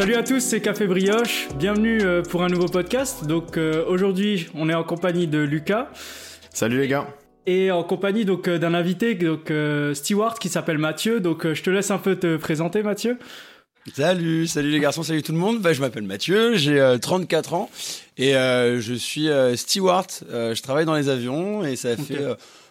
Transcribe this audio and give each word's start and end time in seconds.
salut 0.00 0.14
à 0.14 0.22
tous, 0.22 0.40
c'est 0.40 0.62
Café 0.62 0.86
Brioche. 0.86 1.48
Bienvenue 1.56 2.00
euh, 2.00 2.22
pour 2.22 2.42
un 2.42 2.48
nouveau 2.48 2.68
podcast. 2.68 3.26
Donc 3.26 3.58
euh, 3.58 3.84
aujourd'hui, 3.86 4.48
on 4.54 4.70
est 4.70 4.74
en 4.74 4.82
compagnie 4.82 5.26
de 5.26 5.40
Lucas. 5.40 5.90
Salut 6.54 6.80
les 6.80 6.88
gars. 6.88 7.06
Et 7.44 7.70
en 7.70 7.84
compagnie 7.84 8.24
donc 8.24 8.48
euh, 8.48 8.56
d'un 8.56 8.72
invité, 8.72 9.14
donc 9.14 9.52
Stewart, 9.92 10.38
qui 10.38 10.48
s'appelle 10.48 10.78
Mathieu. 10.78 11.20
Donc 11.20 11.52
je 11.52 11.62
te 11.62 11.68
laisse 11.68 11.90
un 11.90 11.98
peu 11.98 12.16
te 12.16 12.38
présenter, 12.38 12.82
Mathieu. 12.82 13.18
Salut, 13.94 14.46
salut 14.46 14.70
les 14.70 14.80
garçons, 14.80 15.02
salut 15.02 15.22
tout 15.22 15.32
le 15.32 15.38
monde. 15.38 15.60
Bah, 15.60 15.74
je 15.74 15.82
m'appelle 15.82 16.04
Mathieu, 16.04 16.56
j'ai 16.56 16.96
34 16.98 17.52
ans 17.52 17.70
et 18.16 18.32
je 18.32 18.94
suis 18.94 19.28
steward. 19.56 20.06
je 20.30 20.62
travaille 20.62 20.86
dans 20.86 20.96
les 20.96 21.10
avions 21.10 21.62
et 21.62 21.76
ça 21.76 21.94
fait 21.98 22.24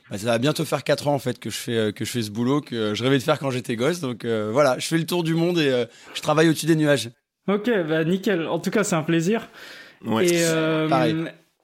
bah, 0.09 0.17
ça 0.17 0.25
va 0.25 0.37
bientôt 0.39 0.65
faire 0.65 0.83
4 0.83 1.07
ans 1.07 1.13
en 1.13 1.19
fait 1.19 1.39
que 1.39 1.49
je 1.49 1.55
fais 1.55 1.77
euh, 1.77 1.91
que 1.91 2.03
je 2.03 2.09
fais 2.09 2.23
ce 2.23 2.31
boulot 2.31 2.61
que 2.61 2.95
je 2.95 3.03
rêvais 3.03 3.19
de 3.19 3.23
faire 3.23 3.37
quand 3.37 3.51
j'étais 3.51 3.75
gosse. 3.75 3.99
Donc 3.99 4.25
euh, 4.25 4.49
voilà, 4.51 4.79
je 4.79 4.87
fais 4.87 4.97
le 4.97 5.05
tour 5.05 5.23
du 5.23 5.35
monde 5.35 5.59
et 5.59 5.69
euh, 5.69 5.85
je 6.15 6.21
travaille 6.21 6.49
au-dessus 6.49 6.65
des 6.65 6.75
nuages. 6.75 7.11
Ok, 7.49 7.69
bah 7.87 8.03
nickel. 8.03 8.47
En 8.47 8.59
tout 8.59 8.71
cas, 8.71 8.83
c'est 8.83 8.95
un 8.95 9.03
plaisir. 9.03 9.49
Ouais. 10.05 10.27
Et, 10.27 10.87
Pareil. 10.89 11.15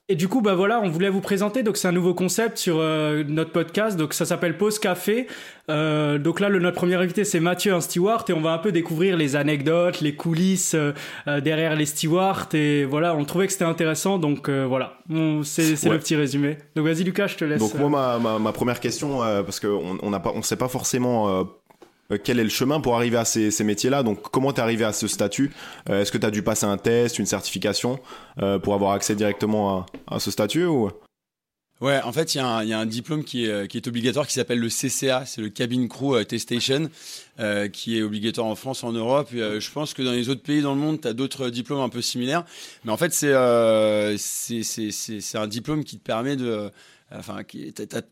Et 0.07 0.15
du 0.15 0.27
coup, 0.27 0.41
bah 0.41 0.53
voilà, 0.53 0.79
on 0.81 0.89
voulait 0.89 1.09
vous 1.09 1.21
présenter. 1.21 1.63
Donc, 1.63 1.77
c'est 1.77 1.87
un 1.87 1.91
nouveau 1.91 2.13
concept 2.13 2.59
sur 2.59 2.77
euh, 2.79 3.23
notre 3.27 3.51
podcast. 3.51 3.97
Donc, 3.97 4.13
ça 4.13 4.25
s'appelle 4.25 4.55
Pause 4.55 4.77
Café. 4.77 5.25
Euh, 5.71 6.19
donc 6.19 6.39
là, 6.39 6.49
le, 6.49 6.59
notre 6.59 6.75
premier 6.75 6.93
invité, 6.95 7.23
c'est 7.23 7.39
Mathieu, 7.39 7.73
un 7.73 7.81
steward, 7.81 8.29
et 8.29 8.33
on 8.33 8.41
va 8.41 8.51
un 8.51 8.57
peu 8.59 8.71
découvrir 8.71 9.17
les 9.17 9.35
anecdotes, 9.35 10.01
les 10.01 10.15
coulisses 10.15 10.75
euh, 10.75 10.93
euh 11.27 11.41
derrière 11.41 11.75
les 11.75 11.85
stewards. 11.85 12.49
Et 12.53 12.85
voilà, 12.85 13.15
on 13.15 13.25
trouvait 13.25 13.47
que 13.47 13.53
c'était 13.53 13.65
intéressant. 13.65 14.19
Donc 14.19 14.47
euh, 14.47 14.65
voilà, 14.67 14.99
c'est 15.43 15.83
le 15.85 15.97
petit 15.97 16.15
résumé. 16.15 16.57
Donc 16.75 16.85
vas-y, 16.85 17.03
Lucas, 17.03 17.27
je 17.27 17.37
te 17.37 17.45
laisse. 17.45 17.59
Donc 17.59 17.73
moi, 17.75 17.89
ma, 17.89 18.19
ma, 18.19 18.39
ma 18.39 18.51
première 18.51 18.79
question, 18.79 19.19
parce 19.43 19.59
qu'on 19.59 19.97
on 20.01 20.09
n'a 20.09 20.19
pas, 20.19 20.33
on 20.35 20.43
sait 20.43 20.55
pas 20.55 20.67
forcément 20.67 21.29
euh, 21.29 21.43
quel 22.23 22.39
est 22.39 22.43
le 22.43 22.49
chemin 22.49 22.79
pour 22.79 22.95
arriver 22.95 23.17
à 23.17 23.25
ces, 23.25 23.63
métiers-là? 23.63 24.03
Donc, 24.03 24.21
comment 24.21 24.53
t'es 24.53 24.61
arrivé 24.61 24.83
à 24.83 24.93
ce 24.93 25.07
statut? 25.07 25.51
Euh, 25.89 26.01
Est-ce 26.01 26.11
que 26.11 26.17
tu 26.17 26.25
as 26.25 26.31
dû 26.31 26.43
passer 26.43 26.65
un 26.65 26.77
test, 26.77 27.19
une 27.19 27.25
certification 27.25 27.99
euh, 28.41 28.59
pour 28.59 28.73
avoir 28.73 28.91
accès 28.91 29.15
directement 29.15 29.85
à, 30.07 30.19
ce 30.19 30.31
statut 30.31 30.65
ou? 30.65 30.91
Ouais, 31.81 31.99
en 32.03 32.13
fait, 32.13 32.35
il 32.35 32.37
y, 32.37 32.41
a 32.41 32.79
un 32.79 32.85
diplôme 32.85 33.25
qui 33.25 33.45
est, 33.45 33.87
obligatoire 33.87 34.25
qui 34.27 34.33
s'appelle 34.33 34.59
le 34.59 34.69
CCA, 34.69 35.25
c'est 35.25 35.41
le 35.41 35.49
Cabin 35.49 35.87
Crew 35.87 36.23
Testation, 36.25 36.89
euh, 37.39 37.67
qui 37.67 37.99
est 37.99 38.01
obligatoire 38.01 38.47
en 38.47 38.55
France, 38.55 38.85
en 38.85 38.93
Europe. 38.93 39.27
Je 39.33 39.71
pense 39.71 39.93
que 39.93 40.01
dans 40.01 40.13
les 40.13 40.29
autres 40.29 40.41
pays 40.41 40.61
dans 40.61 40.73
le 40.73 40.79
monde, 40.79 41.01
tu 41.01 41.07
as 41.09 41.13
d'autres 41.13 41.49
diplômes 41.49 41.81
un 41.81 41.89
peu 41.89 42.01
similaires. 42.01 42.45
Mais 42.85 42.93
en 42.93 42.97
fait, 42.97 43.13
euh, 43.23 44.15
c'est 44.17 45.37
un 45.37 45.47
diplôme 45.47 45.83
qui 45.83 45.97
te 45.97 46.03
permet 46.03 46.37
de 46.37 46.71
Enfin, 47.17 47.41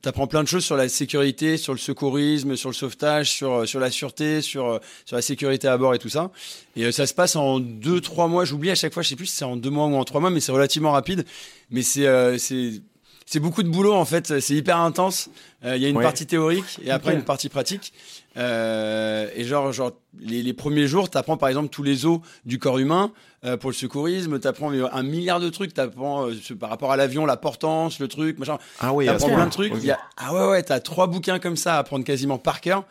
t'apprends 0.01 0.27
plein 0.27 0.43
de 0.43 0.47
choses 0.47 0.63
sur 0.63 0.75
la 0.75 0.89
sécurité, 0.89 1.57
sur 1.57 1.73
le 1.73 1.79
secourisme, 1.79 2.55
sur 2.55 2.69
le 2.69 2.75
sauvetage, 2.75 3.31
sur 3.31 3.67
sur 3.67 3.79
la 3.79 3.91
sûreté, 3.91 4.41
sur 4.41 4.79
sur 5.05 5.15
la 5.15 5.21
sécurité 5.21 5.67
à 5.67 5.77
bord 5.77 5.93
et 5.93 5.99
tout 5.99 6.09
ça. 6.09 6.31
Et 6.75 6.85
euh, 6.85 6.91
ça 6.91 7.07
se 7.07 7.13
passe 7.13 7.35
en 7.35 7.59
deux 7.59 8.01
trois 8.01 8.27
mois. 8.27 8.45
J'oublie 8.45 8.71
à 8.71 8.75
chaque 8.75 8.93
fois, 8.93 9.03
je 9.03 9.09
sais 9.09 9.15
plus 9.15 9.27
si 9.27 9.35
c'est 9.35 9.45
en 9.45 9.55
deux 9.55 9.69
mois 9.69 9.85
ou 9.87 9.95
en 9.95 10.03
trois 10.03 10.21
mois, 10.21 10.29
mais 10.29 10.39
c'est 10.39 10.51
relativement 10.51 10.91
rapide. 10.91 11.25
Mais 11.69 11.81
c'est 11.81 12.07
euh, 12.07 12.37
c'est 12.37 12.81
c'est 13.25 13.39
beaucoup 13.39 13.63
de 13.63 13.69
boulot 13.69 13.93
en 13.93 14.05
fait, 14.05 14.39
c'est 14.39 14.55
hyper 14.55 14.77
intense. 14.77 15.29
Euh, 15.65 15.77
il 15.77 15.81
y 15.81 15.85
a 15.85 15.89
une 15.89 16.01
partie 16.01 16.25
théorique 16.25 16.79
et 16.83 16.91
après 16.91 17.13
une 17.13 17.23
partie 17.23 17.49
pratique. 17.49 17.93
Euh, 18.35 19.29
et 19.35 19.43
genre, 19.43 19.71
genre 19.71 19.91
les, 20.19 20.41
les 20.41 20.53
premiers 20.53 20.87
jours, 20.87 21.09
tu 21.09 21.17
apprends 21.17 21.37
par 21.37 21.49
exemple 21.49 21.69
tous 21.69 21.83
les 21.83 22.05
os 22.05 22.19
du 22.45 22.57
corps 22.57 22.79
humain 22.79 23.11
euh, 23.45 23.57
pour 23.57 23.69
le 23.69 23.75
secourisme. 23.75 24.39
Tu 24.39 24.47
apprends 24.47 24.71
un 24.71 25.03
milliard 25.03 25.39
de 25.39 25.49
trucs. 25.49 25.73
Tu 25.73 25.81
apprends 25.81 26.27
euh, 26.27 26.55
par 26.59 26.69
rapport 26.69 26.91
à 26.91 26.97
l'avion, 26.97 27.25
la 27.25 27.37
portance, 27.37 27.99
le 27.99 28.07
truc, 28.07 28.39
machin. 28.39 28.57
Ah 28.79 28.93
oui, 28.93 29.07
apprends 29.07 29.27
plein 29.29 29.45
de 29.45 29.51
trucs. 29.51 29.73
Y 29.83 29.91
a, 29.91 29.99
ah 30.17 30.33
ouais, 30.33 30.47
ouais, 30.49 30.63
tu 30.63 30.71
as 30.71 30.79
trois 30.79 31.07
bouquins 31.07 31.39
comme 31.39 31.57
ça 31.57 31.75
à 31.75 31.79
apprendre 31.79 32.05
quasiment 32.05 32.37
par 32.37 32.61
cœur. 32.61 32.85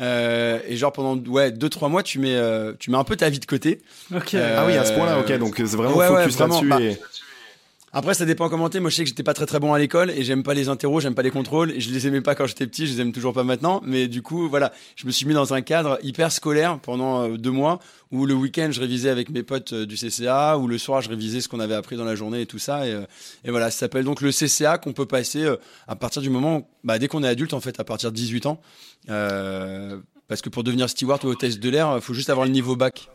Euh, 0.00 0.60
et 0.68 0.76
genre 0.76 0.92
pendant 0.92 1.20
ouais 1.30 1.50
deux 1.50 1.68
trois 1.68 1.88
mois 1.88 2.04
tu 2.04 2.20
mets 2.20 2.38
tu 2.78 2.92
mets 2.92 2.96
un 2.96 3.02
peu 3.02 3.16
ta 3.16 3.28
vie 3.28 3.40
de 3.40 3.44
côté. 3.44 3.82
Ok. 4.14 4.34
ah 4.34 4.64
oui 4.64 4.76
à 4.76 4.84
ce 4.84 4.92
point-là 4.92 5.18
ok 5.18 5.36
donc 5.38 5.54
c'est 5.56 5.74
vraiment 5.74 5.98
focus 5.98 6.38
là-dessus. 6.38 6.68
Bah, 6.68 6.80
et... 6.80 6.96
Après, 7.92 8.14
ça 8.14 8.24
dépend 8.24 8.48
comment 8.48 8.68
t'es. 8.68 8.78
Moi, 8.78 8.90
je 8.90 8.96
sais 8.96 9.02
que 9.02 9.08
j'étais 9.08 9.24
pas 9.24 9.34
très 9.34 9.46
très 9.46 9.58
bon 9.58 9.74
à 9.74 9.78
l'école 9.78 10.10
et 10.10 10.22
j'aime 10.22 10.44
pas 10.44 10.54
les 10.54 10.68
interros, 10.68 11.00
j'aime 11.00 11.16
pas 11.16 11.22
les 11.22 11.32
contrôles 11.32 11.72
et 11.72 11.80
je 11.80 11.90
les 11.90 12.06
aimais 12.06 12.20
pas 12.20 12.36
quand 12.36 12.46
j'étais 12.46 12.68
petit, 12.68 12.86
je 12.86 12.92
les 12.94 13.00
aime 13.00 13.12
toujours 13.12 13.32
pas 13.32 13.42
maintenant. 13.42 13.80
Mais 13.84 14.06
du 14.06 14.22
coup, 14.22 14.48
voilà, 14.48 14.72
je 14.94 15.06
me 15.06 15.10
suis 15.10 15.26
mis 15.26 15.34
dans 15.34 15.54
un 15.54 15.60
cadre 15.60 15.98
hyper 16.04 16.30
scolaire 16.30 16.78
pendant 16.78 17.22
euh, 17.24 17.36
deux 17.36 17.50
mois 17.50 17.80
où 18.12 18.26
le 18.26 18.34
week-end, 18.34 18.68
je 18.70 18.80
révisais 18.80 19.10
avec 19.10 19.30
mes 19.30 19.42
potes 19.42 19.72
euh, 19.72 19.86
du 19.86 19.96
CCA, 19.96 20.56
où 20.58 20.68
le 20.68 20.78
soir, 20.78 21.00
je 21.00 21.08
révisais 21.08 21.40
ce 21.40 21.48
qu'on 21.48 21.60
avait 21.60 21.74
appris 21.74 21.96
dans 21.96 22.04
la 22.04 22.14
journée 22.14 22.42
et 22.42 22.46
tout 22.46 22.60
ça. 22.60 22.86
Et, 22.86 22.92
euh, 22.92 23.06
et 23.44 23.50
voilà, 23.50 23.72
ça 23.72 23.78
s'appelle 23.80 24.04
donc 24.04 24.20
le 24.20 24.30
CCA 24.30 24.78
qu'on 24.78 24.92
peut 24.92 25.06
passer 25.06 25.48
à 25.88 25.96
partir 25.96 26.22
du 26.22 26.30
moment, 26.30 26.68
bah, 26.84 26.98
dès 27.00 27.08
qu'on 27.08 27.24
est 27.24 27.28
adulte, 27.28 27.54
en 27.54 27.60
fait, 27.60 27.80
à 27.80 27.84
partir 27.84 28.12
de 28.12 28.16
18 28.16 28.46
ans. 28.46 28.60
Euh, 29.08 29.98
parce 30.28 30.42
que 30.42 30.48
pour 30.48 30.62
devenir 30.62 30.88
steward 30.88 31.24
ou 31.24 31.28
hôtesse 31.28 31.58
de 31.58 31.68
l'air, 31.70 31.92
il 31.96 32.00
faut 32.00 32.14
juste 32.14 32.30
avoir 32.30 32.46
le 32.46 32.52
niveau 32.52 32.76
bac. 32.76 33.08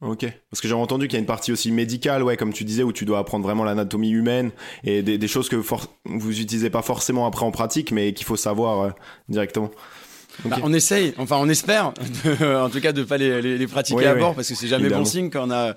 Ok. 0.00 0.26
Parce 0.50 0.60
que 0.60 0.68
j'ai 0.68 0.74
entendu 0.74 1.08
qu'il 1.08 1.14
y 1.14 1.16
a 1.16 1.20
une 1.20 1.26
partie 1.26 1.50
aussi 1.50 1.72
médicale, 1.72 2.22
ouais, 2.22 2.36
comme 2.36 2.52
tu 2.52 2.64
disais, 2.64 2.84
où 2.84 2.92
tu 2.92 3.04
dois 3.04 3.18
apprendre 3.18 3.44
vraiment 3.44 3.64
l'anatomie 3.64 4.10
humaine 4.10 4.52
et 4.84 5.02
des, 5.02 5.18
des 5.18 5.28
choses 5.28 5.48
que 5.48 5.56
vous 5.56 6.40
utilisez 6.40 6.70
pas 6.70 6.82
forcément 6.82 7.26
après 7.26 7.44
en 7.44 7.50
pratique, 7.50 7.90
mais 7.90 8.12
qu'il 8.12 8.26
faut 8.26 8.36
savoir 8.36 8.80
euh, 8.80 8.90
directement. 9.28 9.70
Bah, 10.44 10.58
on 10.62 10.72
essaye, 10.72 11.14
enfin 11.18 11.36
on 11.40 11.48
espère, 11.48 11.92
en 12.42 12.70
tout 12.70 12.80
cas 12.80 12.92
de 12.92 13.02
pas 13.02 13.16
les, 13.16 13.42
les, 13.42 13.58
les 13.58 13.66
pratiquer 13.66 14.06
à 14.06 14.14
bord, 14.14 14.36
parce 14.36 14.48
que 14.48 14.54
c'est 14.54 14.68
jamais 14.68 14.88
bon 14.88 15.04
signe 15.04 15.30
quand 15.30 15.48
on 15.48 15.50
a. 15.50 15.74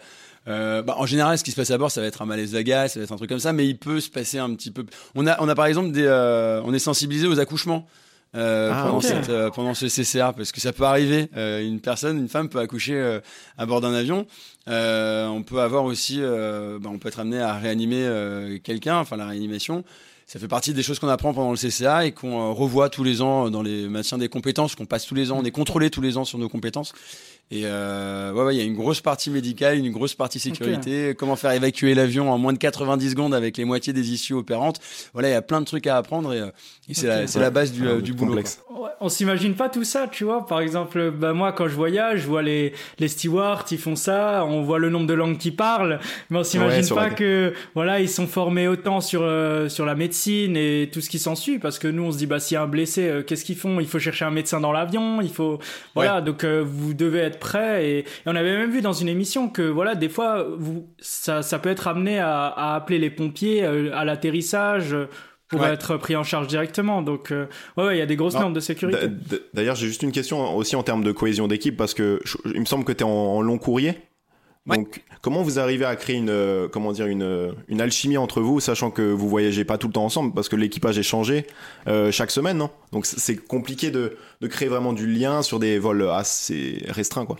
Euh, 0.47 0.81
bah, 0.81 0.95
en 0.97 1.05
général, 1.05 1.37
ce 1.37 1.43
qui 1.43 1.51
se 1.51 1.55
passe 1.55 1.71
à 1.71 1.77
bord, 1.77 1.91
ça 1.91 2.01
va 2.01 2.07
être 2.07 2.21
un 2.21 2.25
malaise 2.25 2.53
vagal, 2.53 2.89
ça 2.89 2.99
va 2.99 3.03
être 3.03 3.11
un 3.11 3.17
truc 3.17 3.29
comme 3.29 3.39
ça, 3.39 3.53
mais 3.53 3.67
il 3.67 3.77
peut 3.77 3.99
se 3.99 4.09
passer 4.09 4.39
un 4.39 4.53
petit 4.55 4.71
peu. 4.71 4.85
On 5.15 5.27
a, 5.27 5.41
on 5.41 5.47
a 5.47 5.55
par 5.55 5.65
exemple 5.65 5.91
des, 5.91 6.03
euh, 6.05 6.61
on 6.63 6.73
est 6.73 6.79
sensibilisé 6.79 7.27
aux 7.27 7.39
accouchements. 7.39 7.87
Euh, 8.33 8.71
ah, 8.73 8.83
pendant, 8.85 9.01
cette, 9.01 9.27
euh, 9.27 9.49
pendant 9.49 9.73
ce 9.73 9.87
CCA 9.87 10.31
parce 10.31 10.53
que 10.53 10.61
ça 10.61 10.71
peut 10.71 10.85
arriver. 10.85 11.27
Euh, 11.35 11.65
une 11.65 11.81
personne, 11.81 12.17
une 12.17 12.29
femme 12.29 12.47
peut 12.47 12.59
accoucher 12.59 13.19
à 13.57 13.65
bord 13.65 13.81
d'un 13.81 13.93
avion. 13.93 14.25
on 14.67 15.43
peut 15.45 15.59
avoir 15.59 15.83
aussi, 15.83 16.21
bah, 16.21 16.89
on 16.89 16.97
peut 16.97 17.09
être 17.09 17.19
amené 17.19 17.39
à 17.39 17.57
réanimer 17.57 18.59
quelqu'un, 18.63 18.97
enfin 18.97 19.17
la 19.17 19.27
réanimation. 19.27 19.83
Ça 20.27 20.39
fait 20.39 20.47
partie 20.47 20.73
des 20.73 20.81
choses 20.81 20.97
qu'on 20.97 21.09
apprend 21.09 21.33
pendant 21.33 21.51
le 21.51 21.57
CCA 21.57 22.05
et 22.05 22.13
qu'on 22.13 22.53
revoit 22.53 22.89
tous 22.89 23.03
les 23.03 23.21
ans 23.21 23.49
dans 23.49 23.61
les 23.61 23.89
maintiens 23.89 24.17
des 24.17 24.29
compétences, 24.29 24.75
qu'on 24.75 24.85
passe 24.85 25.05
tous 25.05 25.15
les 25.15 25.29
ans, 25.29 25.39
on 25.39 25.43
est 25.43 25.51
contrôlé 25.51 25.89
tous 25.89 25.99
les 25.99 26.15
ans 26.17 26.23
sur 26.23 26.37
nos 26.37 26.47
compétences. 26.47 26.93
Et 27.51 27.63
euh, 27.65 28.31
ouais, 28.31 28.55
il 28.55 28.57
y 28.57 28.61
a 28.61 28.63
une 28.63 28.75
grosse 28.75 29.01
partie 29.01 29.29
médicale, 29.29 29.77
une 29.77 29.91
grosse 29.91 30.15
partie 30.15 30.39
sécurité. 30.39 31.13
Comment 31.17 31.35
faire 31.35 31.51
évacuer 31.51 31.93
l'avion 31.93 32.31
en 32.31 32.37
moins 32.37 32.53
de 32.53 32.57
90 32.57 33.09
secondes 33.09 33.33
avec 33.33 33.57
les 33.57 33.65
moitiés 33.65 33.91
des 33.91 34.13
issues 34.13 34.33
opérantes? 34.33 34.79
Voilà, 35.11 35.27
il 35.27 35.31
y 35.33 35.35
a 35.35 35.41
plein 35.41 35.59
de 35.59 35.65
trucs 35.65 35.85
à 35.85 35.97
apprendre 35.97 36.33
et, 36.33 36.39
euh, 36.39 36.47
et 36.87 36.93
c'est 36.93 37.07
la, 37.07 37.25
la, 37.25 37.49
base 37.49 37.73
du, 37.73 37.85
euh, 37.85 37.99
du 37.99 38.13
boulot. 38.13 38.41
on 39.01 39.09
s'imagine 39.09 39.55
pas 39.55 39.67
tout 39.67 39.83
ça, 39.83 40.07
tu 40.09 40.23
vois. 40.23 40.45
Par 40.47 40.61
exemple, 40.61 41.11
bah 41.11 41.33
moi, 41.33 41.51
quand 41.51 41.67
je 41.67 41.75
voyage, 41.75 42.21
je 42.21 42.27
vois 42.27 42.41
les, 42.41 42.71
les 42.99 43.09
stewards, 43.09 43.65
ils 43.69 43.77
font 43.77 43.97
ça. 43.97 44.45
On 44.45 44.61
voit 44.61 44.79
le 44.79 44.89
nombre 44.89 45.07
de 45.07 45.13
langues 45.13 45.37
qu'ils 45.37 45.57
parlent, 45.57 45.99
mais 46.29 46.37
on 46.39 46.43
s'imagine 46.45 46.87
pas 46.95 47.09
que 47.09 47.53
voilà, 47.75 47.99
ils 47.99 48.09
sont 48.09 48.27
formés 48.27 48.69
autant 48.69 49.01
sur 49.01 49.23
euh, 49.23 49.67
sur 49.67 49.85
la 49.85 49.95
médecine 49.95 50.55
et 50.55 50.89
tout 50.91 51.01
ce 51.01 51.09
qui 51.09 51.19
s'ensuit. 51.19 51.59
Parce 51.59 51.79
que 51.79 51.89
nous, 51.89 52.03
on 52.03 52.11
se 52.13 52.17
dit 52.17 52.27
bah 52.27 52.39
s'il 52.39 52.55
y 52.55 52.57
a 52.57 52.61
un 52.61 52.67
blessé, 52.67 53.23
qu'est-ce 53.27 53.43
qu'ils 53.43 53.57
font? 53.57 53.81
Il 53.81 53.87
faut 53.87 53.99
chercher 53.99 54.23
un 54.23 54.31
médecin 54.31 54.61
dans 54.61 54.71
l'avion. 54.71 55.19
Il 55.19 55.33
faut 55.33 55.59
voilà. 55.95 56.21
Donc 56.21 56.45
vous 56.45 56.93
devez 56.93 57.19
être 57.19 57.40
prêt. 57.41 57.89
Et, 57.89 58.05
on 58.25 58.35
avait 58.35 58.55
même 58.55 58.71
vu 58.71 58.81
dans 58.81 58.93
une 58.93 59.09
émission 59.09 59.49
que 59.49 59.63
voilà, 59.63 59.95
des 59.95 60.07
fois, 60.07 60.47
vous, 60.57 60.87
ça, 60.99 61.41
ça 61.41 61.59
peut 61.59 61.69
être 61.69 61.89
amené 61.89 62.19
à, 62.19 62.47
à 62.47 62.75
appeler 62.75 62.99
les 62.99 63.09
pompiers 63.09 63.65
euh, 63.65 63.91
à 63.93 64.05
l'atterrissage 64.05 64.95
pour 65.51 65.65
être 65.65 65.97
pris 65.97 66.15
en 66.15 66.23
charge 66.23 66.47
directement. 66.47 67.01
Donc, 67.01 67.31
euh, 67.31 67.47
ouais, 67.77 67.95
il 67.95 67.99
y 67.99 68.01
a 68.01 68.05
des 68.05 68.15
grosses 68.15 68.35
normes 68.35 68.53
de 68.53 68.59
sécurité. 68.59 69.07
D'ailleurs, 69.53 69.75
j'ai 69.75 69.87
juste 69.87 70.03
une 70.03 70.11
question 70.11 70.55
aussi 70.55 70.75
en 70.75 70.83
termes 70.83 71.03
de 71.03 71.11
cohésion 71.11 71.47
d'équipe 71.47 71.75
parce 71.75 71.93
que 71.93 72.21
il 72.45 72.59
me 72.59 72.65
semble 72.65 72.85
que 72.85 72.93
tu 72.93 73.03
es 73.03 73.07
en, 73.07 73.41
long 73.41 73.57
courrier. 73.57 73.95
Donc, 74.67 75.03
comment 75.21 75.41
vous 75.41 75.59
arrivez 75.59 75.85
à 75.85 75.95
créer 75.95 76.17
une, 76.17 76.29
euh, 76.29 76.67
comment 76.67 76.91
dire, 76.91 77.07
une, 77.07 77.55
une 77.67 77.81
alchimie 77.81 78.17
entre 78.17 78.41
vous, 78.41 78.59
sachant 78.59 78.91
que 78.91 79.01
vous 79.01 79.27
voyagez 79.27 79.65
pas 79.65 79.79
tout 79.79 79.87
le 79.87 79.93
temps 79.93 80.05
ensemble, 80.05 80.33
parce 80.33 80.49
que 80.49 80.55
l'équipage 80.55 80.99
est 80.99 81.03
changé 81.03 81.47
euh, 81.87 82.11
chaque 82.11 82.29
semaine, 82.29 82.57
non? 82.57 82.69
Donc, 82.91 83.07
c'est 83.07 83.37
compliqué 83.37 83.89
de, 83.89 84.17
de 84.39 84.47
créer 84.47 84.69
vraiment 84.69 84.93
du 84.93 85.07
lien 85.07 85.41
sur 85.41 85.57
des 85.59 85.79
vols 85.79 86.07
assez 86.09 86.85
restreints, 86.89 87.25
quoi. 87.25 87.37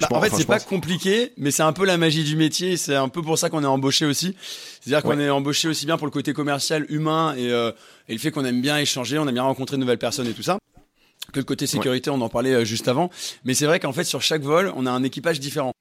Bah, 0.00 0.08
en 0.10 0.20
fait, 0.20 0.34
c'est 0.34 0.46
pas 0.46 0.60
compliqué, 0.60 1.32
mais 1.38 1.50
c'est 1.50 1.62
un 1.62 1.72
peu 1.72 1.86
la 1.86 1.96
magie 1.96 2.24
du 2.24 2.36
métier. 2.36 2.76
C'est 2.76 2.96
un 2.96 3.08
peu 3.08 3.22
pour 3.22 3.38
ça 3.38 3.48
qu'on 3.48 3.62
est 3.62 3.66
embauché 3.66 4.04
aussi. 4.04 4.36
C'est-à-dire 4.80 5.02
qu'on 5.02 5.18
est 5.18 5.30
embauché 5.30 5.68
aussi 5.68 5.86
bien 5.86 5.96
pour 5.96 6.06
le 6.06 6.10
côté 6.10 6.34
commercial, 6.34 6.84
humain 6.90 7.34
et, 7.36 7.50
euh, 7.50 7.70
et 8.08 8.12
le 8.12 8.18
fait 8.18 8.30
qu'on 8.30 8.44
aime 8.44 8.60
bien 8.60 8.76
échanger, 8.78 9.18
on 9.18 9.26
aime 9.26 9.34
bien 9.34 9.44
rencontrer 9.44 9.76
de 9.76 9.80
nouvelles 9.80 9.96
personnes 9.96 10.26
et 10.26 10.32
tout 10.32 10.42
ça. 10.42 10.58
Que 11.32 11.38
le 11.38 11.44
côté 11.44 11.66
sécurité, 11.66 12.10
on 12.10 12.20
en 12.20 12.28
parlait 12.28 12.52
euh, 12.52 12.64
juste 12.64 12.88
avant. 12.88 13.10
Mais 13.44 13.54
c'est 13.54 13.64
vrai 13.64 13.80
qu'en 13.80 13.92
fait, 13.92 14.04
sur 14.04 14.20
chaque 14.20 14.42
vol, 14.42 14.72
on 14.76 14.84
a 14.84 14.90
un 14.90 15.04
équipage 15.04 15.40
différent. 15.40 15.72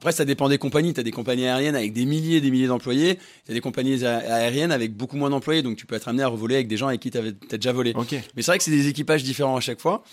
Après, 0.00 0.12
ça 0.12 0.24
dépend 0.24 0.48
des 0.48 0.58
compagnies. 0.58 0.92
Tu 0.92 1.00
as 1.00 1.02
des 1.02 1.10
compagnies 1.10 1.46
aériennes 1.46 1.76
avec 1.76 1.92
des 1.92 2.04
milliers 2.04 2.36
et 2.36 2.40
des 2.40 2.50
milliers 2.50 2.66
d'employés. 2.66 3.18
Tu 3.46 3.52
as 3.52 3.54
des 3.54 3.60
compagnies 3.60 4.04
aériennes 4.04 4.72
avec 4.72 4.94
beaucoup 4.94 5.16
moins 5.16 5.30
d'employés. 5.30 5.62
Donc, 5.62 5.76
tu 5.76 5.86
peux 5.86 5.94
être 5.94 6.08
amené 6.08 6.22
à 6.22 6.28
revoler 6.28 6.56
avec 6.56 6.68
des 6.68 6.76
gens 6.76 6.88
avec 6.88 7.00
qui 7.00 7.10
tu 7.10 7.18
as 7.18 7.56
déjà 7.56 7.72
volé. 7.72 7.94
Mais 8.36 8.42
c'est 8.42 8.50
vrai 8.50 8.58
que 8.58 8.64
c'est 8.64 8.70
des 8.70 8.88
équipages 8.88 9.24
différents 9.24 9.56
à 9.56 9.60
chaque 9.60 9.80
fois. 9.80 10.04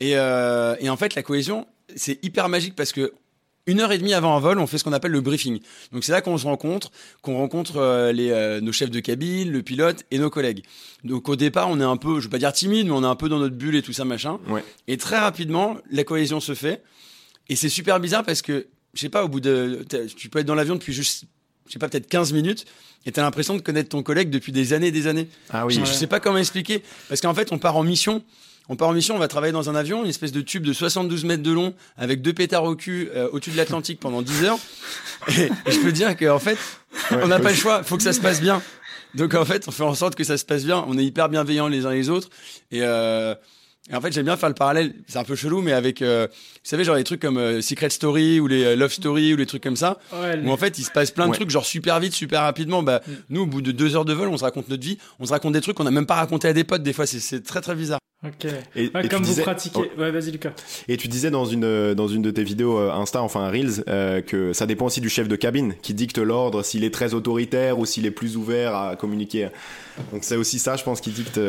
Et, 0.00 0.16
euh, 0.16 0.76
et 0.80 0.90
en 0.90 0.96
fait, 0.96 1.14
la 1.14 1.22
cohésion, 1.22 1.66
c'est 1.94 2.22
hyper 2.24 2.48
magique 2.48 2.74
parce 2.74 2.92
que 2.92 3.12
une 3.66 3.80
heure 3.80 3.92
et 3.92 3.98
demie 3.98 4.14
avant 4.14 4.36
un 4.36 4.40
vol, 4.40 4.58
on 4.58 4.66
fait 4.66 4.78
ce 4.78 4.84
qu'on 4.84 4.92
appelle 4.92 5.12
le 5.12 5.20
briefing. 5.20 5.60
Donc 5.92 6.02
c'est 6.02 6.12
là 6.12 6.22
qu'on 6.22 6.36
se 6.38 6.44
rencontre, 6.44 6.90
qu'on 7.22 7.36
rencontre 7.36 7.76
euh, 7.76 8.10
les, 8.10 8.30
euh, 8.30 8.60
nos 8.60 8.72
chefs 8.72 8.90
de 8.90 9.00
cabine, 9.00 9.52
le 9.52 9.62
pilote 9.62 10.04
et 10.10 10.18
nos 10.18 10.30
collègues. 10.30 10.64
Donc 11.04 11.28
au 11.28 11.36
départ, 11.36 11.68
on 11.68 11.78
est 11.80 11.84
un 11.84 11.98
peu, 11.98 12.20
je 12.20 12.24
vais 12.24 12.30
pas 12.30 12.38
dire 12.38 12.52
timide, 12.52 12.86
mais 12.86 12.92
on 12.92 13.02
est 13.02 13.06
un 13.06 13.14
peu 13.16 13.28
dans 13.28 13.38
notre 13.38 13.54
bulle 13.54 13.76
et 13.76 13.82
tout 13.82 13.92
ça 13.92 14.04
machin. 14.04 14.38
Et 14.88 14.96
très 14.96 15.18
rapidement, 15.18 15.76
la 15.90 16.04
cohésion 16.04 16.40
se 16.40 16.54
fait. 16.54 16.82
Et 17.48 17.56
c'est 17.56 17.68
super 17.68 18.00
bizarre 18.00 18.24
parce 18.24 18.42
que 18.42 18.66
je 18.94 19.00
sais 19.00 19.08
pas, 19.08 19.24
au 19.24 19.28
bout 19.28 19.40
de, 19.40 19.84
tu 20.16 20.28
peux 20.28 20.40
être 20.40 20.46
dans 20.46 20.54
l'avion 20.54 20.74
depuis 20.74 20.92
juste, 20.92 21.24
je 21.66 21.72
sais 21.72 21.78
pas, 21.78 21.88
peut-être 21.88 22.08
15 22.08 22.32
minutes, 22.32 22.64
et 23.06 23.12
t'as 23.12 23.22
l'impression 23.22 23.54
de 23.54 23.60
connaître 23.60 23.90
ton 23.90 24.02
collègue 24.02 24.30
depuis 24.30 24.52
des 24.52 24.72
années 24.72 24.88
et 24.88 24.92
des 24.92 25.06
années. 25.06 25.28
Ah 25.50 25.66
oui. 25.66 25.74
Je, 25.74 25.84
sais 25.84 26.06
pas 26.06 26.20
comment 26.20 26.38
expliquer, 26.38 26.82
parce 27.08 27.20
qu'en 27.20 27.34
fait, 27.34 27.52
on 27.52 27.58
part 27.58 27.76
en 27.76 27.82
mission. 27.82 28.22
On 28.68 28.76
part 28.76 28.88
en 28.88 28.92
mission, 28.92 29.16
on 29.16 29.18
va 29.18 29.26
travailler 29.26 29.52
dans 29.52 29.68
un 29.68 29.74
avion, 29.74 30.04
une 30.04 30.10
espèce 30.10 30.30
de 30.30 30.42
tube 30.42 30.64
de 30.64 30.72
72 30.72 31.24
mètres 31.24 31.42
de 31.42 31.50
long, 31.50 31.74
avec 31.96 32.22
deux 32.22 32.32
pétards 32.32 32.64
au 32.64 32.76
cul 32.76 33.10
euh, 33.14 33.28
au-dessus 33.32 33.50
de 33.50 33.56
l'Atlantique 33.56 33.98
pendant 33.98 34.22
10 34.22 34.44
heures. 34.44 34.58
Et, 35.28 35.48
je 35.66 35.78
peux 35.80 35.90
dire 35.90 36.16
qu'en 36.16 36.38
fait, 36.38 36.58
on 37.10 37.26
n'a 37.26 37.40
pas 37.40 37.50
le 37.50 37.56
choix, 37.56 37.82
faut 37.82 37.96
que 37.96 38.02
ça 38.02 38.12
se 38.12 38.20
passe 38.20 38.40
bien. 38.40 38.62
Donc 39.14 39.34
en 39.34 39.44
fait, 39.44 39.66
on 39.66 39.72
fait 39.72 39.82
en 39.82 39.94
sorte 39.94 40.14
que 40.14 40.22
ça 40.22 40.38
se 40.38 40.44
passe 40.44 40.64
bien. 40.64 40.84
On 40.86 40.96
est 40.96 41.04
hyper 41.04 41.28
bienveillants 41.28 41.66
les 41.66 41.84
uns 41.84 41.90
les 41.90 42.10
autres. 42.10 42.28
Et, 42.70 42.82
euh, 42.82 43.34
et 43.90 43.96
en 43.96 44.00
fait, 44.00 44.12
j'aime 44.12 44.26
bien 44.26 44.36
faire 44.36 44.48
le 44.48 44.54
parallèle. 44.54 44.94
C'est 45.08 45.18
un 45.18 45.24
peu 45.24 45.34
chelou, 45.34 45.62
mais 45.62 45.72
avec, 45.72 46.00
euh, 46.00 46.28
vous 46.30 46.58
savez, 46.62 46.84
genre 46.84 46.96
des 46.96 47.04
trucs 47.04 47.20
comme 47.20 47.38
euh, 47.38 47.60
Secret 47.60 47.90
Story 47.90 48.38
ou 48.38 48.46
les 48.46 48.64
euh, 48.64 48.76
Love 48.76 48.92
Story 48.92 49.34
ou 49.34 49.36
les 49.36 49.46
trucs 49.46 49.62
comme 49.62 49.76
ça, 49.76 49.98
où 50.12 50.50
en 50.50 50.56
fait, 50.56 50.78
il 50.78 50.84
se 50.84 50.90
passe 50.90 51.10
plein 51.10 51.28
de 51.28 51.34
trucs, 51.34 51.50
genre 51.50 51.66
super 51.66 51.98
vite, 51.98 52.12
super 52.12 52.42
rapidement. 52.42 52.82
Bah, 52.82 53.00
mm. 53.06 53.12
nous, 53.30 53.42
au 53.42 53.46
bout 53.46 53.62
de 53.62 53.72
deux 53.72 53.96
heures 53.96 54.04
de 54.04 54.12
vol, 54.12 54.28
on 54.28 54.38
se 54.38 54.44
raconte 54.44 54.68
notre 54.68 54.82
vie, 54.82 54.98
on 55.18 55.26
se 55.26 55.32
raconte 55.32 55.54
des 55.54 55.60
trucs 55.60 55.76
qu'on 55.76 55.84
n'a 55.84 55.90
même 55.90 56.06
pas 56.06 56.14
raconté 56.14 56.46
à 56.46 56.52
des 56.52 56.62
potes. 56.62 56.82
Des 56.82 56.92
fois, 56.92 57.06
c'est 57.06 57.42
très 57.42 57.60
très 57.60 57.74
bizarre. 57.74 57.98
Ok. 58.24 58.46
Et, 58.76 58.90
comme 59.08 59.24
vous 59.24 59.42
pratiquez. 59.42 59.90
Ouais, 59.96 60.10
vas-y 60.10 60.30
Lucas. 60.30 60.52
Et 60.88 60.98
tu 60.98 61.08
disais 61.08 61.30
dans 61.30 61.46
une 61.46 61.94
dans 61.94 62.06
une 62.06 62.20
de 62.20 62.30
tes 62.30 62.44
vidéos 62.44 62.78
Insta, 62.78 63.22
enfin 63.22 63.48
Reels, 63.48 63.82
que 64.26 64.52
ça 64.52 64.66
dépend 64.66 64.86
aussi 64.86 65.00
du 65.00 65.08
chef 65.08 65.26
de 65.26 65.36
cabine 65.36 65.74
qui 65.80 65.94
dicte 65.94 66.18
l'ordre, 66.18 66.62
s'il 66.62 66.84
est 66.84 66.92
très 66.92 67.14
autoritaire 67.14 67.78
ou 67.78 67.86
s'il 67.86 68.04
est 68.04 68.10
plus 68.10 68.36
ouvert 68.36 68.74
à 68.74 68.96
communiquer. 68.96 69.48
Donc 70.12 70.22
c'est 70.22 70.36
aussi 70.36 70.58
ça, 70.58 70.76
je 70.76 70.84
pense, 70.84 71.00
qui 71.00 71.10
dicte 71.10 71.40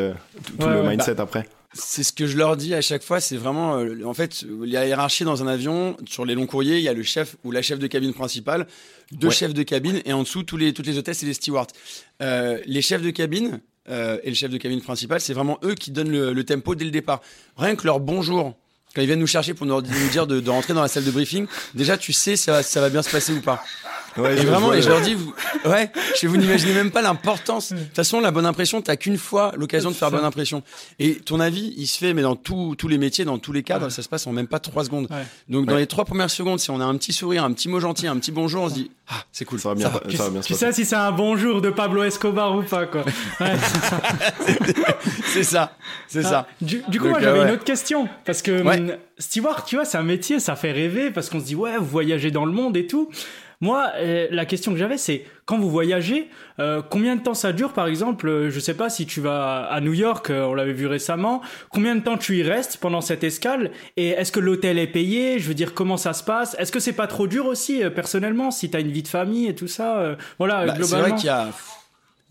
tout, 0.58 0.66
le 0.66 0.82
mindset 0.82 1.16
bah, 1.16 1.24
après. 1.24 1.46
C'est 1.74 2.02
ce 2.02 2.12
que 2.12 2.26
je 2.26 2.36
leur 2.36 2.56
dis 2.56 2.74
à 2.74 2.82
chaque 2.82 3.02
fois. 3.02 3.20
C'est 3.20 3.36
vraiment, 3.36 3.78
euh, 3.78 4.04
en 4.04 4.14
fait, 4.14 4.42
il 4.42 4.68
y 4.68 4.76
a 4.76 4.86
hiérarchie 4.86 5.24
dans 5.24 5.42
un 5.42 5.46
avion. 5.46 5.96
Sur 6.06 6.24
les 6.24 6.34
longs 6.34 6.46
courriers, 6.46 6.76
il 6.78 6.82
y 6.82 6.88
a 6.88 6.92
le 6.92 7.02
chef 7.02 7.36
ou 7.44 7.50
la 7.50 7.62
chef 7.62 7.78
de 7.78 7.86
cabine 7.86 8.12
principale, 8.12 8.66
deux 9.10 9.30
chefs 9.30 9.54
de 9.54 9.62
cabine, 9.62 10.02
et 10.04 10.12
en 10.12 10.22
dessous 10.22 10.42
tous 10.42 10.56
les 10.56 10.72
toutes 10.72 10.86
les 10.86 10.98
hôtesses 10.98 11.22
et 11.22 11.26
les 11.26 11.34
stewards. 11.34 11.68
Euh, 12.20 12.58
les 12.66 12.82
chefs 12.82 13.02
de 13.02 13.10
cabine 13.10 13.60
euh, 13.88 14.18
et 14.22 14.28
le 14.28 14.34
chef 14.34 14.50
de 14.50 14.58
cabine 14.58 14.82
principal, 14.82 15.20
c'est 15.20 15.32
vraiment 15.32 15.58
eux 15.64 15.74
qui 15.74 15.90
donnent 15.90 16.10
le, 16.10 16.32
le, 16.32 16.44
tempo 16.44 16.74
dès 16.74 16.84
le 16.84 16.90
départ. 16.90 17.22
Rien 17.56 17.74
que 17.74 17.86
leur 17.86 18.00
bonjour, 18.00 18.54
quand 18.94 19.00
ils 19.00 19.06
viennent 19.06 19.18
nous 19.18 19.26
chercher 19.26 19.54
pour 19.54 19.66
nous, 19.66 19.80
dire 19.80 20.26
de, 20.26 20.40
de, 20.40 20.50
rentrer 20.50 20.74
dans 20.74 20.82
la 20.82 20.88
salle 20.88 21.04
de 21.04 21.10
briefing, 21.10 21.46
déjà 21.74 21.96
tu 21.96 22.12
sais 22.12 22.36
si 22.36 22.44
ça 22.44 22.62
ça 22.62 22.80
va 22.80 22.90
bien 22.90 23.02
se 23.02 23.10
passer 23.10 23.32
ou 23.32 23.40
pas. 23.40 23.64
Ouais, 24.16 24.36
et 24.36 24.44
vraiment, 24.44 24.72
et 24.72 24.82
je 24.82 24.88
leur 24.88 25.00
dis, 25.00 25.14
vous, 25.14 25.32
ouais, 25.64 25.90
je 26.20 26.26
vous 26.26 26.36
n'imaginez 26.36 26.74
même 26.74 26.90
pas 26.90 27.02
l'importance. 27.02 27.72
De 27.72 27.78
toute 27.78 27.96
façon, 27.96 28.20
la 28.20 28.30
bonne 28.30 28.46
impression, 28.46 28.82
t'as 28.82 28.96
qu'une 28.96 29.16
fois 29.16 29.52
l'occasion 29.56 29.90
de 29.90 29.96
faire 29.96 30.10
bonne 30.10 30.24
impression. 30.24 30.62
Et 30.98 31.16
ton 31.16 31.40
avis, 31.40 31.74
il 31.76 31.86
se 31.86 31.98
fait, 31.98 32.14
mais 32.14 32.22
dans 32.22 32.36
tous 32.36 32.74
tous 32.76 32.88
les 32.88 32.98
métiers, 32.98 33.24
dans 33.24 33.38
tous 33.38 33.52
les 33.52 33.62
cadres, 33.62 33.88
ça 33.88 34.02
se 34.02 34.08
passe 34.08 34.26
en 34.26 34.32
même 34.32 34.46
pas 34.46 34.58
trois 34.58 34.84
secondes. 34.84 35.08
Donc, 35.48 35.66
dans 35.66 35.76
les 35.76 35.86
trois 35.86 36.04
premières 36.04 36.30
secondes, 36.30 36.60
si 36.60 36.70
on 36.70 36.80
a 36.80 36.84
un 36.84 36.96
petit 36.96 37.12
sourire, 37.12 37.44
un 37.44 37.52
petit 37.52 37.68
mot 37.68 37.80
gentil, 37.80 38.06
un 38.06 38.16
petit 38.16 38.32
bonjour, 38.32 38.64
on 38.64 38.68
se 38.68 38.74
dit, 38.74 38.90
ah, 39.08 39.24
c'est 39.32 39.44
cool. 39.44 39.58
Ça 39.58 39.70
va 39.70 39.74
bien, 39.74 39.90
ça, 39.90 40.00
ça 40.16 40.24
va 40.24 40.30
bien 40.30 40.40
Tu 40.40 40.54
sais 40.54 40.72
si 40.72 40.84
c'est 40.84 40.96
un 40.96 41.12
bonjour 41.12 41.60
de 41.60 41.70
Pablo 41.70 42.02
Escobar 42.02 42.56
ou 42.56 42.62
pas, 42.62 42.86
quoi. 42.86 43.04
c'est 45.26 45.42
ça. 45.42 45.72
C'est 46.08 46.22
ça. 46.22 46.46
Ah, 46.48 46.54
du, 46.60 46.82
coup, 47.00 47.08
moi, 47.08 47.20
j'avais 47.20 47.42
une 47.42 47.50
autre 47.50 47.64
question. 47.64 48.08
Parce 48.24 48.42
que, 48.42 48.62
hum, 48.62 48.96
Steward, 49.18 49.64
tu 49.66 49.76
vois, 49.76 49.84
c'est 49.84 49.98
un 49.98 50.02
métier, 50.02 50.40
ça 50.40 50.56
fait 50.56 50.72
rêver 50.72 51.10
parce 51.10 51.30
qu'on 51.30 51.40
se 51.40 51.44
dit, 51.44 51.54
ouais, 51.54 51.76
vous 51.78 51.86
voyagez 51.86 52.30
dans 52.30 52.44
le 52.44 52.52
monde 52.52 52.76
et 52.76 52.86
tout. 52.86 53.10
Moi, 53.62 53.92
euh, 53.94 54.26
la 54.32 54.44
question 54.44 54.72
que 54.72 54.78
j'avais, 54.78 54.98
c'est 54.98 55.24
quand 55.46 55.56
vous 55.56 55.70
voyagez, 55.70 56.28
euh, 56.58 56.82
combien 56.82 57.14
de 57.14 57.22
temps 57.22 57.32
ça 57.32 57.52
dure, 57.52 57.72
par 57.72 57.86
exemple 57.86 58.28
euh, 58.28 58.50
Je 58.50 58.58
sais 58.58 58.74
pas 58.74 58.90
si 58.90 59.06
tu 59.06 59.20
vas 59.20 59.62
à 59.62 59.80
New 59.80 59.94
York, 59.94 60.30
on 60.30 60.52
l'avait 60.52 60.72
vu 60.72 60.88
récemment. 60.88 61.42
Combien 61.70 61.94
de 61.94 62.00
temps 62.00 62.18
tu 62.18 62.36
y 62.36 62.42
restes 62.42 62.78
pendant 62.78 63.00
cette 63.00 63.22
escale 63.22 63.70
Et 63.96 64.08
est-ce 64.08 64.32
que 64.32 64.40
l'hôtel 64.40 64.78
est 64.78 64.88
payé? 64.88 65.38
Je 65.38 65.46
veux 65.46 65.54
dire, 65.54 65.74
comment 65.74 65.96
ça 65.96 66.12
se 66.12 66.24
passe? 66.24 66.56
Est-ce 66.58 66.72
que 66.72 66.80
c'est 66.80 66.92
pas 66.92 67.06
trop 67.06 67.28
dur 67.28 67.46
aussi, 67.46 67.82
personnellement, 67.94 68.50
si 68.50 68.68
tu 68.68 68.76
as 68.76 68.80
une 68.80 68.90
vie 68.90 69.04
de 69.04 69.08
famille 69.08 69.46
et 69.46 69.54
tout 69.54 69.68
ça 69.68 70.16
Voilà, 70.38 70.64
globalement. 70.64 70.86
C'est 70.86 70.96
vrai 70.96 71.14
qu'il 71.14 71.26
y 71.26 71.30
a 71.30 71.48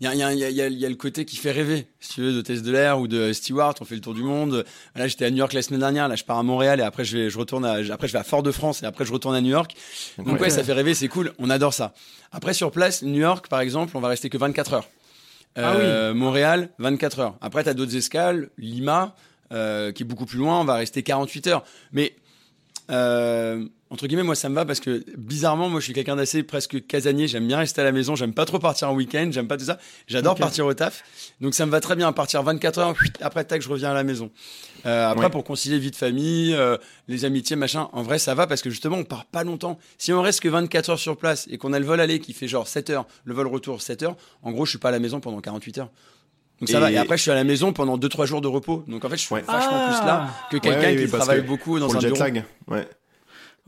il 0.02 0.18
y 0.18 0.22
a, 0.22 0.32
y, 0.32 0.42
a, 0.44 0.50
y, 0.50 0.60
a, 0.60 0.68
y 0.68 0.84
a, 0.84 0.88
le 0.88 0.96
côté 0.96 1.24
qui 1.24 1.36
fait 1.36 1.52
rêver, 1.52 1.86
si 2.00 2.14
tu 2.14 2.22
veux, 2.22 2.32
de 2.32 2.40
Test 2.40 2.64
de 2.64 2.72
l'air 2.72 2.98
ou 2.98 3.06
de 3.06 3.32
Stewart. 3.32 3.74
On 3.80 3.84
fait 3.84 3.94
le 3.94 4.00
tour 4.00 4.14
du 4.14 4.24
monde. 4.24 4.64
Là, 4.96 5.06
j'étais 5.06 5.26
à 5.26 5.30
New 5.30 5.36
York 5.36 5.52
la 5.52 5.62
semaine 5.62 5.78
dernière. 5.78 6.08
Là, 6.08 6.16
je 6.16 6.24
pars 6.24 6.38
à 6.38 6.42
Montréal 6.42 6.80
et 6.80 6.82
après, 6.82 7.04
je, 7.04 7.16
vais, 7.16 7.30
je 7.30 7.38
retourne 7.38 7.64
à, 7.64 7.74
après, 7.92 8.08
je 8.08 8.12
vais 8.12 8.18
à 8.18 8.24
Fort-de-France 8.24 8.82
et 8.82 8.86
après, 8.86 9.04
je 9.04 9.12
retourne 9.12 9.36
à 9.36 9.40
New 9.40 9.50
York. 9.50 9.76
Donc, 10.18 10.40
ouais, 10.40 10.50
ça 10.50 10.64
fait 10.64 10.72
rêver, 10.72 10.94
c'est 10.94 11.06
cool. 11.06 11.32
On 11.38 11.50
adore 11.50 11.72
ça. 11.72 11.94
Après, 12.32 12.52
sur 12.52 12.72
place, 12.72 13.02
New 13.02 13.20
York, 13.20 13.46
par 13.46 13.60
exemple, 13.60 13.96
on 13.96 14.00
va 14.00 14.08
rester 14.08 14.28
que 14.28 14.38
24 14.38 14.74
heures. 14.74 14.88
Ah 15.54 15.74
euh, 15.74 16.14
Montréal, 16.14 16.70
24 16.80 17.20
heures. 17.20 17.36
Après, 17.40 17.62
tu 17.62 17.68
as 17.68 17.74
d'autres 17.74 17.94
escales. 17.94 18.50
Lima, 18.58 19.14
euh, 19.52 19.92
qui 19.92 20.02
est 20.02 20.06
beaucoup 20.06 20.26
plus 20.26 20.38
loin, 20.38 20.60
on 20.60 20.64
va 20.64 20.74
rester 20.74 21.04
48 21.04 21.46
heures. 21.46 21.64
Mais 21.92 22.16
euh, 22.92 23.64
entre 23.92 24.06
guillemets, 24.06 24.22
moi 24.22 24.34
ça 24.34 24.48
me 24.48 24.54
va 24.54 24.64
parce 24.64 24.80
que 24.80 25.04
bizarrement, 25.18 25.68
moi 25.68 25.80
je 25.80 25.84
suis 25.84 25.92
quelqu'un 25.92 26.16
d'assez 26.16 26.42
presque 26.42 26.86
casanier. 26.86 27.28
J'aime 27.28 27.46
bien 27.46 27.58
rester 27.58 27.80
à 27.80 27.84
la 27.84 27.92
maison. 27.92 28.14
J'aime 28.14 28.32
pas 28.32 28.44
trop 28.44 28.58
partir 28.58 28.90
en 28.90 28.94
week-end. 28.94 29.28
J'aime 29.30 29.48
pas 29.48 29.56
tout 29.56 29.66
ça. 29.66 29.78
J'adore 30.06 30.34
partir 30.34 30.64
au 30.66 30.72
taf. 30.72 31.04
Donc 31.40 31.54
ça 31.54 31.66
me 31.66 31.70
va 31.70 31.80
très 31.80 31.94
bien 31.94 32.10
partir 32.12 32.42
24 32.42 32.78
heures. 32.78 32.94
Après 33.20 33.44
tac, 33.44 33.60
je 33.60 33.68
reviens 33.68 33.90
à 33.90 33.94
la 33.94 34.02
maison. 34.04 34.30
Euh, 34.86 35.10
après 35.10 35.30
pour 35.30 35.44
concilier 35.44 35.78
vie 35.78 35.90
de 35.90 35.96
famille, 35.96 36.54
euh, 36.54 36.76
les 37.06 37.24
amitiés, 37.24 37.56
machin. 37.56 37.88
En 37.92 38.02
vrai, 38.02 38.18
ça 38.18 38.34
va 38.34 38.46
parce 38.46 38.62
que 38.62 38.70
justement 38.70 38.96
on 38.96 39.04
part 39.04 39.26
pas 39.26 39.44
longtemps. 39.44 39.78
Si 39.98 40.12
on 40.12 40.22
reste 40.22 40.40
que 40.40 40.48
24 40.48 40.90
heures 40.90 40.98
sur 40.98 41.16
place 41.18 41.46
et 41.50 41.58
qu'on 41.58 41.74
a 41.74 41.78
le 41.78 41.84
vol 41.84 42.00
aller 42.00 42.18
qui 42.18 42.32
fait 42.32 42.48
genre 42.48 42.66
7 42.66 42.90
heures, 42.90 43.06
le 43.24 43.34
vol 43.34 43.46
retour 43.46 43.82
7 43.82 44.02
heures, 44.04 44.16
en 44.42 44.52
gros 44.52 44.64
je 44.64 44.70
suis 44.70 44.78
pas 44.78 44.88
à 44.88 44.92
la 44.92 45.00
maison 45.00 45.20
pendant 45.20 45.40
48 45.40 45.78
heures. 45.78 45.90
Donc 46.62 46.70
ça 46.70 46.78
va. 46.78 46.92
Et 46.92 46.96
après, 46.96 47.16
je 47.16 47.22
suis 47.22 47.30
à 47.32 47.34
la 47.34 47.42
maison 47.42 47.72
pendant 47.72 47.98
2-3 47.98 48.24
jours 48.24 48.40
de 48.40 48.46
repos. 48.46 48.84
Donc 48.86 49.04
en 49.04 49.08
fait, 49.08 49.16
je 49.16 49.22
suis 49.22 49.34
vachement 49.34 49.48
plus 49.48 50.06
là 50.06 50.28
ah. 50.28 50.48
que 50.48 50.58
quelqu'un 50.58 50.94
qui 50.94 51.08
travaille 51.08 51.42
beaucoup 51.42 51.80
dans 51.80 51.94
un 51.96 51.98
jet 51.98 52.06
bureau. 52.06 52.20
lag. 52.20 52.44
Ouais. 52.68 52.86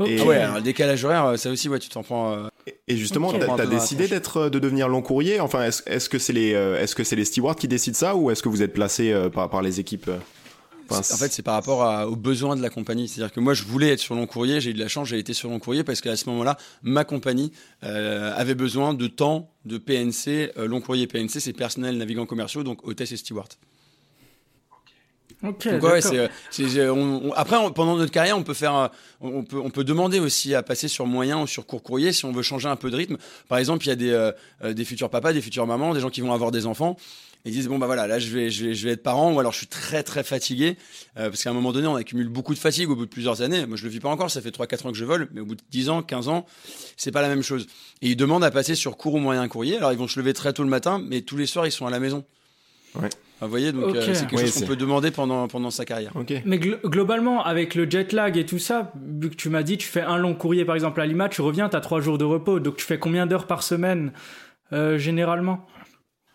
Et 0.06 0.18
ah 0.20 0.24
ouais, 0.24 0.36
alors, 0.36 0.56
le 0.56 0.62
décalage 0.62 1.04
horaire, 1.04 1.38
ça 1.38 1.50
aussi, 1.50 1.68
ouais, 1.68 1.78
tu 1.78 1.88
t'en 1.88 2.02
prends. 2.02 2.32
Euh... 2.32 2.48
Et 2.88 2.96
justement, 2.96 3.32
tu 3.32 3.38
t'as 3.38 3.66
décidé 3.66 4.08
d'être, 4.08 4.38
euh, 4.38 4.50
de 4.50 4.58
devenir 4.58 4.88
long 4.88 5.02
courrier? 5.02 5.40
Enfin, 5.40 5.64
est-ce 5.64 5.82
est 5.86 6.08
que 6.08 6.18
c'est 6.18 6.32
les, 6.32 6.54
euh, 6.54 6.80
est-ce 6.80 6.94
que 6.94 7.04
c'est 7.04 7.16
les 7.16 7.24
stewards 7.24 7.56
qui 7.56 7.68
décident 7.68 7.96
ça, 7.96 8.16
ou 8.16 8.30
est-ce 8.30 8.42
que 8.42 8.48
vous 8.48 8.62
êtes 8.62 8.72
placé 8.72 9.12
euh, 9.12 9.28
par, 9.28 9.50
par 9.50 9.62
les 9.62 9.80
équipes 9.80 10.10
en 10.90 11.02
fait, 11.02 11.32
c'est 11.32 11.42
par 11.42 11.54
rapport 11.54 11.84
à, 11.84 12.08
aux 12.08 12.16
besoins 12.16 12.56
de 12.56 12.62
la 12.62 12.70
compagnie. 12.70 13.08
C'est-à-dire 13.08 13.32
que 13.32 13.40
moi, 13.40 13.54
je 13.54 13.64
voulais 13.64 13.90
être 13.90 14.00
sur 14.00 14.14
long 14.14 14.26
courrier. 14.26 14.60
J'ai 14.60 14.70
eu 14.70 14.74
de 14.74 14.80
la 14.80 14.88
chance, 14.88 15.08
j'ai 15.08 15.18
été 15.18 15.32
sur 15.32 15.50
long 15.50 15.58
courrier 15.58 15.84
parce 15.84 16.00
qu'à 16.00 16.16
ce 16.16 16.28
moment-là, 16.30 16.56
ma 16.82 17.04
compagnie 17.04 17.52
euh, 17.82 18.32
avait 18.36 18.54
besoin 18.54 18.94
de 18.94 19.06
temps 19.06 19.50
de 19.64 19.78
PNC. 19.78 20.52
long 20.56 20.80
courrier 20.80 21.06
PNC, 21.06 21.40
c'est 21.40 21.52
personnel 21.52 21.98
navigants 21.98 22.26
commerciaux, 22.26 22.62
donc 22.62 22.86
hôtesse 22.86 23.12
et 23.12 23.16
steward. 23.16 23.48
Ok. 25.42 25.66
ouais, 25.66 26.00
euh, 26.14 27.30
après, 27.36 27.56
pendant 27.74 27.96
notre 27.96 28.12
carrière, 28.12 28.38
on 28.38 28.42
peut 28.42 28.54
faire, 28.54 28.74
euh, 28.74 28.88
on 29.20 29.42
peut, 29.42 29.58
on 29.58 29.70
peut 29.70 29.84
demander 29.84 30.18
aussi 30.18 30.54
à 30.54 30.62
passer 30.62 30.88
sur 30.88 31.06
moyen 31.06 31.42
ou 31.42 31.46
sur 31.46 31.66
court 31.66 31.82
courrier 31.82 32.12
si 32.12 32.24
on 32.24 32.32
veut 32.32 32.42
changer 32.42 32.68
un 32.68 32.76
peu 32.76 32.90
de 32.90 32.96
rythme. 32.96 33.18
Par 33.48 33.58
exemple, 33.58 33.84
il 33.84 33.88
y 33.88 33.92
a 33.92 33.96
des, 33.96 34.10
euh, 34.10 34.72
des 34.72 34.84
futurs 34.84 35.10
papas, 35.10 35.32
des 35.32 35.42
futures 35.42 35.66
mamans, 35.66 35.92
des 35.92 36.00
gens 36.00 36.10
qui 36.10 36.22
vont 36.22 36.32
avoir 36.32 36.50
des 36.50 36.66
enfants. 36.66 36.96
Et 37.44 37.50
ils 37.50 37.52
disent 37.52 37.68
bon 37.68 37.78
bah 37.78 37.86
voilà 37.86 38.06
là 38.06 38.18
je 38.18 38.30
vais 38.30 38.50
je 38.50 38.66
vais 38.66 38.74
je 38.74 38.86
vais 38.86 38.92
être 38.92 39.02
parent 39.02 39.32
ou 39.32 39.38
alors 39.38 39.52
je 39.52 39.58
suis 39.58 39.66
très 39.66 40.02
très 40.02 40.24
fatigué 40.24 40.78
parce 41.14 41.42
qu'à 41.42 41.50
un 41.50 41.52
moment 41.52 41.72
donné 41.72 41.86
on 41.86 41.94
accumule 41.94 42.28
beaucoup 42.28 42.54
de 42.54 42.58
fatigue 42.58 42.88
au 42.88 42.96
bout 42.96 43.04
de 43.04 43.10
plusieurs 43.10 43.42
années. 43.42 43.66
Moi 43.66 43.76
je 43.76 43.84
le 43.84 43.90
vis 43.90 44.00
pas 44.00 44.08
encore, 44.08 44.30
ça 44.30 44.40
fait 44.40 44.50
3 44.50 44.66
4 44.66 44.86
ans 44.86 44.92
que 44.92 44.96
je 44.96 45.04
vole, 45.04 45.28
mais 45.32 45.40
au 45.40 45.44
bout 45.44 45.54
de 45.54 45.62
10 45.70 45.90
ans, 45.90 46.02
15 46.02 46.28
ans, 46.28 46.46
c'est 46.96 47.12
pas 47.12 47.20
la 47.20 47.28
même 47.28 47.42
chose. 47.42 47.66
Et 48.00 48.08
ils 48.10 48.16
demandent 48.16 48.44
à 48.44 48.50
passer 48.50 48.74
sur 48.74 48.96
court 48.96 49.14
ou 49.14 49.18
moyen 49.18 49.46
courrier. 49.48 49.76
Alors 49.76 49.92
ils 49.92 49.98
vont 49.98 50.08
se 50.08 50.18
lever 50.18 50.32
très 50.32 50.54
tôt 50.54 50.62
le 50.62 50.70
matin, 50.70 51.02
mais 51.06 51.20
tous 51.20 51.36
les 51.36 51.46
soirs 51.46 51.66
ils 51.66 51.72
sont 51.72 51.86
à 51.86 51.90
la 51.90 52.00
maison. 52.00 52.24
Ouais. 52.94 53.10
Vous 53.40 53.50
voyez, 53.50 53.72
donc 53.72 53.94
euh, 53.94 54.00
c'est 54.14 54.26
quelque 54.26 54.40
chose 54.40 54.54
qu'on 54.54 54.66
peut 54.66 54.76
demander 54.76 55.10
pendant, 55.10 55.48
pendant 55.48 55.70
sa 55.70 55.84
carrière. 55.84 56.12
Mais 56.44 56.58
globalement, 56.58 57.44
avec 57.44 57.74
le 57.74 57.88
jet 57.88 58.12
lag 58.12 58.36
et 58.36 58.46
tout 58.46 58.58
ça, 58.58 58.92
vu 58.96 59.30
que 59.30 59.34
tu 59.34 59.48
m'as 59.48 59.62
dit, 59.62 59.76
tu 59.76 59.88
fais 59.88 60.00
un 60.00 60.16
long 60.16 60.34
courrier 60.34 60.64
par 60.64 60.74
exemple 60.74 61.00
à 61.00 61.06
Lima, 61.06 61.28
tu 61.28 61.42
reviens, 61.42 61.68
tu 61.68 61.76
as 61.76 61.80
trois 61.80 62.00
jours 62.00 62.16
de 62.16 62.24
repos, 62.24 62.60
donc 62.60 62.76
tu 62.76 62.84
fais 62.84 62.98
combien 62.98 63.26
d'heures 63.26 63.46
par 63.46 63.62
semaine 63.62 64.12
euh, 64.72 64.98
généralement? 64.98 65.66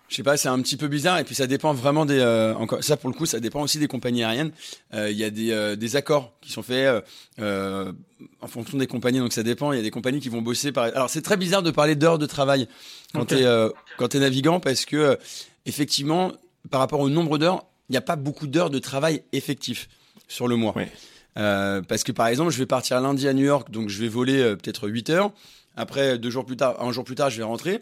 Je 0.10 0.16
sais 0.16 0.24
pas, 0.24 0.38
c'est 0.38 0.50
un 0.50 0.60
petit 0.62 0.76
peu 0.76 0.88
bizarre 0.88 1.20
et 1.20 1.24
puis 1.24 1.36
ça 1.36 1.48
dépend 1.48 1.74
vraiment 1.74 2.06
des. 2.06 2.20
Euh, 2.20 2.54
encore, 2.56 2.84
ça 2.84 2.98
pour 2.98 3.10
le 3.10 3.16
coup, 3.16 3.26
ça 3.26 3.40
dépend 3.40 3.62
aussi 3.62 3.80
des 3.80 3.88
compagnies 3.88 4.24
aériennes. 4.24 4.52
Il 4.94 5.12
y 5.12 5.24
a 5.24 5.30
des, 5.30 5.76
des 5.78 5.96
accords 5.96 6.34
qui 6.42 6.52
sont 6.52 6.64
faits 6.64 7.04
en 7.40 8.48
fonction 8.48 8.78
des 8.78 8.88
compagnies, 8.88 9.20
donc 9.20 9.34
ça 9.34 9.44
dépend. 9.44 9.72
Il 9.72 9.78
y 9.78 9.80
a 9.80 9.84
des 9.84 9.92
compagnies 9.92 10.20
qui 10.20 10.30
vont 10.30 10.42
bosser 10.42 10.72
par. 10.72 10.86
Alors 10.86 11.10
c'est 11.10 11.22
très 11.22 11.38
bizarre 11.38 11.64
de 11.64 11.72
parler 11.72 11.96
d'heures 11.96 12.20
de 12.20 12.26
travail 12.26 12.68
quand 13.14 13.26
tu 13.26 13.36
es 13.36 13.70
quand 13.98 14.16
es 14.16 14.20
navigant 14.20 14.60
parce 14.60 14.86
que 14.86 15.18
effectivement 15.66 16.34
par 16.70 16.80
rapport 16.80 17.00
au 17.00 17.10
nombre 17.10 17.38
d'heures, 17.38 17.66
il 17.90 17.94
n'y 17.94 17.98
a 17.98 18.02
pas 18.02 18.16
beaucoup 18.16 18.48
d'heures 18.48 18.70
de 18.70 18.80
travail 18.80 19.24
effectif 19.32 19.90
sur 20.28 20.48
le 20.48 20.56
mois. 20.56 20.76
Euh, 21.38 21.82
parce 21.82 22.04
que 22.04 22.12
par 22.12 22.28
exemple, 22.28 22.52
je 22.52 22.58
vais 22.58 22.66
partir 22.66 23.00
lundi 23.02 23.28
à 23.28 23.34
New 23.34 23.46
York, 23.46 23.72
donc 23.72 23.90
je 23.90 24.00
vais 24.00 24.08
voler 24.08 24.40
euh, 24.40 24.56
peut-être 24.56 24.88
8 24.90 25.10
heures. 25.10 25.32
Après, 25.76 26.18
deux 26.18 26.30
jours 26.30 26.46
plus 26.46 26.58
tard, 26.58 26.82
un 26.82 26.92
jour 26.92 27.04
plus 27.04 27.16
tard, 27.16 27.30
je 27.30 27.38
vais 27.38 27.44
rentrer. 27.44 27.82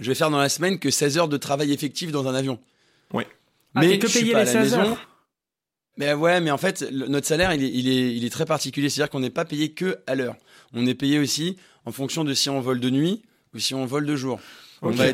Je 0.00 0.08
vais 0.08 0.14
faire 0.14 0.30
dans 0.30 0.38
la 0.38 0.48
semaine 0.48 0.78
que 0.78 0.90
16 0.90 1.18
heures 1.18 1.28
de 1.28 1.36
travail 1.36 1.72
effectif 1.72 2.10
dans 2.10 2.26
un 2.26 2.34
avion. 2.34 2.58
Oui. 3.12 3.24
Ah, 3.74 3.80
mais 3.80 3.98
que 3.98 4.06
payer 4.06 4.34
les 4.34 4.46
16 4.46 4.74
heures. 4.74 5.06
Mais 5.96 6.14
ouais, 6.14 6.40
mais 6.40 6.50
en 6.50 6.58
fait, 6.58 6.90
notre 6.90 7.26
salaire, 7.26 7.52
il 7.52 7.62
est, 7.62 7.70
il 7.70 7.88
est, 7.88 8.16
il 8.16 8.24
est 8.24 8.30
très 8.30 8.46
particulier. 8.46 8.88
C'est-à-dire 8.88 9.10
qu'on 9.10 9.20
n'est 9.20 9.30
pas 9.30 9.44
payé 9.44 9.72
que 9.72 9.98
à 10.06 10.14
l'heure. 10.14 10.36
On 10.72 10.86
est 10.86 10.94
payé 10.94 11.18
aussi 11.18 11.56
en 11.84 11.92
fonction 11.92 12.24
de 12.24 12.32
si 12.32 12.48
on 12.48 12.60
vole 12.60 12.80
de 12.80 12.90
nuit 12.90 13.22
ou 13.54 13.58
si 13.58 13.74
on 13.74 13.84
vole 13.84 14.06
de 14.06 14.16
jour. 14.16 14.40
On, 14.82 14.90
va 14.90 15.06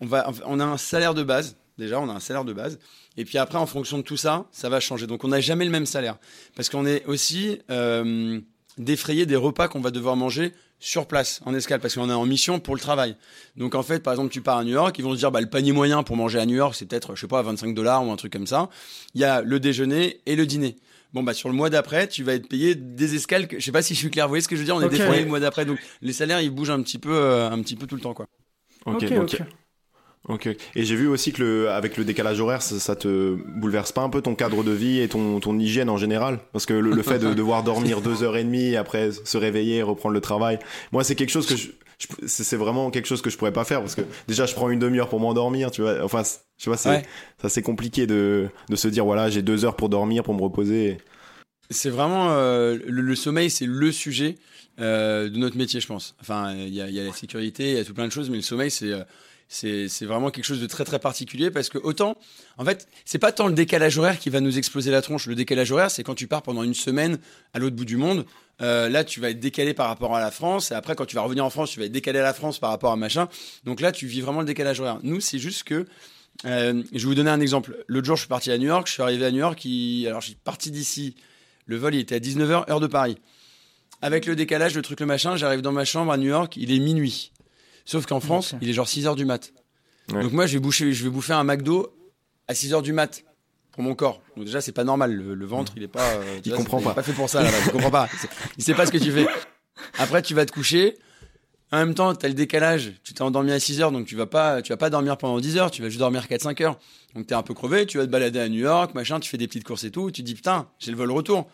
on, 0.00 0.06
va, 0.06 0.30
on 0.46 0.60
a 0.60 0.64
un 0.64 0.76
salaire 0.76 1.14
de 1.14 1.22
base 1.22 1.56
Déjà, 1.76 2.00
on 2.00 2.08
a 2.08 2.12
un 2.12 2.20
salaire 2.20 2.44
de 2.44 2.52
base. 2.52 2.78
Et 3.16 3.24
puis 3.24 3.38
après, 3.38 3.58
en 3.58 3.66
fonction 3.66 3.98
de 3.98 4.02
tout 4.02 4.16
ça, 4.16 4.46
ça 4.52 4.68
va 4.68 4.78
changer. 4.78 5.08
Donc, 5.08 5.24
on 5.24 5.28
n'a 5.28 5.40
jamais 5.40 5.64
le 5.64 5.72
même 5.72 5.86
salaire. 5.86 6.18
Parce 6.54 6.68
qu'on 6.68 6.86
est 6.86 7.04
aussi, 7.06 7.58
euh, 7.70 8.40
défrayer 8.78 9.26
des 9.26 9.36
repas 9.36 9.68
qu'on 9.68 9.80
va 9.80 9.90
devoir 9.90 10.16
manger 10.16 10.52
sur 10.78 11.06
place, 11.06 11.40
en 11.46 11.54
escale, 11.54 11.80
parce 11.80 11.94
qu'on 11.94 12.10
est 12.10 12.14
en 12.14 12.26
mission 12.26 12.60
pour 12.60 12.74
le 12.74 12.80
travail. 12.80 13.16
Donc 13.56 13.74
en 13.74 13.82
fait, 13.82 14.02
par 14.02 14.12
exemple, 14.12 14.30
tu 14.30 14.42
pars 14.42 14.58
à 14.58 14.64
New 14.64 14.72
York, 14.72 14.94
ils 14.98 15.04
vont 15.04 15.12
se 15.12 15.18
dire, 15.18 15.30
bah, 15.30 15.40
le 15.40 15.48
panier 15.48 15.72
moyen 15.72 16.02
pour 16.02 16.16
manger 16.16 16.38
à 16.38 16.46
New 16.46 16.56
York, 16.56 16.74
c'est 16.74 16.86
peut-être, 16.86 17.14
je 17.14 17.22
sais 17.22 17.26
pas, 17.26 17.42
25 17.42 17.74
dollars 17.74 18.06
ou 18.06 18.10
un 18.10 18.16
truc 18.16 18.32
comme 18.32 18.46
ça. 18.46 18.68
Il 19.14 19.20
y 19.20 19.24
a 19.24 19.40
le 19.42 19.60
déjeuner 19.60 20.20
et 20.26 20.36
le 20.36 20.46
dîner. 20.46 20.76
Bon, 21.14 21.22
bah, 21.22 21.32
sur 21.32 21.48
le 21.48 21.54
mois 21.54 21.70
d'après, 21.70 22.08
tu 22.08 22.24
vas 22.24 22.34
être 22.34 22.48
payé 22.48 22.74
des 22.74 23.14
escales. 23.14 23.46
Que, 23.46 23.60
je 23.60 23.64
sais 23.64 23.70
pas 23.70 23.82
si 23.82 23.94
je 23.94 24.00
suis 24.00 24.10
clair. 24.10 24.26
Vous 24.26 24.30
voyez 24.30 24.42
ce 24.42 24.48
que 24.48 24.56
je 24.56 24.60
veux 24.60 24.66
dire? 24.66 24.74
On 24.74 24.82
est 24.82 24.88
défrayé 24.88 25.22
le 25.22 25.28
mois 25.28 25.38
d'après. 25.38 25.64
Donc, 25.64 25.78
les 26.02 26.12
salaires, 26.12 26.40
ils 26.40 26.50
bougent 26.50 26.70
un 26.70 26.82
petit 26.82 26.98
peu, 26.98 27.14
euh, 27.14 27.48
un 27.48 27.62
petit 27.62 27.76
peu 27.76 27.86
tout 27.86 27.94
le 27.94 28.00
temps, 28.00 28.14
quoi. 28.14 28.26
Ok, 28.84 29.04
ok. 29.16 29.42
Ok. 30.28 30.46
Et 30.46 30.84
j'ai 30.84 30.96
vu 30.96 31.06
aussi 31.06 31.32
que 31.32 31.42
le, 31.42 31.70
avec 31.70 31.98
le 31.98 32.04
décalage 32.04 32.40
horaire, 32.40 32.62
ça, 32.62 32.96
te 32.96 33.36
bouleverse 33.56 33.92
pas 33.92 34.00
un 34.02 34.08
peu 34.08 34.22
ton 34.22 34.34
cadre 34.34 34.64
de 34.64 34.70
vie 34.70 35.00
et 35.00 35.08
ton, 35.08 35.38
ton 35.38 35.58
hygiène 35.58 35.90
en 35.90 35.98
général? 35.98 36.38
Parce 36.52 36.64
que 36.64 36.72
le, 36.72 37.02
fait 37.02 37.18
de 37.18 37.34
devoir 37.34 37.62
dormir 37.62 38.00
deux 38.00 38.22
heures 38.22 38.36
et 38.36 38.44
demie, 38.44 38.76
après 38.76 39.10
se 39.12 39.36
réveiller, 39.36 39.82
reprendre 39.82 40.14
le 40.14 40.20
travail, 40.20 40.58
moi 40.92 41.04
c'est 41.04 41.14
quelque 41.14 41.30
chose 41.30 41.46
que 41.46 41.56
je, 41.56 41.68
c'est 42.26 42.56
vraiment 42.56 42.90
quelque 42.90 43.06
chose 43.06 43.22
que 43.22 43.30
je 43.30 43.36
pourrais 43.36 43.52
pas 43.52 43.64
faire 43.64 43.80
parce 43.80 43.94
que 43.94 44.02
déjà 44.26 44.46
je 44.46 44.54
prends 44.54 44.70
une 44.70 44.78
demi-heure 44.78 45.08
pour 45.08 45.20
m'endormir, 45.20 45.70
tu 45.70 45.82
vois. 45.82 46.02
Enfin, 46.02 46.22
tu 46.58 46.68
vois, 46.68 46.76
c'est 46.76 47.02
ça 47.40 47.48
c'est 47.48 47.62
compliqué 47.62 48.06
de, 48.06 48.48
de 48.68 48.76
se 48.76 48.88
dire 48.88 49.04
voilà 49.04 49.30
j'ai 49.30 49.42
deux 49.42 49.64
heures 49.64 49.76
pour 49.76 49.88
dormir, 49.88 50.22
pour 50.22 50.34
me 50.34 50.42
reposer. 50.42 50.98
C'est 51.70 51.90
vraiment 51.90 52.30
euh, 52.30 52.78
le, 52.86 53.14
sommeil, 53.14 53.50
c'est 53.50 53.66
le 53.66 53.90
sujet 53.90 54.36
euh, 54.80 55.30
de 55.30 55.38
notre 55.38 55.56
métier, 55.56 55.80
je 55.80 55.86
pense. 55.86 56.14
Enfin, 56.20 56.54
il 56.54 56.74
y 56.74 56.80
a, 56.80 56.90
y 56.90 57.00
a, 57.00 57.04
la 57.04 57.12
sécurité, 57.12 57.70
il 57.70 57.76
y 57.76 57.80
a 57.80 57.84
tout 57.84 57.94
plein 57.94 58.06
de 58.06 58.12
choses, 58.12 58.28
mais 58.28 58.36
le 58.36 58.42
sommeil, 58.42 58.70
c'est 58.70 58.92
euh, 58.92 59.02
c'est 59.48 60.04
vraiment 60.04 60.30
quelque 60.30 60.44
chose 60.44 60.60
de 60.60 60.66
très 60.66 60.84
très 60.84 60.98
particulier 60.98 61.50
parce 61.50 61.68
que 61.68 61.78
autant, 61.78 62.16
en 62.58 62.64
fait, 62.64 62.88
c'est 63.04 63.18
pas 63.18 63.32
tant 63.32 63.46
le 63.46 63.54
décalage 63.54 63.98
horaire 63.98 64.18
qui 64.18 64.30
va 64.30 64.40
nous 64.40 64.58
exploser 64.58 64.90
la 64.90 65.02
tronche. 65.02 65.26
Le 65.26 65.34
décalage 65.34 65.70
horaire, 65.70 65.90
c'est 65.90 66.02
quand 66.02 66.14
tu 66.14 66.26
pars 66.26 66.42
pendant 66.42 66.62
une 66.62 66.74
semaine 66.74 67.18
à 67.52 67.58
l'autre 67.58 67.76
bout 67.76 67.84
du 67.84 67.96
monde. 67.96 68.24
Euh, 68.62 68.88
là, 68.88 69.04
tu 69.04 69.20
vas 69.20 69.30
être 69.30 69.40
décalé 69.40 69.74
par 69.74 69.88
rapport 69.88 70.14
à 70.14 70.20
la 70.20 70.30
France. 70.30 70.70
Et 70.70 70.74
après, 70.74 70.94
quand 70.94 71.06
tu 71.06 71.16
vas 71.16 71.22
revenir 71.22 71.44
en 71.44 71.50
France, 71.50 71.70
tu 71.70 71.80
vas 71.80 71.86
être 71.86 71.92
décalé 71.92 72.20
à 72.20 72.22
la 72.22 72.34
France 72.34 72.58
par 72.58 72.70
rapport 72.70 72.92
à 72.92 72.96
machin. 72.96 73.28
Donc 73.64 73.80
là, 73.80 73.92
tu 73.92 74.06
vis 74.06 74.20
vraiment 74.20 74.40
le 74.40 74.46
décalage 74.46 74.80
horaire. 74.80 74.98
Nous, 75.02 75.20
c'est 75.20 75.38
juste 75.38 75.64
que 75.64 75.86
euh, 76.46 76.82
je 76.92 76.98
vais 76.98 77.04
vous 77.04 77.14
donner 77.14 77.30
un 77.30 77.40
exemple. 77.40 77.84
L'autre 77.88 78.06
jour, 78.06 78.16
je 78.16 78.22
suis 78.22 78.28
parti 78.28 78.50
à 78.50 78.58
New 78.58 78.66
York. 78.66 78.86
Je 78.86 78.92
suis 78.92 79.02
arrivé 79.02 79.24
à 79.26 79.30
New 79.30 79.38
York. 79.38 79.66
Alors, 80.06 80.20
je 80.20 80.26
suis 80.26 80.36
parti 80.36 80.70
d'ici. 80.70 81.16
Le 81.66 81.76
vol, 81.76 81.94
il 81.94 82.00
était 82.00 82.16
à 82.16 82.20
19h, 82.20 82.70
heure 82.70 82.80
de 82.80 82.86
Paris. 82.86 83.16
Avec 84.02 84.26
le 84.26 84.36
décalage, 84.36 84.74
le 84.74 84.82
truc, 84.82 85.00
le 85.00 85.06
machin, 85.06 85.36
j'arrive 85.36 85.62
dans 85.62 85.72
ma 85.72 85.84
chambre 85.84 86.12
à 86.12 86.16
New 86.16 86.28
York. 86.28 86.56
Il 86.56 86.72
est 86.72 86.78
minuit. 86.78 87.32
Sauf 87.84 88.06
qu'en 88.06 88.20
France, 88.20 88.54
il 88.60 88.68
est 88.68 88.72
genre 88.72 88.88
6 88.88 89.06
heures 89.06 89.16
du 89.16 89.24
mat. 89.24 89.52
Donc 90.08 90.32
moi, 90.32 90.46
je 90.46 90.54
vais, 90.54 90.60
boucher, 90.60 90.92
je 90.92 91.04
vais 91.04 91.10
bouffer 91.10 91.32
un 91.32 91.44
McDo 91.44 91.94
à 92.48 92.54
6 92.54 92.74
heures 92.74 92.82
du 92.82 92.92
mat 92.92 93.24
pour 93.72 93.82
mon 93.82 93.94
corps. 93.94 94.22
Donc 94.36 94.44
déjà, 94.46 94.60
c'est 94.60 94.72
pas 94.72 94.84
normal. 94.84 95.14
Le, 95.14 95.46
ventre, 95.46 95.72
il 95.76 95.82
est 95.82 95.88
pas. 95.88 96.12
Euh, 96.12 96.40
il 96.44 96.52
comprend 96.52 96.80
pas. 96.80 96.90
Il 96.90 96.94
pas 96.94 97.02
fait 97.02 97.12
pour 97.12 97.28
ça. 97.28 97.42
Là, 97.42 97.50
il 97.64 97.72
comprend 97.72 97.90
pas. 97.90 98.08
Il 98.58 98.64
sait 98.64 98.74
pas 98.74 98.86
ce 98.86 98.92
que 98.92 98.98
tu 98.98 99.10
fais. 99.10 99.26
Après, 99.98 100.22
tu 100.22 100.34
vas 100.34 100.46
te 100.46 100.52
coucher. 100.52 100.96
En 101.72 101.78
même 101.78 101.94
temps, 101.94 102.14
tu 102.14 102.24
as 102.24 102.28
le 102.28 102.34
décalage. 102.34 102.92
Tu 103.02 103.14
t'es 103.14 103.22
endormi 103.22 103.50
à 103.50 103.58
6 103.58 103.80
heures, 103.80 103.90
donc 103.90 104.06
tu 104.06 104.14
vas 104.14 104.26
pas, 104.26 104.62
tu 104.62 104.70
vas 104.70 104.76
pas 104.76 104.90
dormir 104.90 105.16
pendant 105.16 105.40
10 105.40 105.56
heures. 105.56 105.70
Tu 105.70 105.82
vas 105.82 105.88
juste 105.88 105.98
dormir 105.98 106.26
4-5 106.26 106.62
heures. 106.62 106.78
Donc 107.14 107.26
tu 107.26 107.34
es 107.34 107.36
un 107.36 107.42
peu 107.42 107.54
crevé. 107.54 107.86
Tu 107.86 107.98
vas 107.98 108.06
te 108.06 108.10
balader 108.10 108.38
à 108.38 108.48
New 108.48 108.60
York, 108.60 108.94
machin. 108.94 109.18
Tu 109.18 109.28
fais 109.28 109.38
des 109.38 109.48
petites 109.48 109.64
courses 109.64 109.84
et 109.84 109.90
tout. 109.90 110.10
Tu 110.10 110.22
te 110.22 110.26
dis 110.26 110.34
putain, 110.34 110.68
j'ai 110.78 110.90
le 110.90 110.96
vol 110.96 111.10
retour. 111.10 111.48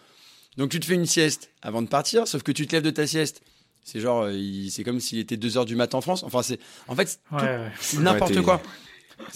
Donc 0.57 0.71
tu 0.71 0.81
te 0.81 0.85
fais 0.85 0.95
une 0.95 1.07
sieste 1.07 1.51
avant 1.63 1.81
de 1.81 1.89
partir. 1.89 2.29
Sauf 2.29 2.43
que 2.43 2.53
tu 2.53 2.67
te 2.67 2.73
lèves 2.77 2.83
de 2.83 2.91
ta 2.91 3.07
sieste. 3.07 3.43
C'est 3.91 4.01
genre, 4.01 4.25
euh, 4.25 4.33
c'est 4.71 4.85
comme 4.85 5.01
s'il 5.01 5.19
était 5.19 5.37
2 5.37 5.59
heures 5.59 5.65
du 5.65 5.75
matin 5.75 5.99
en 5.99 6.01
France. 6.01 6.23
Enfin, 6.23 6.43
c'est, 6.43 6.61
en 6.87 6.95
fait, 6.95 7.19
c'est 7.81 7.99
n'importe 7.99 8.41
quoi. 8.43 8.61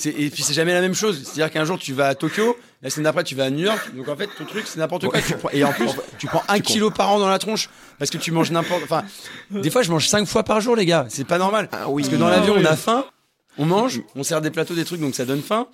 Et 0.06 0.30
puis 0.30 0.42
c'est 0.42 0.54
jamais 0.54 0.72
la 0.72 0.80
même 0.80 0.94
chose. 0.94 1.22
C'est-à-dire 1.24 1.52
qu'un 1.52 1.64
jour 1.64 1.78
tu 1.78 1.92
vas 1.92 2.08
à 2.08 2.14
Tokyo, 2.14 2.56
la 2.82 2.90
semaine 2.90 3.04
d'après 3.04 3.22
tu 3.22 3.34
vas 3.34 3.44
à 3.44 3.50
New 3.50 3.64
York. 3.64 3.94
Donc 3.94 4.08
en 4.08 4.16
fait 4.16 4.28
ton 4.38 4.44
truc 4.44 4.64
c'est 4.66 4.78
n'importe 4.78 5.06
quoi. 5.06 5.20
et 5.52 5.62
en 5.62 5.72
plus 5.72 5.90
tu 6.18 6.26
prends 6.26 6.42
un 6.48 6.58
kilo 6.60 6.90
par 6.90 7.10
an 7.12 7.18
dans 7.18 7.28
la 7.28 7.38
tronche 7.38 7.68
parce 7.98 8.10
que 8.10 8.16
tu 8.16 8.32
manges 8.32 8.50
n'importe. 8.50 8.82
Enfin, 8.82 9.04
des 9.50 9.70
fois 9.70 9.82
je 9.82 9.90
mange 9.90 10.08
cinq 10.08 10.26
fois 10.26 10.42
par 10.42 10.60
jour 10.60 10.74
les 10.74 10.86
gars. 10.86 11.06
C'est 11.10 11.26
pas 11.26 11.38
normal. 11.38 11.68
Ah 11.72 11.86
parce 11.86 12.08
que 12.08 12.16
dans 12.16 12.28
l'avion 12.28 12.54
on 12.56 12.64
a 12.64 12.76
faim. 12.76 13.04
On 13.56 13.66
mange, 13.66 14.02
on 14.16 14.24
sert 14.24 14.40
des 14.40 14.50
plateaux, 14.50 14.74
des 14.74 14.84
trucs, 14.84 15.00
donc 15.00 15.14
ça 15.14 15.24
donne 15.24 15.40
faim. 15.40 15.68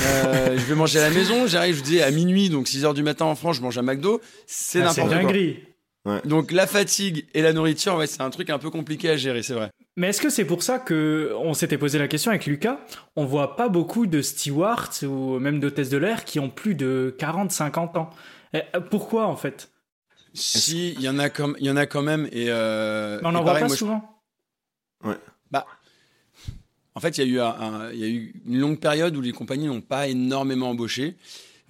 Euh, 0.00 0.58
je 0.58 0.64
vais 0.64 0.74
manger 0.74 0.98
à 0.98 1.02
la 1.08 1.14
maison, 1.14 1.46
j'arrive, 1.46 1.76
je 1.76 1.82
dis 1.82 2.02
à 2.02 2.10
minuit, 2.10 2.50
donc 2.50 2.66
6 2.66 2.84
heures 2.84 2.94
du 2.94 3.04
matin 3.04 3.24
en 3.24 3.36
France, 3.36 3.58
je 3.58 3.62
mange 3.62 3.78
à 3.78 3.82
McDo. 3.82 4.20
C'est 4.48 4.80
ah, 4.80 4.86
n'importe 4.86 5.20
quoi. 5.20 5.32
Donc 6.24 6.50
la 6.50 6.66
fatigue 6.66 7.26
et 7.34 7.42
la 7.42 7.52
nourriture, 7.52 7.96
ouais, 7.96 8.06
c'est 8.06 8.22
un 8.22 8.30
truc 8.30 8.48
un 8.50 8.58
peu 8.58 8.70
compliqué 8.70 9.10
à 9.10 9.16
gérer, 9.16 9.42
c'est 9.42 9.52
vrai. 9.52 9.70
Mais 9.96 10.08
est-ce 10.08 10.22
que 10.22 10.30
c'est 10.30 10.46
pour 10.46 10.62
ça 10.62 10.78
que 10.78 11.34
on 11.36 11.52
s'était 11.52 11.76
posé 11.76 11.98
la 11.98 12.08
question 12.08 12.30
avec 12.30 12.46
Lucas 12.46 12.80
On 13.16 13.26
voit 13.26 13.56
pas 13.56 13.68
beaucoup 13.68 14.06
de 14.06 14.22
stewards 14.22 14.90
ou 15.02 15.38
même 15.38 15.60
d'hôtesses 15.60 15.90
de 15.90 15.98
l'air 15.98 16.24
qui 16.24 16.40
ont 16.40 16.48
plus 16.48 16.74
de 16.74 17.14
40-50 17.18 17.98
ans. 17.98 18.10
Euh, 18.54 18.60
pourquoi 18.90 19.26
en 19.26 19.36
fait? 19.36 19.70
Si, 20.32 20.92
il 20.92 21.02
y 21.02 21.08
en 21.08 21.18
a 21.18 21.28
comme, 21.28 21.56
il 21.58 21.66
y 21.66 21.70
en 21.70 21.76
a 21.76 21.86
quand 21.86 22.02
même 22.02 22.28
et. 22.32 22.46
Euh, 22.48 23.20
on 23.22 23.32
n'en 23.32 23.42
voit 23.42 23.56
pas 23.56 23.68
souvent. 23.68 24.22
Ouais. 25.04 25.18
Bah. 25.50 25.66
En 26.94 27.00
fait, 27.00 27.18
il 27.18 27.24
y 27.24 27.24
a 27.24 27.32
eu 27.32 27.40
un, 27.40 27.92
y 27.92 28.04
a 28.04 28.08
eu 28.08 28.42
une 28.46 28.58
longue 28.58 28.78
période 28.78 29.16
où 29.16 29.20
les 29.20 29.32
compagnies 29.32 29.66
n'ont 29.66 29.80
pas 29.80 30.08
énormément 30.08 30.70
embauché, 30.70 31.16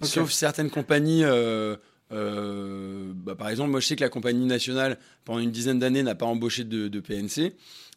sauf 0.01 0.31
certaines 0.31 0.69
compagnies. 0.69 1.23
Euh, 1.23 1.75
euh, 2.11 3.11
bah, 3.15 3.35
par 3.35 3.49
exemple, 3.49 3.71
moi 3.71 3.79
je 3.79 3.87
sais 3.87 3.95
que 3.95 4.03
la 4.03 4.09
compagnie 4.09 4.45
nationale, 4.45 4.97
pendant 5.25 5.39
une 5.39 5.51
dizaine 5.51 5.79
d'années, 5.79 6.03
n'a 6.03 6.15
pas 6.15 6.25
embauché 6.25 6.63
de, 6.63 6.99
PNC. 6.99 7.53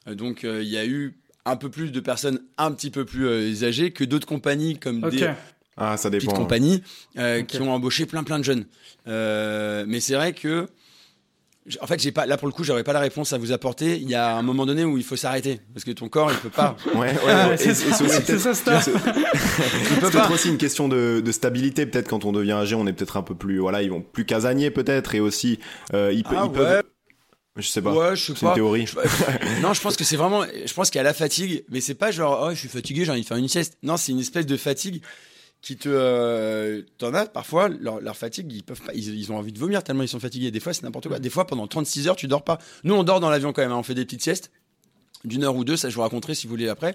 Euh, 0.06 0.14
donc 0.14 0.44
euh, 0.44 0.62
il 0.62 0.68
y 0.68 0.76
a 0.76 0.86
eu 0.86 1.14
un 1.44 1.56
peu 1.56 1.70
plus 1.70 1.90
de 1.92 2.00
personnes 2.00 2.40
un 2.56 2.72
petit 2.72 2.90
peu 2.90 3.04
plus 3.04 3.64
âgées 3.64 3.90
que 3.90 4.04
d'autres 4.04 4.26
compagnies 4.26 4.78
comme 4.78 5.08
des 5.10 5.28
ah, 5.76 5.96
ça 5.96 6.08
petites 6.08 6.32
compagnies 6.32 6.82
qui 7.48 7.60
ont 7.60 7.72
embauché 7.72 8.06
plein 8.06 8.22
plein 8.22 8.38
de 8.38 8.44
jeunes. 8.44 8.64
mais 9.06 10.00
c'est 10.00 10.14
vrai 10.14 10.32
que 10.32 10.68
en 11.80 11.86
fait, 11.86 11.98
j'ai 11.98 12.12
pas 12.12 12.26
là 12.26 12.36
pour 12.36 12.46
le 12.46 12.52
coup, 12.52 12.62
j'aurais 12.62 12.84
pas 12.84 12.92
la 12.92 13.00
réponse 13.00 13.32
à 13.32 13.38
vous 13.38 13.50
apporter. 13.50 13.96
Il 13.96 14.08
y 14.08 14.14
a 14.14 14.36
un 14.36 14.42
moment 14.42 14.66
donné 14.66 14.84
où 14.84 14.98
il 14.98 15.04
faut 15.04 15.16
s'arrêter 15.16 15.60
parce 15.72 15.84
que 15.84 15.92
ton 15.92 16.08
corps, 16.08 16.30
il 16.30 16.36
peut 16.36 16.50
pas. 16.50 16.76
ouais, 16.94 17.14
ouais, 17.14 17.56
c'est 17.56 17.74
ça, 17.74 17.94
c'est 17.96 20.00
peut-être 20.00 20.32
aussi 20.32 20.50
une 20.50 20.58
question 20.58 20.88
de, 20.88 21.22
de 21.24 21.32
stabilité. 21.32 21.86
Peut-être 21.86 22.08
quand 22.08 22.26
on 22.26 22.32
devient 22.32 22.52
âgé, 22.52 22.74
on 22.74 22.86
est 22.86 22.92
peut-être 22.92 23.16
un 23.16 23.22
peu 23.22 23.34
plus, 23.34 23.58
voilà, 23.58 23.82
ils 23.82 23.90
vont 23.90 24.02
plus 24.02 24.26
casaniers 24.26 24.70
peut-être, 24.70 25.14
et 25.14 25.20
aussi 25.20 25.58
euh, 25.94 26.12
ils, 26.12 26.22
ah, 26.26 26.42
ils 26.44 26.52
peuvent. 26.52 26.82
Je 27.56 27.68
sais 27.68 27.80
pas. 27.80 27.92
Ouais, 27.92 28.16
je 28.16 28.32
sais 28.32 28.34
pas. 28.34 28.48
une 28.48 28.54
théorie. 28.54 28.86
non, 29.62 29.72
je 29.72 29.80
pense 29.80 29.96
que 29.96 30.04
c'est 30.04 30.16
vraiment. 30.16 30.44
Je 30.44 30.74
pense 30.74 30.90
qu'il 30.90 30.98
y 30.98 31.00
a 31.00 31.04
la 31.04 31.14
fatigue, 31.14 31.64
mais 31.70 31.80
c'est 31.80 31.94
pas 31.94 32.10
genre 32.10 32.46
oh 32.46 32.50
je 32.50 32.58
suis 32.58 32.68
fatigué, 32.68 33.06
j'ai 33.06 33.12
envie 33.12 33.22
de 33.22 33.26
faire 33.26 33.38
une 33.38 33.48
sieste. 33.48 33.78
Non, 33.82 33.96
c'est 33.96 34.12
une 34.12 34.20
espèce 34.20 34.44
de 34.44 34.56
fatigue 34.56 35.02
qui 35.64 35.78
te 35.78 35.88
euh, 35.90 36.82
t'en 36.98 37.14
as 37.14 37.24
parfois 37.24 37.68
leur, 37.68 37.98
leur, 38.02 38.18
fatigue 38.18 38.52
ils 38.52 38.62
peuvent 38.62 38.82
pas 38.82 38.92
ils, 38.92 39.18
ils, 39.18 39.32
ont 39.32 39.38
envie 39.38 39.50
de 39.50 39.58
vomir 39.58 39.82
tellement 39.82 40.02
ils 40.02 40.08
sont 40.08 40.20
fatigués. 40.20 40.50
Des 40.50 40.60
fois 40.60 40.74
c'est 40.74 40.82
n'importe 40.82 41.08
quoi. 41.08 41.18
Des 41.18 41.30
fois 41.30 41.46
pendant 41.46 41.66
36 41.66 42.06
heures 42.06 42.16
tu 42.16 42.28
dors 42.28 42.44
pas. 42.44 42.58
Nous 42.84 42.94
on 42.94 43.02
dort 43.02 43.18
dans 43.18 43.30
l'avion 43.30 43.54
quand 43.54 43.62
même 43.62 43.72
hein. 43.72 43.78
on 43.78 43.82
fait 43.82 43.94
des 43.94 44.04
petites 44.04 44.22
siestes. 44.22 44.50
D'une 45.24 45.42
heure 45.42 45.56
ou 45.56 45.64
deux 45.64 45.78
ça 45.78 45.88
je 45.88 45.94
vous 45.94 46.02
raconterai 46.02 46.34
si 46.34 46.46
vous 46.46 46.50
voulez 46.50 46.68
après. 46.68 46.94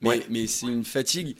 Mais, 0.00 0.20
mais 0.30 0.48
c'est 0.48 0.66
une 0.66 0.84
fatigue 0.84 1.36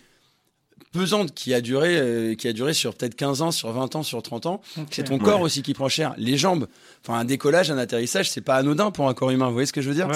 pesante 0.93 1.35
qui 1.35 1.55
a 1.55 1.61
duré, 1.61 1.97
euh, 1.99 2.35
qui 2.35 2.49
a 2.49 2.53
duré 2.53 2.73
sur 2.73 2.95
peut-être 2.95 3.15
15 3.15 3.43
ans, 3.43 3.51
sur 3.51 3.71
20 3.73 3.97
ans, 3.97 4.03
sur 4.03 4.23
30 4.23 4.47
ans. 4.47 4.61
C'est 4.91 5.05
ton 5.05 5.19
corps 5.19 5.41
aussi 5.41 5.63
qui 5.63 5.75
prend 5.75 5.89
cher. 5.89 6.15
Les 6.17 6.37
jambes. 6.37 6.67
Enfin, 7.05 7.19
un 7.21 7.25
décollage, 7.25 7.71
un 7.71 7.79
atterrissage, 7.79 8.31
c'est 8.31 8.41
pas 8.41 8.57
anodin 8.57 8.91
pour 8.91 9.09
un 9.09 9.15
corps 9.15 9.31
humain. 9.31 9.47
Vous 9.47 9.53
voyez 9.53 9.67
ce 9.67 9.73
que 9.73 9.81
je 9.81 9.89
veux 9.89 9.95
dire? 9.95 10.09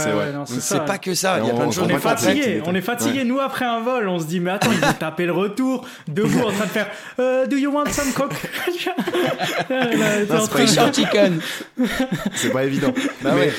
C'est 0.47 0.85
pas 0.85 0.99
que 0.99 1.15
ça. 1.15 1.39
Il 1.41 1.47
y 1.47 1.51
a 1.51 1.55
plein 1.55 1.67
de 1.67 1.73
choses. 1.73 1.85
On 1.85 1.89
est 1.89 1.99
fatigué. 1.99 2.63
On 2.67 2.75
est 2.75 2.83
fatigué. 2.83 3.25
Nous, 3.25 3.41
après 3.41 3.65
un 3.65 3.81
vol, 3.81 4.09
on 4.09 4.19
se 4.19 4.27
dit, 4.27 4.41
mais 4.41 4.51
attends, 4.51 4.73
il 4.73 4.79
vont 4.79 4.93
taper 4.93 5.27
le 5.27 5.33
retour. 5.33 5.87
Debout, 6.09 6.41
en 6.41 6.53
train 6.53 6.65
de 6.65 6.71
faire, 6.71 6.91
euh, 7.19 7.47
do 7.47 7.57
you 7.57 7.71
want 7.73 7.87
some 7.87 8.13
coke? 8.13 8.33
C'est 12.35 12.53
pas 12.53 12.65
évident. 12.65 12.93
Bah 13.23 13.35
mais, 13.37 13.53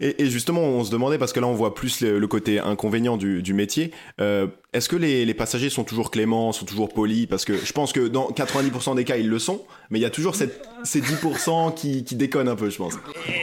et, 0.00 0.22
et, 0.22 0.30
justement, 0.30 0.60
on 0.60 0.84
se 0.84 0.90
demandait, 0.90 1.16
parce 1.16 1.32
que 1.32 1.40
là 1.40 1.46
on 1.46 1.54
voit 1.54 1.74
plus 1.74 2.02
le, 2.02 2.26
côté 2.26 2.58
inconvénient 2.60 3.16
du, 3.16 3.42
du 3.42 3.54
métier, 3.54 3.92
euh, 4.20 4.46
est-ce 4.72 4.88
que 4.88 4.96
les, 4.96 5.24
les, 5.24 5.34
passagers 5.34 5.70
sont 5.70 5.84
toujours 5.84 6.10
cléments, 6.10 6.52
sont 6.52 6.66
toujours 6.66 6.90
polis? 6.90 7.26
Parce 7.26 7.44
que 7.44 7.56
je 7.56 7.72
pense 7.72 7.92
que 7.92 8.08
dans 8.08 8.28
90% 8.30 8.94
des 8.94 9.04
cas, 9.04 9.16
ils 9.16 9.28
le 9.28 9.38
sont, 9.38 9.62
mais 9.90 9.98
il 9.98 10.02
y 10.02 10.06
a 10.06 10.10
toujours 10.10 10.34
cette, 10.34 10.62
ces 10.84 11.00
10% 11.00 11.74
qui, 11.74 12.04
qui 12.04 12.14
déconnent 12.14 12.48
un 12.48 12.56
peu, 12.56 12.68
je 12.68 12.76
pense. 12.76 12.94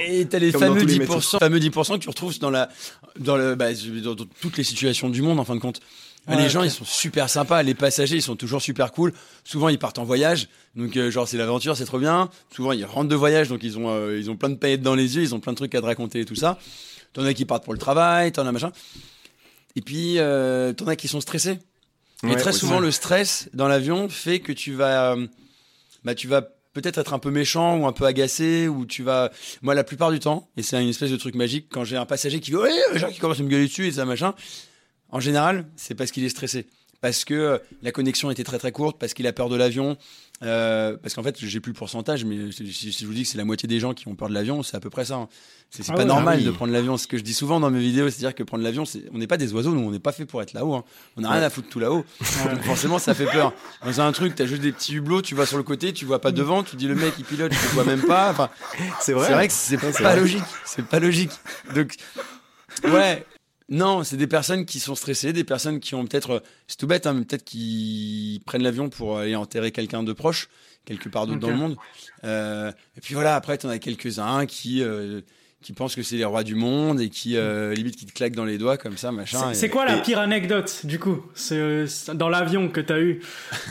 Et 0.07 0.25
t'as 0.25 0.39
les 0.39 0.51
fameux 0.51 0.83
10%, 0.83 1.39
fameux 1.39 1.59
10% 1.59 1.93
que 1.93 2.03
tu 2.03 2.09
retrouves 2.09 2.37
dans, 2.39 2.51
la, 2.51 2.69
dans, 3.19 3.35
le, 3.35 3.55
bah, 3.55 3.69
dans 4.03 4.15
toutes 4.15 4.57
les 4.57 4.63
situations 4.63 5.09
du 5.09 5.21
monde, 5.23 5.39
en 5.39 5.45
fin 5.45 5.55
de 5.55 5.61
compte 5.61 5.79
les 6.27 6.49
gens, 6.49 6.63
ils 6.63 6.71
sont 6.71 6.85
super 6.85 7.29
sympas. 7.29 7.63
Les 7.63 7.73
passagers, 7.73 8.15
ils 8.15 8.21
sont 8.21 8.35
toujours 8.35 8.61
super 8.61 8.91
cool. 8.91 9.13
Souvent, 9.43 9.69
ils 9.69 9.79
partent 9.79 9.99
en 9.99 10.03
voyage. 10.03 10.47
Donc, 10.75 10.95
euh, 10.95 11.11
genre, 11.11 11.27
c'est 11.27 11.37
l'aventure, 11.37 11.75
c'est 11.75 11.85
trop 11.85 11.99
bien. 11.99 12.29
Souvent, 12.55 12.71
ils 12.71 12.85
rentrent 12.85 13.09
de 13.09 13.15
voyage. 13.15 13.49
Donc, 13.49 13.61
ils 13.63 13.77
ont, 13.77 13.89
euh, 13.89 14.17
ils 14.17 14.31
ont 14.31 14.37
plein 14.37 14.49
de 14.49 14.55
paillettes 14.55 14.81
dans 14.81 14.95
les 14.95 15.17
yeux. 15.17 15.21
Ils 15.21 15.35
ont 15.35 15.39
plein 15.39 15.51
de 15.51 15.57
trucs 15.57 15.75
à 15.75 15.81
te 15.81 15.85
raconter 15.85 16.21
et 16.21 16.25
tout 16.25 16.35
ça. 16.35 16.59
T'en 17.11 17.25
as 17.25 17.33
qui 17.33 17.45
partent 17.45 17.63
pour 17.63 17.73
le 17.73 17.79
travail. 17.79 18.31
T'en 18.31 18.47
as 18.47 18.51
machin. 18.51 18.71
Et 19.75 19.81
puis, 19.81 20.19
euh, 20.19 20.71
t'en 20.73 20.87
as 20.87 20.95
qui 20.95 21.07
sont 21.07 21.21
stressés. 21.21 21.59
et 22.23 22.35
très 22.35 22.53
souvent, 22.53 22.79
le 22.79 22.91
stress 22.91 23.49
dans 23.53 23.67
l'avion 23.67 24.07
fait 24.07 24.39
que 24.39 24.53
tu 24.53 24.73
vas, 24.73 25.17
bah, 26.05 26.15
tu 26.15 26.27
vas 26.27 26.41
peut-être 26.73 26.97
être 26.97 27.13
un 27.13 27.19
peu 27.19 27.31
méchant 27.31 27.77
ou 27.77 27.85
un 27.85 27.91
peu 27.91 28.05
agacé 28.05 28.67
ou 28.67 28.85
tu 28.85 29.03
vas 29.03 29.31
moi 29.61 29.75
la 29.75 29.83
plupart 29.83 30.11
du 30.11 30.19
temps 30.19 30.49
et 30.57 30.63
c'est 30.63 30.81
une 30.81 30.89
espèce 30.89 31.11
de 31.11 31.17
truc 31.17 31.35
magique 31.35 31.67
quand 31.69 31.83
j'ai 31.83 31.97
un 31.97 32.07
passager 32.07 32.39
qui 32.39 32.55
ouais, 32.55 32.71
genre 32.95 33.11
qui 33.11 33.19
commence 33.19 33.39
à 33.39 33.43
me 33.43 33.47
gueuler 33.47 33.67
dessus 33.67 33.85
et 33.85 33.91
ça 33.91 34.05
machin 34.05 34.33
en 35.13 35.19
général, 35.19 35.65
c'est 35.75 35.93
parce 35.93 36.11
qu'il 36.11 36.25
est 36.25 36.29
stressé. 36.29 36.65
parce 37.01 37.25
que 37.25 37.61
la 37.81 37.91
connexion 37.91 38.31
était 38.31 38.45
très 38.45 38.57
très 38.57 38.71
courte, 38.71 38.97
parce 38.97 39.13
qu'il 39.13 39.27
a 39.27 39.33
peur 39.33 39.49
de 39.49 39.57
l'avion, 39.57 39.97
euh, 40.41 40.95
parce 41.01 41.13
qu'en 41.13 41.21
fait, 41.21 41.37
j'ai 41.37 41.59
plus 41.59 41.73
le 41.73 41.77
pourcentage, 41.77 42.23
mais 42.23 42.51
si, 42.51 42.91
je 42.91 43.05
vous 43.05 43.13
dis 43.13 43.23
que 43.23 43.27
c'est 43.27 43.37
la 43.37 43.43
moitié 43.43 43.67
des 43.67 43.79
gens 43.79 43.93
qui 43.93 44.07
ont 44.07 44.15
peur 44.15 44.29
de 44.29 44.33
l'avion, 44.33 44.63
c'est 44.63 44.77
à 44.77 44.79
peu 44.79 44.89
près 44.89 45.05
ça. 45.05 45.15
Hein. 45.15 45.27
C'est 45.69 45.83
ah 45.89 45.93
pas 45.93 46.05
normal 46.05 46.39
ah 46.41 46.45
de 46.45 46.51
prendre 46.51 46.71
l'avion. 46.71 46.97
Ce 46.97 47.07
que 47.07 47.17
je 47.17 47.23
dis 47.23 47.33
souvent 47.33 47.59
dans 47.59 47.69
mes 47.69 47.79
vidéos, 47.79 48.09
c'est-à-dire 48.09 48.33
que 48.33 48.41
prendre 48.41 48.63
l'avion, 48.63 48.85
on 49.13 49.17
n'est 49.17 49.27
pas 49.27 49.37
des 49.37 49.53
oiseaux, 49.53 49.73
nous, 49.73 49.81
on 49.81 49.91
n'est 49.91 49.99
pas 49.99 50.13
fait 50.13 50.25
pour 50.25 50.41
être 50.41 50.53
là-haut. 50.53 50.75
Hein. 50.75 50.83
On 51.17 51.21
n'a 51.21 51.29
rien 51.29 51.43
à 51.43 51.49
foutre 51.49 51.69
tout 51.69 51.79
là-haut. 51.79 52.05
forcément, 52.63 52.99
ça 52.99 53.13
fait 53.13 53.25
peur. 53.25 53.53
Dans 53.85 54.01
un 54.01 54.11
truc, 54.13 54.33
t'as 54.33 54.45
juste 54.45 54.61
des 54.61 54.71
petits 54.71 54.95
hublots, 54.95 55.21
tu 55.21 55.35
vois 55.35 55.45
sur 55.45 55.57
le 55.57 55.63
côté, 55.63 55.93
tu 55.93 56.05
vois 56.05 56.21
pas 56.21 56.31
devant, 56.31 56.63
tu 56.63 56.75
dis 56.75 56.87
le 56.87 56.95
mec 56.95 57.13
il 57.19 57.25
pilote, 57.25 57.51
tu 57.51 57.63
le 57.63 57.73
vois 57.73 57.83
même 57.83 58.03
pas. 58.03 58.31
Enfin, 58.31 58.49
c'est 59.01 59.13
vrai. 59.13 59.27
C'est 59.27 59.33
vrai 59.33 59.47
que 59.47 59.53
c'est 59.53 59.77
pas, 59.77 59.91
pas 59.91 60.15
logique. 60.15 60.43
C'est 60.65 60.85
pas 60.85 60.99
logique. 60.99 61.31
Donc, 61.75 61.95
ouais, 62.85 63.25
non, 63.69 64.03
c'est 64.03 64.17
des 64.17 64.27
personnes 64.27 64.65
qui 64.65 64.79
sont 64.79 64.95
stressées, 64.95 65.33
des 65.33 65.43
personnes 65.43 65.79
qui 65.79 65.95
ont 65.95 66.05
peut-être, 66.05 66.43
c'est 66.67 66.77
tout 66.77 66.87
bête, 66.87 67.07
hein, 67.07 67.15
peut-être 67.23 67.43
qui 67.43 68.41
prennent 68.45 68.63
l'avion 68.63 68.89
pour 68.89 69.19
aller 69.19 69.35
enterrer 69.35 69.71
quelqu'un 69.71 70.03
de 70.03 70.13
proche, 70.13 70.49
quelque 70.85 71.09
part 71.09 71.27
d'autre 71.27 71.39
dans 71.39 71.49
le 71.49 71.55
monde. 71.55 71.77
Euh, 72.23 72.71
et 72.97 73.01
puis 73.01 73.13
voilà, 73.13 73.35
après, 73.35 73.57
tu 73.57 73.65
en 73.65 73.69
as 73.69 73.79
quelques-uns 73.79 74.45
qui, 74.45 74.83
euh, 74.83 75.21
qui 75.61 75.71
pensent 75.71 75.95
que 75.95 76.03
c'est 76.03 76.17
les 76.17 76.25
rois 76.25 76.43
du 76.43 76.55
monde 76.55 76.99
et 76.99 77.09
qui, 77.09 77.37
euh, 77.37 77.73
limite, 77.73 77.95
qui 77.95 78.05
te 78.05 78.11
claquent 78.11 78.35
dans 78.35 78.43
les 78.45 78.57
doigts 78.57 78.77
comme 78.77 78.97
ça, 78.97 79.13
machin. 79.13 79.53
C'est 79.53 79.69
quoi 79.69 79.85
la 79.85 79.97
pire 79.99 80.19
anecdote, 80.19 80.81
du 80.85 80.99
coup 80.99 81.23
c'est, 81.33 81.85
dans 82.13 82.29
l'avion 82.29 82.67
que 82.67 82.81
tu 82.81 82.91
as 82.91 82.99
eu 82.99 83.21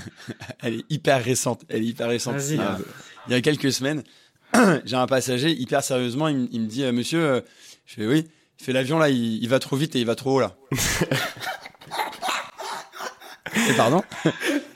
Elle 0.62 0.76
est 0.76 0.84
hyper 0.88 1.22
récente. 1.22 1.62
Elle 1.68 1.82
est 1.82 1.86
hyper 1.86 2.08
récente. 2.08 2.36
Il 2.48 2.56
y, 2.56 2.60
a, 2.60 2.78
il 3.28 3.32
y 3.32 3.36
a 3.36 3.40
quelques 3.42 3.72
semaines, 3.72 4.02
j'ai 4.86 4.96
un 4.96 5.06
passager, 5.06 5.50
hyper 5.50 5.84
sérieusement, 5.84 6.28
il, 6.28 6.48
il 6.50 6.62
me 6.62 6.66
dit, 6.66 6.82
monsieur, 6.92 7.44
je 7.84 7.94
fais 7.94 8.06
oui. 8.06 8.26
Il 8.62 8.66
fait 8.66 8.72
l'avion 8.72 9.00
là, 9.00 9.10
il, 9.10 9.48
va 9.48 9.58
trop 9.58 9.74
vite 9.74 9.96
et 9.96 9.98
il 9.98 10.06
va 10.06 10.14
trop 10.14 10.36
haut 10.36 10.40
là. 10.40 10.54
et 13.56 13.72
pardon? 13.76 14.04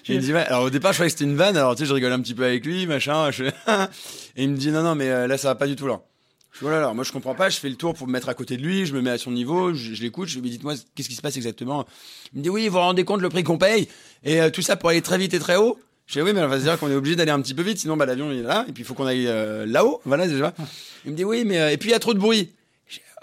Il 0.09 0.17
me 0.17 0.21
dit 0.21 0.33
ouais. 0.33 0.45
Alors 0.45 0.65
au 0.65 0.71
départ, 0.71 0.91
je 0.91 0.97
croyais 0.97 1.09
que 1.09 1.17
c'était 1.17 1.31
une 1.31 1.37
vanne. 1.37 1.57
Alors 1.57 1.77
tu 1.77 1.85
sais, 1.85 1.89
je 1.89 1.95
rigole 1.95 2.11
un 2.11 2.21
petit 2.21 2.35
peu 2.35 2.45
avec 2.45 2.67
lui, 2.67 2.89
machin. 2.89 3.31
et 3.31 4.43
il 4.43 4.51
me 4.51 4.57
dit 4.57 4.73
non, 4.73 4.83
non, 4.83 4.97
mais 4.97 5.09
euh, 5.09 5.29
là, 5.29 5.39
ça 5.39 5.47
va 5.47 5.55
pas 5.55 5.69
du 5.69 5.77
tout 5.77 5.87
là. 5.87 6.01
Je 6.51 6.63
voilà, 6.63 6.79
alors 6.79 6.97
moi 6.97 7.05
je 7.05 7.13
comprends 7.13 7.37
pas, 7.37 7.49
je 7.49 7.59
fais 7.59 7.69
le 7.69 7.77
tour 7.77 7.95
pour 7.95 8.09
me 8.09 8.13
mettre 8.13 8.29
à 8.29 8.35
côté 8.35 8.57
de 8.57 8.63
lui, 8.63 8.87
je 8.87 8.93
me 8.93 9.01
mets 9.01 9.11
à 9.11 9.19
son 9.19 9.31
niveau, 9.31 9.73
je, 9.73 10.03
l'écoute, 10.03 10.29
je 10.29 10.35
lui 10.35 10.43
dis 10.43 10.51
dites-moi 10.51 10.75
qu'est-ce 10.97 11.09
qui 11.09 11.15
se 11.15 11.23
passe 11.23 11.37
exactement? 11.37 11.87
Il 12.33 12.41
me 12.41 12.43
dit 12.43 12.51
oui, 12.51 12.67
vous 12.67 12.73
vous 12.73 12.81
rendez 12.81 13.05
compte 13.05 13.21
le 13.21 13.29
prix 13.29 13.45
qu'on 13.45 13.57
paye? 13.57 13.87
Et 14.25 14.41
euh, 14.41 14.51
tout 14.51 14.63
ça 14.63 14.75
pour 14.75 14.91
aller 14.91 15.01
très 15.01 15.17
vite 15.17 15.33
et 15.33 15.39
très 15.39 15.55
haut? 15.55 15.79
Je 16.09 16.15
dis 16.15 16.23
oui, 16.23 16.33
mais 16.35 16.43
on 16.43 16.49
va 16.49 16.59
se 16.59 16.65
dire 16.65 16.77
qu'on 16.77 16.91
est 16.91 16.97
obligé 16.97 17.15
d'aller 17.15 17.31
un 17.31 17.41
petit 17.41 17.55
peu 17.55 17.63
vite, 17.63 17.79
sinon 17.79 17.97
bah, 17.97 18.05
l'avion 18.07 18.33
il 18.33 18.41
est 18.41 18.43
là 18.43 18.65
et 18.69 18.73
puis 18.73 18.83
il 18.83 18.85
faut 18.85 18.95
qu'on 18.95 19.07
aille 19.07 19.29
euh, 19.29 19.65
là-haut, 19.65 20.01
voilà 20.05 20.27
déjà. 20.27 20.55
Il 21.05 21.13
me 21.13 21.17
dit 21.17 21.23
oui, 21.23 21.45
mais 21.47 21.73
et 21.73 21.77
puis 21.77 21.91
il 21.91 21.93
y 21.93 21.95
a 21.95 22.01
trop 22.01 22.15
de 22.15 22.19
bruit. 22.19 22.51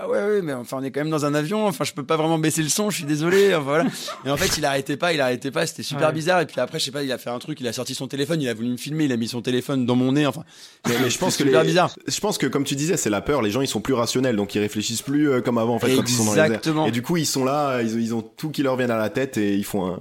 Ah 0.03 0.10
ouais, 0.10 0.17
ouais, 0.17 0.41
mais 0.41 0.51
enfin, 0.51 0.77
on 0.81 0.83
est 0.83 0.91
quand 0.91 1.00
même 1.00 1.10
dans 1.10 1.25
un 1.25 1.33
avion. 1.33 1.65
Enfin, 1.65 1.86
je 1.86 1.93
peux 1.93 2.03
pas 2.03 2.17
vraiment 2.17 2.38
baisser 2.38 2.62
le 2.62 2.67
son. 2.67 2.89
Je 2.89 2.98
suis 2.98 3.05
désolé. 3.05 3.55
voilà. 3.63 3.86
Et 4.25 4.29
en 4.29 4.36
fait, 4.36 4.57
il 4.57 4.65
arrêtait 4.65 4.98
pas. 4.98 5.13
Il 5.13 5.22
arrêtait 5.22 5.51
pas. 5.51 5.65
C'était 5.65 5.83
super 5.83 6.12
bizarre. 6.12 6.41
Et 6.41 6.45
puis 6.45 6.60
après, 6.60 6.77
je 6.77 6.86
sais 6.86 6.91
pas, 6.91 7.03
il 7.03 7.12
a 7.12 7.17
fait 7.17 7.29
un 7.29 7.39
truc. 7.39 7.62
Il 7.62 7.67
a 7.67 7.74
sorti 7.74 7.95
son 7.95 8.07
téléphone. 8.07 8.41
Il 8.41 8.50
a 8.50 8.53
voulu 8.53 8.69
me 8.69 8.77
filmer. 8.77 9.05
Il 9.05 9.13
a 9.13 9.17
mis 9.17 9.29
son 9.29 9.41
téléphone 9.41 9.86
dans 9.86 9.95
mon 9.95 10.12
nez. 10.12 10.25
Enfin, 10.25 10.43
mais, 10.88 11.10
je 11.10 11.17
pense 11.19 11.38
que 11.38 11.43
super 11.43 11.63
bizarre. 11.63 11.95
Je 12.05 12.19
pense 12.19 12.38
que 12.38 12.48
comme 12.48 12.65
tu 12.65 12.75
disais, 12.75 12.98
c'est 12.98 13.10
la 13.10 13.22
peur. 13.22 13.41
Les 13.41 13.51
gens, 13.51 13.62
ils 13.62 13.67
sont 13.67 13.79
plus 13.79 13.93
rationnels, 13.93 14.36
donc 14.36 14.55
ils 14.55 14.60
réfléchissent 14.60 15.01
plus 15.01 15.29
euh, 15.29 15.41
comme 15.41 15.57
avant. 15.57 15.75
En 15.75 15.79
fait, 15.79 15.95
quand 15.95 16.03
ils 16.03 16.13
sont 16.13 16.25
dans 16.25 16.33
les 16.33 16.51
airs. 16.51 16.88
Et 16.88 16.91
du 16.91 17.01
coup, 17.01 17.15
ils 17.15 17.25
sont 17.25 17.45
là. 17.45 17.81
Ils, 17.81 18.01
ils 18.01 18.13
ont 18.13 18.22
tout 18.22 18.50
qui 18.50 18.62
leur 18.62 18.75
vient 18.75 18.89
à 18.89 18.98
la 18.98 19.10
tête 19.10 19.38
et 19.38 19.55
ils 19.55 19.65
font 19.65 19.88
un, 19.88 20.00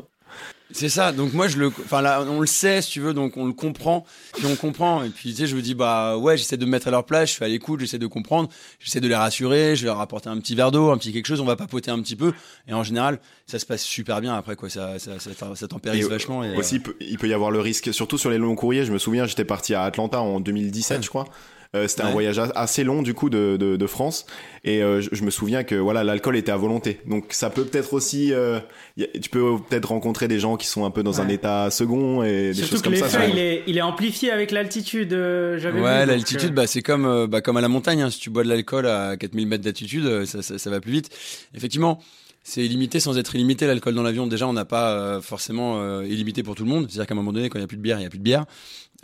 c'est 0.73 0.89
ça. 0.89 1.13
Donc 1.13 1.33
moi 1.33 1.49
je 1.49 1.59
le, 1.59 1.69
enfin 1.69 2.01
là 2.01 2.23
on 2.23 2.41
le 2.41 2.47
sait 2.47 2.83
si 2.83 2.91
tu 2.91 3.01
veux, 3.01 3.15
donc 3.15 3.37
on 3.37 3.47
le 3.47 3.53
comprend, 3.53 4.05
puis 4.35 4.47
on 4.47 4.57
comprend. 4.57 5.05
Et 5.05 5.11
puis 5.11 5.31
tu 5.31 5.37
sais 5.37 5.47
je 5.47 5.55
me 5.55 5.63
dis 5.63 5.75
bah 5.75 6.17
ouais 6.17 6.37
j'essaie 6.37 6.57
de 6.57 6.65
me 6.65 6.71
mettre 6.71 6.89
à 6.89 6.91
leur 6.91 7.05
place, 7.05 7.29
je 7.29 7.35
suis 7.35 7.45
à 7.45 7.49
l'écoute, 7.49 7.81
j'essaie 7.81 7.99
de 7.99 8.07
comprendre, 8.07 8.49
j'essaie 8.81 9.01
de 9.01 9.09
les 9.09 9.15
rassurer, 9.15 9.77
je 9.77 9.83
vais 9.83 9.89
leur 9.89 10.01
apporter 10.01 10.29
un 10.29 10.39
petit 10.39 10.55
verre 10.55 10.71
d'eau, 10.71 10.91
un 10.91 10.99
petit 10.99 11.13
quelque 11.13 11.27
chose, 11.27 11.41
on 11.41 11.45
va 11.45 11.57
papoter 11.57 11.91
un 11.91 12.01
petit 12.01 12.17
peu. 12.17 12.33
Et 12.67 12.73
en 12.73 12.83
général 12.83 13.21
ça 13.47 13.59
se 13.59 13.67
passe 13.67 13.83
super 13.83 14.21
bien 14.21 14.35
après 14.35 14.57
quoi, 14.57 14.71
ça 14.71 14.99
ça 14.99 15.19
ça, 15.19 15.55
ça 15.55 15.69
tempérise 15.69 16.09
vachement. 16.09 16.43
Et, 16.43 16.57
aussi 16.57 16.81
il 17.01 17.19
peut 17.19 17.29
y 17.29 17.35
avoir 17.35 17.51
le 17.51 17.61
risque, 17.61 17.93
surtout 17.93 18.19
sur 18.19 18.31
les 18.31 18.39
longs 18.39 18.55
courriers. 18.55 18.85
Je 18.85 18.93
me 18.93 18.99
souviens 18.99 19.27
j'étais 19.27 19.45
parti 19.45 19.75
à 19.75 19.83
Atlanta 19.83 20.21
en 20.21 20.41
2017 20.41 21.03
je 21.03 21.09
crois. 21.09 21.27
Euh, 21.75 21.89
c'était 21.89 22.03
un 22.03 22.11
voyage 22.11 22.39
assez 22.55 22.85
long 22.85 23.01
du 23.01 23.15
coup 23.15 23.31
de, 23.31 23.57
de, 23.59 23.77
de 23.77 23.87
France 23.87 24.27
et 24.63 24.83
euh, 24.83 25.01
je, 25.01 25.25
me 25.25 25.31
souviens 25.31 25.65
que 25.65 25.75
voilà 25.75 26.05
l'alcool 26.05 26.37
était 26.37 26.53
à 26.53 26.57
volonté. 26.59 27.01
Donc 27.07 27.29
ça 27.31 27.49
peut 27.49 27.65
peut-être 27.65 27.95
aussi, 27.95 28.31
euh, 28.35 28.61
tu 28.99 29.31
peux 29.31 29.57
peut-être 29.71 29.87
rencontrer 29.89 30.29
des 30.29 30.39
gens 30.39 30.59
qui 30.59 30.67
sont 30.67 30.85
un 30.85 30.91
peu 30.91 31.03
dans 31.03 31.23
un 31.23 31.29
état 31.29 31.71
second 31.71 32.23
et 32.25 32.53
des 32.53 32.63
choses 32.63 32.83
comme 32.83 32.95
ça. 32.95 33.25
Il 33.27 33.39
est, 33.39 33.63
il 33.67 33.79
est 33.79 33.83
amplifié 33.83 34.31
avec 34.31 34.51
l'altitude. 34.51 35.13
J'avais 35.13 35.81
ouais, 35.81 36.05
l'altitude, 36.05 36.53
bah, 36.53 36.67
c'est 36.67 36.83
comme 36.83 37.27
bah, 37.27 37.41
comme 37.41 37.57
à 37.57 37.63
la 37.63 37.69
montagne. 37.69 38.03
Hein. 38.03 38.11
Si 38.11 38.19
tu 38.19 38.29
bois 38.29 38.45
de 38.45 38.51
l'alcool 38.51 38.87
à 38.87 39.17
4000 39.17 39.49
mètres 39.49 39.65
d'altitude, 39.65 40.27
ça, 40.27 40.43
ça, 40.43 40.59
ça 40.59 40.71
va 40.71 40.79
plus 40.79 40.93
vite. 40.93 41.09
Effectivement 41.55 42.01
c'est 42.45 42.67
illimité 42.67 42.99
sans 42.99 43.17
être 43.19 43.37
illimité. 43.37 43.69
L'alcool 43.69 43.95
dans 43.95 44.03
l'avion, 44.03 44.27
déjà, 44.27 44.49
on 44.49 44.53
n'a 44.53 44.65
pas 44.65 45.21
forcément 45.23 46.03
illimité 46.03 46.43
pour 46.43 46.57
tout 46.57 46.65
le 46.65 46.71
monde. 46.71 46.87
C'est-à-dire 46.91 47.07
qu'à 47.07 47.15
un 47.15 47.17
moment 47.17 47.33
donné, 47.33 47.49
quand 47.49 47.59
il 47.59 47.63
n'y 47.63 47.67
a 47.67 47.69
plus 47.69 47.77
de 47.77 47.83
bière, 47.83 47.99
il 47.99 48.01
n'y 48.01 48.07
a 48.07 48.11
plus 48.11 48.19
de 48.19 48.25
bière. 48.25 48.47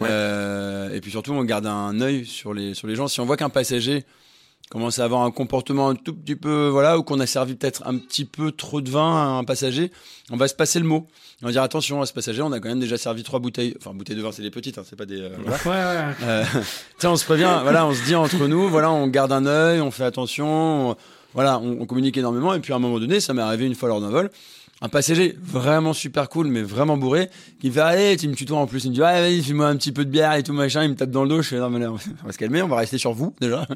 Euh, 0.02 0.94
et 0.94 1.00
puis 1.00 1.10
surtout, 1.10 1.32
on 1.32 1.44
garde 1.44 1.66
un 1.66 2.00
œil 2.00 2.24
sur 2.24 2.54
les, 2.54 2.74
sur 2.74 2.86
les 2.86 2.94
gens. 2.94 3.08
Si 3.08 3.20
on 3.20 3.26
voit 3.26 3.36
qu'un 3.36 3.48
passager 3.50 4.04
commence 4.70 4.98
à 4.98 5.04
avoir 5.04 5.22
un 5.22 5.30
comportement 5.30 5.88
un 5.88 5.94
tout 5.94 6.14
petit 6.14 6.36
peu, 6.36 6.68
voilà, 6.68 6.98
ou 6.98 7.02
qu'on 7.02 7.20
a 7.20 7.26
servi 7.26 7.54
peut-être 7.54 7.82
un 7.86 7.96
petit 7.96 8.24
peu 8.24 8.52
trop 8.52 8.80
de 8.80 8.90
vin 8.90 9.16
à 9.16 9.38
un 9.38 9.44
passager, 9.44 9.90
on 10.30 10.36
va 10.36 10.46
se 10.46 10.54
passer 10.54 10.78
le 10.78 10.84
mot. 10.84 11.06
On 11.42 11.46
va 11.46 11.52
dire 11.52 11.62
attention 11.62 12.02
à 12.02 12.06
ce 12.06 12.12
passager, 12.12 12.42
on 12.42 12.52
a 12.52 12.60
quand 12.60 12.68
même 12.68 12.80
déjà 12.80 12.98
servi 12.98 13.22
trois 13.22 13.38
bouteilles, 13.38 13.74
enfin 13.78 13.94
bouteilles 13.94 14.16
de 14.16 14.22
vin, 14.22 14.32
c'est 14.32 14.42
des 14.42 14.50
petites, 14.50 14.76
hein, 14.78 14.82
c'est 14.88 14.96
pas 14.96 15.06
des. 15.06 15.20
Euh, 15.20 15.30
voilà. 15.44 15.56
Ouais, 15.64 16.00
ouais. 16.00 16.14
Euh, 16.24 16.44
on 17.04 17.16
se 17.16 17.24
prévient, 17.24 17.60
voilà, 17.62 17.86
on 17.86 17.94
se 17.94 18.04
dit 18.04 18.14
entre 18.14 18.46
nous, 18.46 18.68
voilà, 18.68 18.90
on 18.90 19.06
garde 19.06 19.32
un 19.32 19.46
œil, 19.46 19.80
on 19.80 19.90
fait 19.90 20.04
attention, 20.04 20.96
voilà, 21.32 21.58
on, 21.58 21.80
on, 21.80 21.86
communique 21.86 22.16
énormément. 22.16 22.52
Et 22.54 22.60
puis 22.60 22.72
à 22.72 22.76
un 22.76 22.80
moment 22.80 22.98
donné, 22.98 23.20
ça 23.20 23.32
m'est 23.32 23.42
arrivé 23.42 23.66
une 23.66 23.74
fois 23.74 23.88
lors 23.88 24.00
d'un 24.00 24.10
vol 24.10 24.30
un 24.80 24.88
passager 24.88 25.36
vraiment 25.42 25.92
super 25.92 26.28
cool, 26.28 26.46
mais 26.46 26.62
vraiment 26.62 26.96
bourré, 26.96 27.30
qui 27.60 27.70
fait 27.70 27.80
allez, 27.80 28.16
tu 28.16 28.28
me 28.28 28.34
tutoies 28.34 28.58
en 28.58 28.66
plus, 28.66 28.84
il 28.84 28.90
me 28.90 28.94
dit 28.94 29.00
ouais, 29.00 29.20
vas-y, 29.20 29.42
fais-moi 29.42 29.66
un 29.66 29.76
petit 29.76 29.92
peu 29.92 30.04
de 30.04 30.10
bière 30.10 30.34
et 30.34 30.42
tout 30.42 30.52
machin, 30.52 30.84
il 30.84 30.90
me 30.90 30.94
tape 30.94 31.10
dans 31.10 31.24
le 31.24 31.28
dos, 31.28 31.42
je 31.42 31.48
fais 31.48 31.58
non 31.58 31.70
mais 31.70 31.80
là, 31.80 31.90
on 31.90 32.26
va 32.26 32.32
se 32.32 32.38
calmer, 32.38 32.62
on 32.62 32.68
va 32.68 32.76
rester 32.76 32.98
sur 32.98 33.12
vous 33.12 33.34
déjà. 33.40 33.66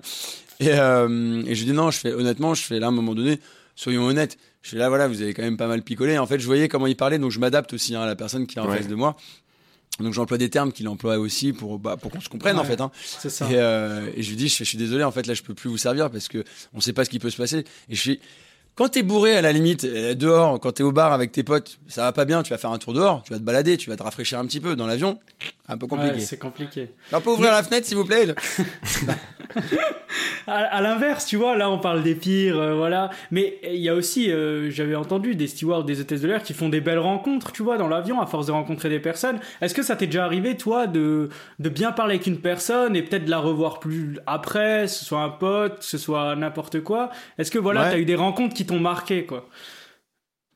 Et, 0.60 0.68
euh, 0.70 1.42
et 1.46 1.56
je 1.56 1.64
dis 1.64 1.72
non, 1.72 1.90
je 1.90 1.98
fais 1.98 2.12
honnêtement, 2.12 2.54
je 2.54 2.62
fais 2.62 2.78
là 2.78 2.86
à 2.86 2.88
un 2.90 2.92
moment 2.92 3.16
donné, 3.16 3.40
soyons 3.74 4.04
honnêtes, 4.04 4.38
je 4.62 4.70
fais 4.70 4.76
là 4.76 4.88
voilà, 4.88 5.08
vous 5.08 5.20
avez 5.20 5.34
quand 5.34 5.42
même 5.42 5.56
pas 5.56 5.66
mal 5.66 5.82
picolé. 5.82 6.18
En 6.18 6.26
fait, 6.26 6.38
je 6.38 6.46
voyais 6.46 6.68
comment 6.68 6.86
il 6.86 6.94
parlait, 6.94 7.18
donc 7.18 7.32
je 7.32 7.40
m'adapte 7.40 7.72
aussi 7.72 7.96
hein, 7.96 8.02
à 8.02 8.06
la 8.06 8.14
personne 8.14 8.46
qui 8.46 8.58
est 8.58 8.60
en 8.60 8.68
face 8.68 8.86
de 8.86 8.94
moi. 8.94 9.16
Donc 9.98 10.14
j'emploie 10.14 10.38
des 10.38 10.50
termes 10.50 10.72
qu'il 10.72 10.88
emploie 10.88 11.18
aussi 11.18 11.52
pour 11.52 11.78
bah, 11.78 11.96
pour 11.96 12.10
qu'on 12.10 12.20
se 12.20 12.28
comprenne 12.28 12.58
en 12.58 12.64
fait. 12.64 12.80
Hein. 12.80 12.90
Ça. 12.94 13.50
Et, 13.50 13.56
euh, 13.56 14.08
et 14.14 14.22
je 14.22 14.30
lui 14.30 14.36
dis 14.36 14.48
je, 14.48 14.56
je, 14.58 14.64
suis 14.64 14.78
désolé 14.78 15.04
en 15.04 15.10
fait 15.10 15.26
là 15.26 15.34
je 15.34 15.42
peux 15.42 15.52
plus 15.52 15.68
vous 15.68 15.76
servir 15.76 16.10
parce 16.10 16.28
que 16.28 16.44
on 16.72 16.80
sait 16.80 16.94
pas 16.94 17.04
ce 17.04 17.10
qui 17.10 17.18
peut 17.18 17.28
se 17.28 17.36
passer. 17.36 17.64
Et 17.88 17.94
je 17.94 18.00
suis 18.00 18.20
quand 18.74 18.88
t'es 18.88 19.02
bourré, 19.02 19.36
à 19.36 19.42
la 19.42 19.52
limite, 19.52 19.84
euh, 19.84 20.14
dehors, 20.14 20.58
quand 20.58 20.72
t'es 20.72 20.82
au 20.82 20.92
bar 20.92 21.12
avec 21.12 21.30
tes 21.32 21.42
potes, 21.42 21.78
ça 21.88 22.02
va 22.02 22.12
pas 22.12 22.24
bien, 22.24 22.42
tu 22.42 22.50
vas 22.50 22.58
faire 22.58 22.70
un 22.70 22.78
tour 22.78 22.94
dehors, 22.94 23.22
tu 23.22 23.32
vas 23.32 23.38
te 23.38 23.44
balader, 23.44 23.76
tu 23.76 23.90
vas 23.90 23.96
te 23.96 24.02
rafraîchir 24.02 24.38
un 24.38 24.46
petit 24.46 24.60
peu. 24.60 24.76
Dans 24.76 24.86
l'avion, 24.86 25.18
un 25.68 25.76
peu 25.76 25.86
compliqué. 25.86 26.20
c'est 26.20 26.38
compliqué. 26.38 26.90
On 27.12 27.20
peut 27.20 27.30
ouvrir 27.30 27.52
la 27.52 27.62
fenêtre, 27.62 27.86
s'il 27.86 27.96
vous 27.96 28.04
plaît 28.04 28.26
À, 30.46 30.80
l'inverse, 30.80 31.26
tu 31.26 31.36
vois, 31.36 31.56
là 31.56 31.70
on 31.70 31.78
parle 31.78 32.02
des 32.02 32.14
pires, 32.14 32.58
euh, 32.58 32.74
voilà. 32.74 33.10
Mais 33.30 33.58
il 33.64 33.80
y 33.80 33.88
a 33.88 33.94
aussi, 33.94 34.30
euh, 34.30 34.70
j'avais 34.70 34.94
entendu 34.94 35.34
des 35.34 35.46
stewards, 35.46 35.84
des 35.84 36.00
hôtesses 36.00 36.20
de 36.20 36.28
l'air 36.28 36.42
qui 36.42 36.52
font 36.54 36.68
des 36.68 36.80
belles 36.80 36.98
rencontres, 36.98 37.52
tu 37.52 37.62
vois, 37.62 37.78
dans 37.78 37.88
l'avion, 37.88 38.20
à 38.20 38.26
force 38.26 38.46
de 38.46 38.52
rencontrer 38.52 38.88
des 38.88 39.00
personnes. 39.00 39.38
Est-ce 39.60 39.74
que 39.74 39.82
ça 39.82 39.96
t'est 39.96 40.06
déjà 40.06 40.24
arrivé, 40.24 40.56
toi, 40.56 40.86
de, 40.86 41.28
de 41.58 41.68
bien 41.68 41.92
parler 41.92 42.14
avec 42.14 42.26
une 42.26 42.40
personne 42.40 42.96
et 42.96 43.02
peut-être 43.02 43.24
de 43.24 43.30
la 43.30 43.38
revoir 43.38 43.78
plus 43.80 44.18
après, 44.26 44.86
ce 44.88 45.04
soit 45.04 45.20
un 45.20 45.30
pote, 45.30 45.82
ce 45.82 45.98
soit 45.98 46.34
n'importe 46.36 46.82
quoi? 46.82 47.10
Est-ce 47.38 47.50
que 47.50 47.58
voilà, 47.58 47.90
t'as 47.90 47.98
eu 47.98 48.04
des 48.04 48.16
rencontres 48.16 48.54
qui 48.54 48.66
t'ont 48.66 48.80
marqué, 48.80 49.24
quoi? 49.26 49.48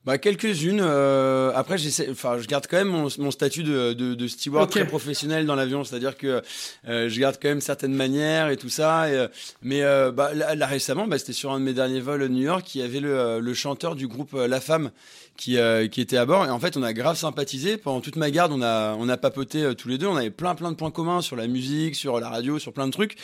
Bah, 0.07 0.17
quelques-unes. 0.17 0.79
Euh, 0.81 1.51
après, 1.53 1.77
j'essaie, 1.77 2.07
enfin, 2.09 2.37
je 2.39 2.47
garde 2.47 2.65
quand 2.65 2.77
même 2.77 2.87
mon, 2.87 3.09
mon 3.19 3.29
statut 3.29 3.63
de, 3.63 3.91
de, 3.91 4.15
de 4.15 4.27
steward 4.27 4.69
très 4.69 4.87
professionnel 4.87 5.45
dans 5.45 5.55
l'avion, 5.55 5.83
c'est-à-dire 5.83 6.15
que 6.15 6.41
euh, 6.87 7.09
je 7.09 7.19
garde 7.19 7.35
quand 7.41 7.49
même 7.49 7.59
certaines 7.59 7.93
manières 7.93 8.47
et 8.47 8.55
tout 8.55 8.69
ça. 8.69 9.09
Et, 9.09 9.15
euh, 9.15 9.27
mais 9.61 9.83
euh, 9.83 10.13
bah, 10.13 10.33
là, 10.33 10.65
récemment, 10.65 11.07
bah, 11.07 11.19
c'était 11.19 11.33
sur 11.33 11.51
un 11.51 11.59
de 11.59 11.65
mes 11.65 11.73
derniers 11.73 11.99
vols 11.99 12.23
à 12.23 12.29
New 12.29 12.41
York, 12.41 12.73
il 12.73 12.79
y 12.79 12.83
avait 12.85 13.01
le, 13.01 13.41
le 13.41 13.53
chanteur 13.53 13.95
du 13.95 14.07
groupe 14.07 14.31
La 14.31 14.61
Femme 14.61 14.91
qui, 15.35 15.57
qui 15.91 16.01
était 16.01 16.17
à 16.17 16.25
bord. 16.25 16.45
Et 16.45 16.49
en 16.49 16.59
fait, 16.59 16.77
on 16.77 16.83
a 16.83 16.93
grave 16.93 17.17
sympathisé 17.17 17.75
pendant 17.75 17.99
toute 17.99 18.15
ma 18.15 18.31
garde. 18.31 18.53
On 18.53 18.61
a, 18.61 18.95
on 18.97 19.09
a 19.09 19.17
papoté 19.17 19.75
tous 19.77 19.89
les 19.89 19.97
deux. 19.97 20.07
On 20.07 20.15
avait 20.15 20.31
plein, 20.31 20.55
plein 20.55 20.71
de 20.71 20.77
points 20.77 20.89
communs 20.89 21.21
sur 21.21 21.35
la 21.35 21.47
musique, 21.47 21.95
sur 21.95 22.19
la 22.21 22.29
radio, 22.29 22.59
sur 22.59 22.71
plein 22.71 22.87
de 22.87 22.93
trucs. 22.93 23.17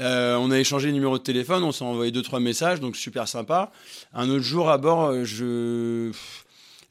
Euh, 0.00 0.36
on 0.36 0.50
a 0.50 0.58
échangé 0.58 0.88
les 0.88 0.94
numéros 0.94 1.18
de 1.18 1.22
téléphone, 1.22 1.62
on 1.62 1.72
s'est 1.72 1.84
envoyé 1.84 2.10
deux 2.10 2.22
trois 2.22 2.40
messages, 2.40 2.80
donc 2.80 2.96
super 2.96 3.28
sympa. 3.28 3.70
Un 4.14 4.28
autre 4.30 4.44
jour 4.44 4.70
à 4.70 4.78
bord, 4.78 5.10
euh, 5.10 5.24
je 5.24 6.12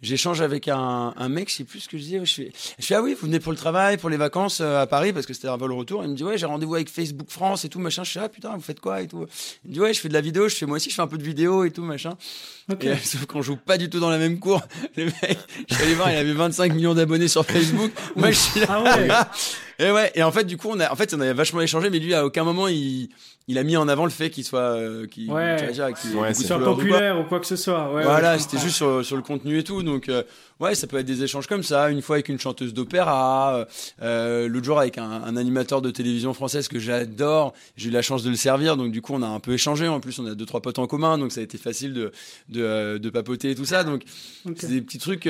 j'échange 0.02 0.42
avec 0.42 0.68
un, 0.68 1.14
un, 1.16 1.30
mec, 1.30 1.50
je 1.50 1.56
sais 1.56 1.64
plus 1.64 1.82
ce 1.82 1.90
que 1.90 1.98
je 1.98 2.04
disais. 2.04 2.26
Je 2.26 2.34
fais, 2.34 2.52
je 2.80 2.86
fais, 2.86 2.96
ah 2.96 3.02
oui, 3.02 3.14
vous 3.14 3.28
venez 3.28 3.40
pour 3.40 3.52
le 3.52 3.58
travail, 3.58 3.98
pour 3.98 4.10
les 4.10 4.18
vacances 4.18 4.60
euh, 4.62 4.82
à 4.82 4.88
Paris, 4.88 5.14
parce 5.14 5.26
que 5.26 5.34
c'était 5.34 5.48
un 5.48 5.58
vol 5.58 5.72
retour. 5.72 6.04
Il 6.04 6.10
me 6.10 6.16
dit, 6.16 6.24
ouais, 6.24 6.38
j'ai 6.38 6.46
rendez-vous 6.46 6.76
avec 6.76 6.90
Facebook 6.90 7.30
France 7.30 7.66
et 7.66 7.70
tout, 7.70 7.80
machin. 7.80 8.04
Je 8.04 8.12
fais, 8.12 8.20
ah 8.20 8.30
putain, 8.30 8.56
vous 8.56 8.62
faites 8.62 8.80
quoi 8.80 9.02
et 9.02 9.08
tout. 9.08 9.26
Il 9.64 9.70
me 9.70 9.74
dit, 9.76 9.80
ouais, 9.80 9.94
je 9.94 10.00
fais 10.00 10.10
de 10.10 10.14
la 10.14 10.22
vidéo. 10.22 10.48
Je 10.50 10.56
fais, 10.56 10.66
moi 10.66 10.78
aussi, 10.78 10.90
je 10.90 10.96
fais 10.96 11.02
un 11.02 11.08
peu 11.08 11.18
de 11.18 11.24
vidéo 11.24 11.64
et 11.64 11.72
tout, 11.72 11.84
machin. 11.84 12.16
Okay. 12.72 12.96
sauf 13.04 13.26
qu'on 13.26 13.42
joue 13.42 13.58
pas 13.58 13.78
du 13.78 13.90
tout 13.90 14.00
dans 14.00 14.10
la 14.10 14.18
même 14.18 14.40
cour. 14.40 14.62
Le 14.96 15.06
mec, 15.06 15.38
je 15.70 15.76
suis 15.76 15.84
allé 15.84 15.94
voir, 15.94 16.12
il 16.12 16.18
avait 16.18 16.34
25 16.34 16.74
millions 16.74 16.94
d'abonnés 16.94 17.28
sur 17.28 17.46
Facebook. 17.46 17.92
moi, 18.16 18.32
je 18.32 18.38
suis 18.38 18.60
là. 18.62 18.68
Ah 18.70 18.84
ouais. 18.84 19.08
et 19.82 19.92
ouais, 19.92 20.12
et 20.14 20.22
en 20.22 20.32
fait, 20.32 20.44
du 20.44 20.58
coup, 20.58 20.70
on 20.70 20.80
a, 20.80 20.92
en 20.92 20.96
fait, 20.96 21.14
on 21.14 21.20
a 21.22 21.34
vachement 21.34 21.62
échangé, 21.62 21.90
mais 21.90 21.98
lui, 21.98 22.14
à 22.14 22.24
aucun 22.24 22.44
moment, 22.44 22.68
il, 22.68 23.10
il 23.48 23.58
a 23.58 23.64
mis 23.64 23.76
en 23.76 23.88
avant 23.88 24.06
le 24.06 24.12
fait 24.12 24.30
qu'il 24.30 24.44
soit, 24.44 24.60
euh, 24.60 25.08
qu'il 25.08 25.28
soit 25.28 26.60
populaire 26.60 27.20
ou 27.20 27.24
quoi. 27.24 27.40
que 27.40 27.48
ce 27.48 27.56
soit. 27.56 27.90
voilà, 27.90 28.38
c'était 28.38 28.60
juste 28.60 28.76
sur, 28.76 29.04
sur, 29.04 29.16
le 29.16 29.24
contenu 29.24 29.58
et 29.58 29.64
tout. 29.64 29.82
Donc, 29.82 30.08
euh, 30.08 30.24
Ouais, 30.62 30.76
ça 30.76 30.86
peut 30.86 30.98
être 30.98 31.08
des 31.08 31.24
échanges 31.24 31.48
comme 31.48 31.64
ça. 31.64 31.90
Une 31.90 32.04
fois 32.04 32.18
avec 32.18 32.30
une 32.30 32.40
chanteuse 32.40 32.72
d'opéra, 32.72 33.66
euh, 34.04 34.48
l'autre 34.48 34.66
jour 34.66 34.80
avec 34.80 35.00
un, 35.00 35.10
un, 35.10 35.36
animateur 35.36 35.82
de 35.82 35.90
télévision 35.90 36.36
française 36.36 36.68
que 36.68 36.78
j'adore. 36.78 37.56
J'ai 37.76 37.90
eu 37.90 37.92
la 37.92 38.04
chance 38.04 38.22
de 38.22 38.30
le 38.30 38.36
servir, 38.36 38.78
donc 38.78 38.92
du 38.92 39.02
coup 39.02 39.14
on 39.16 39.24
a 39.24 39.28
un 39.28 39.40
peu 39.40 39.54
échangé. 39.54 39.88
En 39.88 40.00
plus, 40.00 40.20
on 40.20 40.28
a 40.28 40.36
deux 40.36 40.46
trois 40.46 40.62
potes 40.62 40.78
en 40.78 40.86
commun, 40.86 41.18
donc 41.18 41.32
ça 41.32 41.40
a 41.40 41.44
été 41.44 41.58
facile 41.58 41.94
de 41.94 42.12
de, 42.50 43.00
de 43.00 43.10
papoter 43.10 43.50
et 43.50 43.56
tout 43.56 43.66
ça. 43.66 43.84
Donc 43.84 44.04
c'est 44.56 44.68
des 44.70 44.82
petits 44.82 45.00
trucs. 45.00 45.28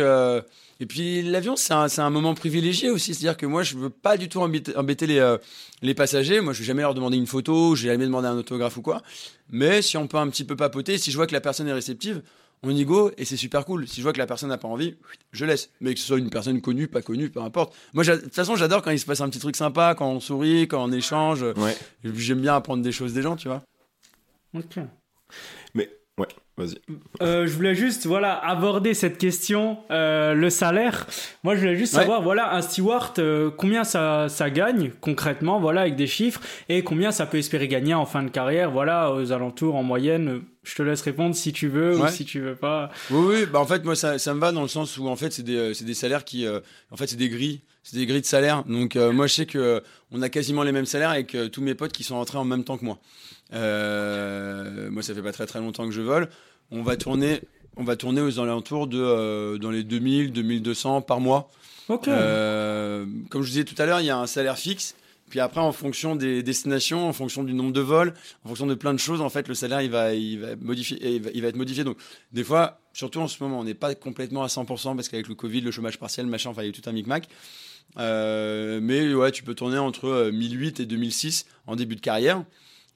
Et 0.81 0.87
puis 0.87 1.21
l'avion, 1.21 1.55
c'est 1.55 1.73
un, 1.73 1.87
un, 1.95 2.09
moment 2.09 2.33
privilégié 2.33 2.89
aussi. 2.89 3.13
C'est-à-dire 3.13 3.37
que 3.37 3.45
moi, 3.45 3.61
je 3.61 3.77
veux 3.77 3.91
pas 3.91 4.17
du 4.17 4.27
tout 4.27 4.41
embêter, 4.41 4.75
embêter 4.75 5.05
les, 5.05 5.19
euh, 5.19 5.37
les 5.83 5.93
passagers. 5.93 6.41
Moi, 6.41 6.53
je 6.53 6.59
vais 6.59 6.65
jamais 6.65 6.81
leur 6.81 6.95
demander 6.95 7.17
une 7.17 7.27
photo, 7.27 7.75
je 7.75 7.83
vais 7.83 7.93
jamais 7.93 8.07
demander 8.07 8.27
un 8.27 8.35
autographe 8.35 8.77
ou 8.77 8.81
quoi. 8.81 9.03
Mais 9.51 9.83
si 9.83 9.95
on 9.97 10.07
peut 10.07 10.17
un 10.17 10.27
petit 10.27 10.43
peu 10.43 10.55
papoter, 10.55 10.97
si 10.97 11.11
je 11.11 11.15
vois 11.17 11.27
que 11.27 11.33
la 11.33 11.39
personne 11.39 11.67
est 11.67 11.73
réceptive, 11.73 12.23
on 12.63 12.71
y 12.71 12.83
go 12.83 13.11
et 13.19 13.25
c'est 13.25 13.37
super 13.37 13.63
cool. 13.63 13.87
Si 13.87 13.97
je 13.97 14.01
vois 14.01 14.11
que 14.11 14.17
la 14.17 14.25
personne 14.25 14.49
n'a 14.49 14.57
pas 14.57 14.67
envie, 14.67 14.95
je 15.31 15.45
laisse. 15.45 15.69
Mais 15.81 15.93
que 15.93 15.99
ce 15.99 16.07
soit 16.07 16.17
une 16.17 16.31
personne 16.31 16.59
connue, 16.61 16.87
pas 16.87 17.03
connue, 17.03 17.29
peu 17.29 17.41
importe. 17.41 17.75
Moi, 17.93 18.03
de 18.03 18.15
toute 18.15 18.33
façon, 18.33 18.55
j'adore 18.55 18.81
quand 18.81 18.91
il 18.91 18.99
se 18.99 19.05
passe 19.05 19.21
un 19.21 19.29
petit 19.29 19.39
truc 19.39 19.55
sympa, 19.55 19.93
quand 19.95 20.09
on 20.09 20.19
sourit, 20.19 20.67
quand 20.67 20.83
on 20.83 20.91
échange. 20.91 21.43
Ouais. 21.43 21.77
J'aime 22.03 22.41
bien 22.41 22.55
apprendre 22.55 22.81
des 22.81 22.91
choses 22.91 23.13
des 23.13 23.21
gens, 23.21 23.35
tu 23.35 23.49
vois. 23.49 23.61
Ok. 24.55 24.79
Mais 25.75 25.91
ouais, 26.17 26.27
vas-y. 26.61 26.77
Euh, 27.21 27.47
je 27.47 27.53
voulais 27.53 27.75
juste 27.75 28.05
voilà 28.05 28.33
aborder 28.33 28.93
cette 28.93 29.17
question, 29.17 29.77
euh, 29.91 30.33
le 30.33 30.49
salaire. 30.49 31.07
Moi, 31.43 31.55
je 31.55 31.61
voulais 31.61 31.75
juste 31.75 31.93
savoir 31.93 32.21
voilà 32.21 32.53
un 32.55 32.61
steward 32.61 33.19
euh, 33.19 33.49
combien 33.55 33.83
ça 33.83 34.29
ça 34.29 34.49
gagne 34.49 34.91
concrètement, 35.01 35.59
voilà 35.59 35.81
avec 35.81 35.95
des 35.95 36.07
chiffres 36.07 36.41
et 36.69 36.83
combien 36.83 37.11
ça 37.11 37.25
peut 37.25 37.37
espérer 37.37 37.67
gagner 37.67 37.93
en 37.93 38.05
fin 38.05 38.23
de 38.23 38.29
carrière, 38.29 38.71
voilà 38.71 39.13
aux 39.13 39.31
alentours 39.31 39.75
en 39.75 39.83
moyenne 39.83 40.41
je 40.63 40.75
te 40.75 40.83
laisse 40.83 41.01
répondre 41.01 41.35
si 41.35 41.53
tu 41.53 41.67
veux 41.67 41.97
ou 41.97 42.07
si 42.07 42.25
tu 42.25 42.39
veux 42.39 42.55
pas. 42.55 42.91
Oui, 43.09 43.25
oui, 43.27 43.45
bah 43.45 43.59
en 43.59 43.65
fait, 43.65 43.83
moi, 43.83 43.95
ça, 43.95 44.19
ça 44.19 44.33
me 44.33 44.39
va 44.39 44.51
dans 44.51 44.61
le 44.61 44.67
sens 44.67 44.97
où, 44.97 45.07
en 45.07 45.15
fait, 45.15 45.31
c'est 45.31 45.43
des, 45.43 45.55
euh, 45.55 45.73
des, 45.73 45.93
salaires 45.93 46.23
qui. 46.23 46.45
Euh, 46.45 46.59
en 46.91 46.97
fait, 46.97 47.07
c'est 47.07 47.15
des 47.15 47.29
grilles. 47.29 47.61
C'est 47.83 47.97
des 47.97 48.05
grilles 48.05 48.21
de 48.21 48.25
salaire. 48.27 48.63
Donc, 48.65 48.95
euh, 48.95 49.11
moi, 49.11 49.25
je 49.25 49.33
sais 49.33 49.45
que 49.47 49.81
on 50.11 50.21
a 50.21 50.29
quasiment 50.29 50.61
les 50.61 50.71
mêmes 50.71 50.85
salaires 50.85 51.09
avec 51.09 51.35
tous 51.51 51.61
mes 51.61 51.73
potes 51.73 51.93
qui 51.93 52.03
sont 52.03 52.15
rentrés 52.15 52.37
en 52.37 52.45
même 52.45 52.63
temps 52.63 52.77
que 52.77 52.85
moi. 52.85 52.99
moi, 53.51 55.01
ça 55.01 55.15
fait 55.15 55.23
pas 55.23 55.31
très 55.31 55.47
très 55.47 55.59
longtemps 55.59 55.85
que 55.85 55.93
je 55.93 56.01
vole. 56.01 56.29
On 56.71 56.81
va 56.83 56.97
tourner, 56.97 57.41
on 57.77 57.83
va 57.83 57.95
tourner 57.95 58.21
aux 58.21 58.39
alentours 58.39 58.87
de 58.87 59.57
dans 59.57 59.71
les 59.71 59.83
2000, 59.83 60.31
2200 60.31 61.01
par 61.01 61.19
mois. 61.19 61.49
Ok. 61.89 62.05
comme 62.05 63.43
je 63.43 63.47
disais 63.47 63.63
tout 63.65 63.75
à 63.77 63.85
l'heure, 63.85 63.99
il 63.99 64.05
y 64.05 64.09
a 64.09 64.17
un 64.17 64.27
salaire 64.27 64.57
fixe 64.57 64.95
puis 65.31 65.39
après, 65.39 65.61
en 65.61 65.71
fonction 65.71 66.17
des 66.17 66.43
destinations, 66.43 67.07
en 67.07 67.13
fonction 67.13 67.45
du 67.45 67.53
nombre 67.53 67.71
de 67.71 67.79
vols, 67.79 68.13
en 68.43 68.49
fonction 68.49 68.67
de 68.67 68.75
plein 68.75 68.93
de 68.93 68.99
choses, 68.99 69.21
en 69.21 69.29
fait, 69.29 69.47
le 69.47 69.55
salaire, 69.55 69.81
il 69.81 69.89
va, 69.89 70.13
il 70.13 70.39
va, 70.39 70.57
modifier, 70.57 70.97
il 71.33 71.41
va, 71.41 71.47
être 71.47 71.55
modifié. 71.55 71.85
Donc, 71.85 71.97
des 72.33 72.43
fois, 72.43 72.81
surtout 72.91 73.21
en 73.21 73.29
ce 73.29 73.41
moment, 73.41 73.61
on 73.61 73.63
n'est 73.63 73.73
pas 73.73 73.95
complètement 73.95 74.43
à 74.43 74.47
100% 74.47 74.93
parce 74.93 75.07
qu'avec 75.07 75.29
le 75.29 75.35
Covid, 75.35 75.61
le 75.61 75.71
chômage 75.71 75.97
partiel, 75.97 76.27
machin, 76.27 76.49
enfin, 76.49 76.63
il 76.63 76.65
y 76.65 76.69
a 76.69 76.73
tout 76.73 76.87
un 76.87 76.91
micmac. 76.91 77.29
Euh, 77.97 78.81
mais 78.83 79.13
ouais, 79.13 79.31
tu 79.31 79.43
peux 79.43 79.55
tourner 79.55 79.77
entre 79.77 80.29
1008 80.33 80.81
euh, 80.81 80.83
et 80.83 80.85
2006 80.85 81.45
en 81.65 81.77
début 81.77 81.95
de 81.95 82.01
carrière. 82.01 82.43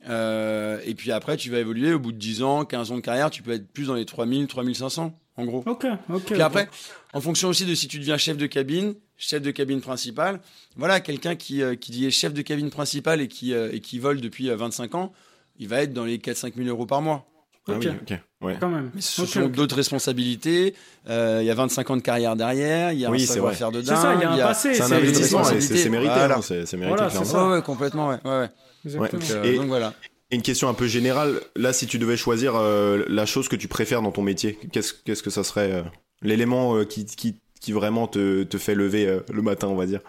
Euh, 0.08 0.80
et 0.86 0.94
puis 0.94 1.12
après, 1.12 1.38
tu 1.38 1.50
vas 1.50 1.60
évoluer. 1.60 1.94
Au 1.94 2.00
bout 2.00 2.12
de 2.12 2.18
10 2.18 2.44
ans, 2.44 2.66
15 2.66 2.92
ans 2.92 2.96
de 2.96 3.02
carrière, 3.02 3.30
tu 3.30 3.42
peux 3.42 3.52
être 3.52 3.68
plus 3.68 3.88
dans 3.88 3.96
les 3.96 4.06
3000, 4.06 4.48
3500, 4.48 5.18
en 5.38 5.46
gros. 5.46 5.64
Ok, 5.66 5.86
ok. 6.10 6.26
Puis 6.26 6.42
après, 6.42 6.70
en 7.14 7.22
fonction 7.22 7.50
aussi 7.50 7.66
de 7.66 7.76
si 7.76 7.88
tu 7.88 8.00
deviens 8.00 8.18
chef 8.18 8.38
de 8.38 8.48
cabine, 8.48 8.96
chef 9.18 9.42
de 9.42 9.52
cabine 9.52 9.82
principal, 9.82 10.40
voilà, 10.76 11.00
quelqu'un 11.00 11.36
qui, 11.36 11.62
euh, 11.62 11.76
qui 11.76 12.06
est 12.06 12.12
chef 12.12 12.34
de 12.34 12.42
cabine 12.42 12.70
principal 12.70 13.22
et 13.22 13.28
qui, 13.28 13.54
euh, 13.54 13.70
et 13.72 13.80
qui 13.80 14.00
vole 14.00 14.22
depuis 14.22 14.50
25 14.50 14.96
ans, 14.96 15.14
il 15.58 15.68
va 15.68 15.82
être 15.82 15.94
dans 15.94 16.06
les 16.06 16.18
4-5 16.20 16.56
000 16.56 16.68
euros 16.68 16.86
par 16.86 17.02
mois. 17.02 17.26
Ah 17.68 17.74
oui, 17.80 17.88
ok. 17.88 18.20
Ouais. 18.42 18.58
Quand 18.60 18.70
même. 18.70 18.92
Mais 18.94 19.02
ce 19.02 19.26
sont 19.26 19.48
d'autres 19.48 19.76
responsabilités. 19.76 20.76
Il 21.08 21.44
y 21.44 21.50
a 21.50 21.56
25 21.56 21.90
ans 21.90 21.98
de 21.98 22.02
carrière 22.02 22.36
derrière. 22.36 22.92
Il 22.92 23.00
y 23.00 23.06
a 23.06 23.10
oui, 23.10 23.24
un 23.24 23.26
savoir-faire 23.26 23.72
de 23.72 23.82
dingue. 23.82 23.96
C'est 23.96 24.02
ça, 24.02 24.14
il 24.14 24.22
y 24.22 24.24
a 24.24 24.32
un 24.32 24.38
passé. 24.38 24.74
C'est 24.74 24.84
un 24.84 24.92
investissement. 24.92 25.44
C'est 25.44 25.90
mérité. 25.90 26.14
Voilà. 26.14 26.42
C'est 26.42 26.74
mérité. 26.74 26.96
Voilà, 26.96 27.10
c'est 27.10 27.26
ça. 27.26 27.50
Ouais, 27.50 27.62
complètement. 27.62 28.10
Ouais, 28.10 28.20
ouais. 28.24 28.50
Donc, 28.86 29.10
et, 29.44 29.56
donc 29.56 29.68
voilà. 29.68 29.94
Une 30.32 30.42
question 30.42 30.70
un 30.70 30.74
peu 30.74 30.88
générale. 30.88 31.42
Là, 31.56 31.74
si 31.74 31.88
tu 31.88 31.98
devais 31.98 32.18
choisir 32.18 32.54
la 32.60 33.26
chose 33.26 33.48
que 33.48 33.56
tu 33.56 33.68
préfères 33.68 34.02
dans 34.02 34.12
ton 34.12 34.22
métier, 34.22 34.60
qu'est-ce 34.72 34.94
qu'est-ce 34.94 35.24
que 35.24 35.32
ça 35.32 35.44
serait 35.44 35.84
L'élément 36.22 36.86
qui, 36.86 37.06
qui, 37.06 37.40
qui, 37.60 37.72
vraiment 37.72 38.08
te, 38.08 38.44
te 38.44 38.58
fait 38.58 38.76
lever 38.76 39.20
le 39.32 39.42
matin, 39.42 39.68
on 39.68 39.76
va 39.76 39.86
dire? 39.88 40.02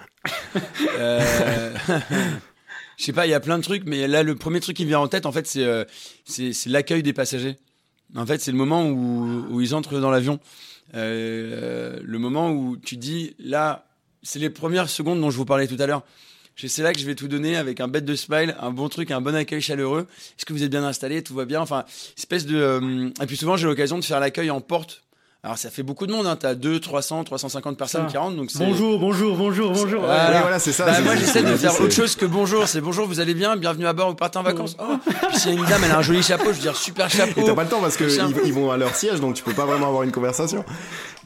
Euh... 0.99 1.75
Je 2.97 3.05
sais 3.05 3.13
pas, 3.13 3.27
il 3.27 3.31
y 3.31 3.35
a 3.35 3.41
plein 3.41 3.59
de 3.59 3.63
trucs, 3.63 3.85
mais 3.87 4.09
là, 4.09 4.23
le 4.23 4.35
premier 4.35 4.61
truc 4.61 4.77
qui 4.77 4.85
me 4.85 4.89
vient 4.89 5.01
en 5.01 5.09
tête, 5.09 5.27
en 5.27 5.33
fait, 5.33 5.47
c'est 5.47 5.87
c'est 6.25 6.67
l'accueil 6.67 7.03
des 7.03 7.13
passagers. 7.13 7.57
En 8.15 8.25
fait, 8.27 8.41
c'est 8.41 8.53
le 8.53 8.57
moment 8.57 8.87
où, 8.87 9.47
où, 9.51 9.61
ils 9.61 9.75
entrent 9.75 9.99
dans 10.01 10.11
l'avion. 10.11 10.39
Euh, 10.95 11.99
le 12.03 12.19
moment 12.19 12.51
où 12.51 12.77
tu 12.77 12.97
dis, 12.97 13.35
là, 13.39 13.87
c'est 14.23 14.39
les 14.39 14.51
premières 14.51 14.89
secondes 14.89 15.21
dont 15.21 15.31
je 15.31 15.37
vous 15.37 15.45
parlais 15.45 15.67
tout 15.67 15.77
à 15.79 15.87
l'heure. 15.87 16.03
C'est 16.57 16.83
là 16.83 16.95
que 16.95 16.99
je 16.99 17.05
vais 17.05 17.15
tout 17.15 17.29
donner 17.29 17.57
avec 17.57 17.81
un 17.81 17.89
bête 17.89 18.07
de 18.07 18.15
smile, 18.15 18.57
un 18.61 18.71
bon 18.71 18.89
truc, 18.89 19.11
un 19.11 19.21
bon 19.21 19.35
accueil 19.35 19.61
chaleureux. 19.61 20.07
Est-ce 20.39 20.47
que 20.47 20.55
vous 20.55 20.63
êtes 20.63 20.71
bien 20.71 20.85
installé 20.85 21.23
Tout 21.23 21.35
va 21.35 21.45
bien? 21.45 21.61
Enfin, 21.61 21.85
espèce 22.17 22.47
de. 22.47 22.57
Euh, 22.57 23.11
et 23.21 23.27
puis 23.27 23.37
souvent, 23.37 23.59
j'ai 23.59 23.67
l'occasion 23.67 23.99
de 23.99 24.05
faire 24.05 24.21
l'accueil 24.21 24.51
en 24.51 24.63
porte 24.63 25.03
alors 25.47 25.59
ça 25.59 25.71
fait 25.71 25.85
beaucoup 25.85 26.09
de 26.09 26.13
monde, 26.13 26.27
hein. 26.27 26.35
tu 26.35 26.45
as 26.45 26.57
200, 26.57 26.81
300, 26.81 27.23
350 27.23 27.79
personnes 27.79 28.09
qui 28.09 28.17
rentrent. 28.17 28.35
Donc 28.35 28.51
bonjour, 28.57 28.99
bonjour, 28.99 29.37
bonjour, 29.37 29.71
bonjour. 29.71 30.01
Voilà, 30.01 30.41
voilà 30.41 30.59
c'est 30.59 30.73
ça. 30.73 30.87
Bah, 30.87 31.01
moi 31.03 31.15
j'essaie 31.15 31.45
de 31.45 31.55
faire 31.55 31.81
autre 31.81 31.95
chose 31.95 32.17
que 32.17 32.27
bonjour. 32.27 32.67
C'est 32.67 32.81
bonjour, 32.81 33.07
vous 33.07 33.21
allez 33.21 33.33
bien, 33.33 33.57
bienvenue 33.57 33.87
à 33.87 33.93
bord, 33.93 34.09
vous 34.09 34.17
partez 34.17 34.41
en 34.41 34.43
vacances. 34.43 34.77
Oh. 34.81 34.97
Puis 35.29 35.39
s'il 35.39 35.55
y 35.55 35.57
a 35.57 35.61
une 35.61 35.65
dame, 35.67 35.83
elle 35.85 35.93
a 35.93 35.99
un 35.99 36.03
joli 36.03 36.21
chapeau, 36.21 36.47
je 36.47 36.55
veux 36.55 36.63
dire 36.63 36.75
super 36.75 37.09
chapeau. 37.09 37.43
Et 37.43 37.45
t'as 37.45 37.55
pas 37.55 37.63
le 37.63 37.69
temps 37.69 37.81
parce 37.81 37.97
qu'ils 37.97 38.11
ils 38.45 38.53
vont 38.53 38.73
à 38.73 38.77
leur 38.77 38.97
siège, 38.97 39.21
donc 39.21 39.35
tu 39.35 39.45
peux 39.45 39.53
pas 39.53 39.67
vraiment 39.67 39.87
avoir 39.87 40.03
une 40.03 40.11
conversation. 40.11 40.65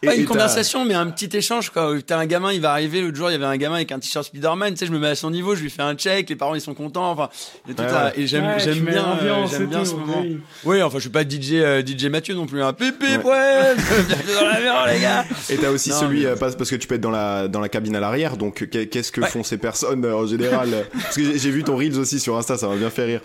Pas 0.03 0.15
une 0.15 0.25
conversation, 0.25 0.85
mais 0.85 0.95
un 0.95 1.07
petit 1.11 1.35
échange, 1.37 1.71
quoi. 1.71 1.95
T'as 2.07 2.19
un 2.19 2.27
gamin, 2.27 2.53
il 2.53 2.61
va 2.61 2.73
arriver. 2.73 3.03
L'autre 3.03 3.17
jour, 3.17 3.29
il 3.29 3.33
y 3.33 3.37
avait 3.37 3.45
un 3.45 3.57
gamin 3.57 3.77
avec 3.77 3.93
un 3.93 3.99
t-shirt 3.99 4.25
Spider-Man. 4.25 4.73
Tu 4.73 4.79
sais, 4.79 4.87
je 4.87 4.93
me 4.93 4.99
mets 4.99 5.09
à 5.09 5.15
son 5.15 5.31
niveau, 5.31 5.55
je 5.55 5.63
lui 5.63 5.71
fais 5.71 5.83
un 5.83 5.95
check. 5.95 6.29
Les 6.29 6.37
parents, 6.37 6.55
ils 6.55 6.61
sont 6.61 6.75
contents. 6.75 7.11
Enfin, 7.11 7.29
et, 7.69 7.75
tout 7.75 7.83
et 8.17 8.27
j'aime, 8.27 8.55
j'aime 8.59 8.81
bien, 8.81 9.19
euh, 9.23 9.47
j'aime 9.51 9.67
bien 9.67 9.85
ce 9.85 9.95
moment. 9.95 10.25
Oui. 10.65 10.83
enfin, 10.83 10.97
je 10.99 11.03
suis 11.03 11.11
pas 11.11 11.23
DJ, 11.23 11.55
euh, 11.55 11.83
DJ 11.85 12.07
Mathieu 12.07 12.35
non 12.35 12.47
plus. 12.47 12.63
Un 12.63 12.69
hein. 12.69 12.73
pipi, 12.73 13.05
ouais. 13.05 13.25
ouais 13.25 13.75
bienvenue 14.09 14.35
dans 14.35 14.47
l'avion, 14.47 14.73
les 14.95 15.01
gars. 15.01 15.25
Et 15.51 15.57
t'as 15.57 15.71
aussi 15.71 15.91
celui, 15.91 16.25
euh, 16.25 16.37
parce 16.37 16.57
que 16.57 16.77
tu 16.77 16.87
peux 16.87 16.95
être 16.95 17.01
dans 17.01 17.11
la, 17.11 17.49
dans 17.49 17.61
la 17.61 17.69
cabine 17.69 17.95
à 17.97 18.01
l'arrière. 18.01 18.37
Donc, 18.37 18.69
qu'est-ce 18.71 19.13
que 19.13 19.21
font 19.23 19.43
ces 19.43 19.59
personnes 19.59 20.05
en 20.07 20.27
général? 20.27 20.71
Parce 20.93 21.17
que 21.17 21.37
j'ai 21.37 21.51
vu 21.51 21.65
ton 21.65 21.77
Reels 21.77 21.99
aussi 21.99 22.21
sur 22.21 22.37
Insta, 22.37 22.57
ça 22.57 22.69
m'a 22.69 22.77
bien 22.77 22.91
fait 22.91 23.05
rire. 23.05 23.21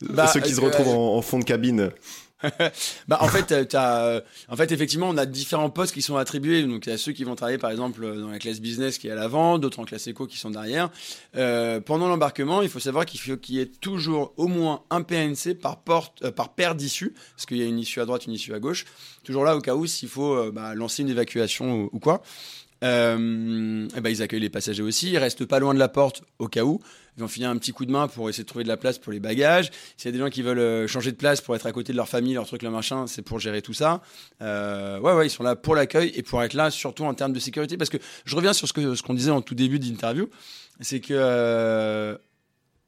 Bah, 0.00 0.26
Ceux 0.26 0.40
qui 0.40 0.54
se 0.54 0.60
retrouvent 0.60 0.88
en, 0.88 1.16
en 1.16 1.22
fond 1.22 1.38
de 1.38 1.44
cabine. 1.44 1.90
bah 3.08 3.18
en 3.20 3.28
fait, 3.28 3.52
euh, 3.52 3.64
euh, 3.74 4.20
en 4.48 4.56
fait, 4.56 4.72
effectivement, 4.72 5.08
on 5.08 5.16
a 5.16 5.26
différents 5.26 5.70
postes 5.70 5.94
qui 5.94 6.02
sont 6.02 6.16
attribués. 6.16 6.62
Donc, 6.62 6.86
il 6.86 6.90
y 6.90 6.92
a 6.92 6.98
ceux 6.98 7.12
qui 7.12 7.24
vont 7.24 7.34
travailler, 7.34 7.58
par 7.58 7.70
exemple, 7.70 8.00
dans 8.20 8.28
la 8.28 8.38
classe 8.38 8.60
business 8.60 8.98
qui 8.98 9.08
est 9.08 9.10
à 9.10 9.14
l'avant, 9.14 9.58
d'autres 9.58 9.80
en 9.80 9.84
classe 9.84 10.06
éco 10.06 10.26
qui 10.26 10.38
sont 10.38 10.50
derrière. 10.50 10.90
Euh, 11.36 11.80
pendant 11.80 12.08
l'embarquement, 12.08 12.62
il 12.62 12.68
faut 12.68 12.80
savoir 12.80 13.06
qu'il 13.06 13.20
faut 13.20 13.36
qu'il 13.36 13.56
y 13.56 13.60
ait 13.60 13.66
toujours 13.66 14.32
au 14.36 14.48
moins 14.48 14.82
un 14.90 15.02
PNC 15.02 15.54
par 15.60 15.82
porte, 15.82 16.22
euh, 16.22 16.30
par 16.30 16.54
paire 16.54 16.74
d'issues, 16.74 17.14
parce 17.34 17.46
qu'il 17.46 17.58
y 17.58 17.62
a 17.62 17.66
une 17.66 17.78
issue 17.78 18.00
à 18.00 18.06
droite, 18.06 18.26
une 18.26 18.32
issue 18.32 18.54
à 18.54 18.58
gauche. 18.58 18.84
Toujours 19.24 19.44
là 19.44 19.56
au 19.56 19.60
cas 19.60 19.74
où 19.74 19.86
s'il 19.86 20.08
faut 20.08 20.52
bah, 20.52 20.74
lancer 20.74 21.02
une 21.02 21.08
évacuation 21.08 21.88
ou, 21.92 21.98
quoi. 21.98 22.22
Euh, 22.84 23.88
et 23.96 24.00
ben 24.00 24.10
ils 24.10 24.22
accueillent 24.22 24.40
les 24.40 24.50
passagers 24.50 24.82
aussi. 24.82 25.10
Ils 25.10 25.18
restent 25.18 25.46
pas 25.46 25.58
loin 25.58 25.74
de 25.74 25.78
la 25.78 25.88
porte 25.88 26.22
au 26.38 26.48
cas 26.48 26.64
où. 26.64 26.80
Ils 27.16 27.20
vont 27.20 27.28
filer 27.28 27.46
un 27.46 27.56
petit 27.56 27.72
coup 27.72 27.86
de 27.86 27.92
main 27.92 28.08
pour 28.08 28.28
essayer 28.28 28.42
de 28.42 28.48
trouver 28.48 28.64
de 28.64 28.68
la 28.68 28.76
place 28.76 28.98
pour 28.98 29.12
les 29.12 29.20
bagages. 29.20 29.70
S'il 29.96 30.06
y 30.06 30.08
a 30.08 30.12
des 30.12 30.18
gens 30.18 30.30
qui 30.30 30.42
veulent 30.42 30.58
euh, 30.58 30.86
changer 30.88 31.12
de 31.12 31.16
place 31.16 31.40
pour 31.40 31.54
être 31.54 31.66
à 31.66 31.72
côté 31.72 31.92
de 31.92 31.96
leur 31.96 32.08
famille, 32.08 32.34
leur 32.34 32.46
truc, 32.46 32.62
leur 32.62 32.72
machin, 32.72 33.06
c'est 33.06 33.22
pour 33.22 33.38
gérer 33.38 33.62
tout 33.62 33.72
ça. 33.72 34.02
Euh, 34.42 34.98
ouais, 34.98 35.12
ouais, 35.12 35.26
ils 35.26 35.30
sont 35.30 35.44
là 35.44 35.54
pour 35.54 35.76
l'accueil 35.76 36.12
et 36.14 36.22
pour 36.22 36.42
être 36.42 36.54
là 36.54 36.70
surtout 36.70 37.04
en 37.04 37.14
termes 37.14 37.32
de 37.32 37.40
sécurité. 37.40 37.76
Parce 37.76 37.90
que 37.90 37.98
je 38.24 38.34
reviens 38.34 38.52
sur 38.52 38.66
ce 38.66 38.72
que 38.72 38.94
ce 38.94 39.02
qu'on 39.02 39.14
disait 39.14 39.30
en 39.30 39.42
tout 39.42 39.54
début 39.54 39.78
d'interview, 39.78 40.28
c'est 40.80 41.00
que 41.00 41.14
euh, 41.14 42.16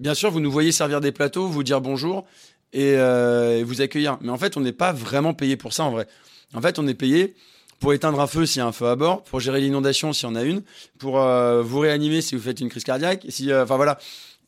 bien 0.00 0.14
sûr 0.14 0.30
vous 0.30 0.40
nous 0.40 0.50
voyez 0.50 0.72
servir 0.72 1.00
des 1.00 1.12
plateaux, 1.12 1.46
vous 1.46 1.62
dire 1.62 1.80
bonjour 1.80 2.26
euh, 2.74 3.58
et 3.58 3.62
vous 3.62 3.80
accueillir. 3.80 4.18
Mais 4.20 4.30
en 4.30 4.38
fait, 4.38 4.56
on 4.56 4.60
n'est 4.60 4.72
pas 4.72 4.92
vraiment 4.92 5.34
payé 5.34 5.56
pour 5.56 5.72
ça 5.72 5.84
en 5.84 5.90
vrai. 5.90 6.06
En 6.54 6.60
fait, 6.60 6.78
on 6.78 6.86
est 6.86 6.94
payé 6.94 7.34
pour 7.80 7.92
éteindre 7.92 8.20
un 8.20 8.26
feu 8.26 8.46
s'il 8.46 8.60
y 8.60 8.62
a 8.62 8.66
un 8.66 8.72
feu 8.72 8.86
à 8.86 8.96
bord, 8.96 9.22
pour 9.24 9.40
gérer 9.40 9.60
l'inondation 9.60 10.12
s'il 10.12 10.28
y 10.28 10.32
en 10.32 10.34
a 10.34 10.42
une, 10.42 10.62
pour 10.98 11.20
euh, 11.20 11.62
vous 11.62 11.80
réanimer 11.80 12.20
si 12.20 12.34
vous 12.34 12.42
faites 12.42 12.60
une 12.60 12.68
crise 12.68 12.84
cardiaque. 12.84 13.26
Si, 13.28 13.50
euh, 13.50 13.64
enfin 13.64 13.76
voilà. 13.76 13.98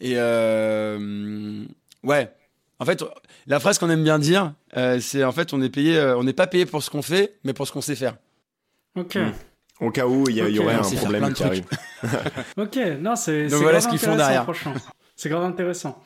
Et 0.01 0.15
euh, 0.17 1.65
ouais. 2.05 2.33
En 2.79 2.85
fait, 2.85 3.03
la 3.47 3.59
phrase 3.59 3.79
qu'on 3.79 3.91
aime 3.91 4.05
bien 4.05 4.19
dire, 4.19 4.53
c'est 5.01 5.25
en 5.25 5.33
fait 5.33 5.53
on 5.53 5.61
est 5.61 5.69
payé, 5.69 6.01
on 6.17 6.23
n'est 6.23 6.33
pas 6.33 6.47
payé 6.47 6.65
pour 6.65 6.83
ce 6.83 6.91
qu'on 6.91 7.03
fait, 7.03 7.35
mais 7.43 7.53
pour 7.53 7.67
ce 7.67 7.73
qu'on 7.73 7.81
sait 7.81 7.97
faire. 7.97 8.17
Ok. 8.95 9.17
Hmm. 9.17 9.33
Au 9.81 9.91
cas 9.91 10.07
où 10.07 10.29
il 10.29 10.37
y, 10.37 10.41
y, 10.41 10.59
aurait 10.59 10.75
un 10.75 10.83
problème 10.83 11.33
qui 11.33 11.43
arrive. 11.45 11.65
ok, 12.57 12.79
non 13.01 13.17
c'est. 13.17 13.49
Donc 13.49 13.63
voilà 13.63 13.81
ce 13.81 13.89
qu'ils 13.89 13.99
font 13.99 14.17
derrière. 14.17 14.47
C'est 15.17 15.29
grave 15.29 15.43
intéressant. 15.43 16.01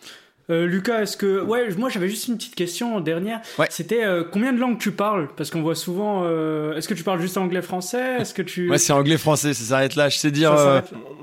Euh, 0.50 0.66
Lucas, 0.66 1.02
est-ce 1.02 1.16
que 1.16 1.40
ouais, 1.42 1.68
moi 1.76 1.88
j'avais 1.88 2.08
juste 2.08 2.26
une 2.26 2.36
petite 2.36 2.54
question 2.54 3.00
dernière. 3.00 3.40
C'était 3.70 4.04
euh, 4.04 4.24
combien 4.30 4.52
de 4.52 4.58
langues 4.58 4.78
tu 4.78 4.90
parles? 4.90 5.28
Parce 5.36 5.50
qu'on 5.50 5.62
voit 5.62 5.76
souvent. 5.76 6.22
Euh, 6.24 6.76
est-ce 6.76 6.88
que 6.88 6.94
tu 6.94 7.04
parles 7.04 7.20
juste 7.20 7.36
anglais-français? 7.36 8.16
Est-ce 8.20 8.34
que 8.34 8.42
tu 8.42 8.68
Ouais, 8.68 8.78
c'est 8.78 8.92
anglais-français. 8.92 9.54
Ça 9.54 9.64
s'arrête 9.64 9.94
là. 9.94 10.08
Je 10.08 10.18
sais 10.18 10.30
dire. 10.30 10.52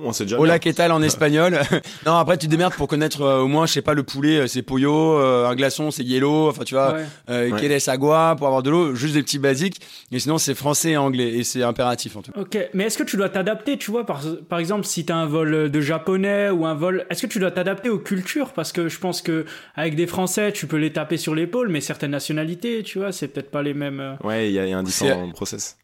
on 0.03 0.13
sait 0.13 0.23
déjà. 0.23 0.39
Hola, 0.39 0.57
¿qué 0.59 0.73
tal 0.73 0.91
en 0.91 1.01
espagnol 1.01 1.59
Non, 2.05 2.15
après 2.15 2.37
tu 2.37 2.47
te 2.47 2.51
démerdes 2.51 2.75
pour 2.75 2.87
connaître 2.87 3.21
au 3.21 3.47
moins, 3.47 3.65
je 3.65 3.73
sais 3.73 3.81
pas, 3.81 3.93
le 3.93 4.03
poulet, 4.03 4.47
c'est 4.47 4.61
pollo, 4.61 5.17
un 5.17 5.55
glaçon, 5.55 5.91
c'est 5.91 6.03
yellow. 6.03 6.49
Enfin, 6.49 6.63
tu 6.63 6.75
vois, 6.75 6.95
ouais. 7.27 7.51
quel 7.59 7.71
est 7.71 7.89
agua 7.89 8.35
pour 8.37 8.47
avoir 8.47 8.63
de 8.63 8.69
l'eau. 8.69 8.95
Juste 8.95 9.15
des 9.15 9.23
petits 9.23 9.39
basiques. 9.39 9.81
Et 10.11 10.19
sinon, 10.19 10.37
c'est 10.37 10.55
français 10.55 10.91
et 10.91 10.97
anglais 10.97 11.29
et 11.29 11.43
c'est 11.43 11.63
impératif 11.63 12.15
en 12.15 12.21
tout 12.21 12.31
cas. 12.31 12.39
Ok, 12.39 12.57
mais 12.73 12.85
est-ce 12.85 12.97
que 12.97 13.03
tu 13.03 13.17
dois 13.17 13.29
t'adapter 13.29 13.77
Tu 13.77 13.91
vois, 13.91 14.05
par, 14.05 14.21
par 14.47 14.59
exemple, 14.59 14.85
si 14.85 15.05
tu 15.05 15.11
as 15.11 15.17
un 15.17 15.25
vol 15.25 15.69
de 15.69 15.81
japonais 15.81 16.49
ou 16.49 16.65
un 16.65 16.73
vol, 16.73 17.05
est-ce 17.09 17.23
que 17.23 17.31
tu 17.31 17.39
dois 17.39 17.51
t'adapter 17.51 17.89
aux 17.89 17.99
cultures? 17.99 18.53
Parce 18.53 18.71
que 18.71 18.87
je 18.87 18.97
pense 18.97 19.08
pense 19.09 19.23
que 19.23 19.45
avec 19.73 19.95
des 19.95 20.05
Français, 20.05 20.51
tu 20.51 20.67
peux 20.67 20.77
les 20.77 20.93
taper 20.93 21.17
sur 21.17 21.33
l'épaule, 21.33 21.69
mais 21.69 21.81
certaines 21.81 22.11
nationalités, 22.11 22.83
tu 22.83 22.99
vois, 22.99 23.11
c'est 23.11 23.27
peut-être 23.27 23.49
pas 23.49 23.63
les 23.63 23.73
mêmes. 23.73 23.99
Euh. 23.99 24.15
Ouais, 24.23 24.49
il 24.49 24.53
y, 24.53 24.59
a 24.59 24.77
un 24.77 24.83
différent 24.83 25.31
process. 25.31 25.77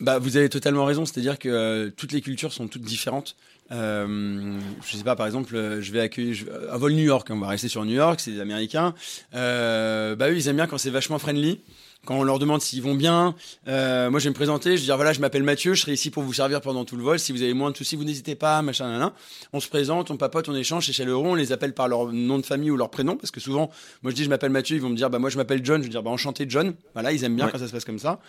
Bah, 0.00 0.18
vous 0.18 0.38
avez 0.38 0.48
totalement 0.48 0.86
raison, 0.86 1.04
c'est-à-dire 1.04 1.38
que 1.38 1.48
euh, 1.50 1.90
toutes 1.94 2.12
les 2.12 2.22
cultures 2.22 2.54
sont 2.54 2.66
toutes 2.66 2.82
différentes. 2.82 3.36
Euh, 3.72 4.58
je 4.86 4.96
sais 4.96 5.04
pas, 5.04 5.16
par 5.16 5.26
exemple, 5.26 5.54
je 5.80 5.92
vais 5.92 6.00
accueillir 6.00 6.44
un 6.70 6.78
vol 6.78 6.92
New 6.92 7.04
York. 7.04 7.28
On 7.30 7.38
va 7.38 7.48
rester 7.48 7.68
sur 7.68 7.84
New 7.84 7.94
York, 7.94 8.20
c'est 8.20 8.30
des 8.30 8.40
Américains. 8.40 8.94
bah 9.32 10.30
eux, 10.30 10.36
ils 10.36 10.48
aiment 10.48 10.56
bien 10.56 10.66
quand 10.66 10.78
c'est 10.78 10.90
vachement 10.90 11.18
friendly 11.18 11.60
quand 12.06 12.16
on 12.16 12.22
leur 12.22 12.38
demande 12.38 12.62
s'ils 12.62 12.82
vont 12.82 12.94
bien, 12.94 13.34
euh, 13.68 14.08
moi 14.10 14.18
je 14.20 14.24
vais 14.24 14.30
me 14.30 14.34
présenter, 14.34 14.70
je 14.76 14.80
vais 14.80 14.86
dire 14.86 14.96
voilà, 14.96 15.12
je 15.12 15.20
m'appelle 15.20 15.42
Mathieu, 15.42 15.74
je 15.74 15.82
serai 15.82 15.92
ici 15.92 16.10
pour 16.10 16.22
vous 16.22 16.32
servir 16.32 16.60
pendant 16.60 16.84
tout 16.84 16.96
le 16.96 17.02
vol. 17.02 17.18
Si 17.18 17.32
vous 17.32 17.42
avez 17.42 17.52
moins 17.52 17.70
de 17.70 17.76
soucis, 17.76 17.96
vous 17.96 18.04
n'hésitez 18.04 18.34
pas, 18.34 18.62
machin, 18.62 18.98
nan, 18.98 19.10
On 19.52 19.60
se 19.60 19.68
présente, 19.68 20.10
on 20.10 20.16
papote, 20.16 20.48
on 20.48 20.54
échange, 20.54 20.86
c'est 20.86 20.92
chaleureux, 20.92 21.26
on 21.26 21.34
les 21.34 21.52
appelle 21.52 21.74
par 21.74 21.88
leur 21.88 22.12
nom 22.12 22.38
de 22.38 22.46
famille 22.46 22.70
ou 22.70 22.76
leur 22.76 22.90
prénom, 22.90 23.16
parce 23.16 23.30
que 23.30 23.40
souvent, 23.40 23.70
moi 24.02 24.10
je 24.10 24.16
dis 24.16 24.24
je 24.24 24.30
m'appelle 24.30 24.50
Mathieu, 24.50 24.76
ils 24.76 24.82
vont 24.82 24.88
me 24.88 24.96
dire 24.96 25.10
bah 25.10 25.18
moi 25.18 25.28
je 25.28 25.36
m'appelle 25.36 25.60
John, 25.62 25.82
je 25.82 25.86
vais 25.86 25.90
dire 25.90 26.02
bah 26.02 26.10
enchanté 26.10 26.46
John. 26.48 26.74
Voilà, 26.94 27.12
ils 27.12 27.24
aiment 27.24 27.36
bien 27.36 27.48
quand 27.48 27.58
ça 27.58 27.66
se 27.66 27.72
passe 27.72 27.84
comme 27.84 27.98
ça. 27.98 28.20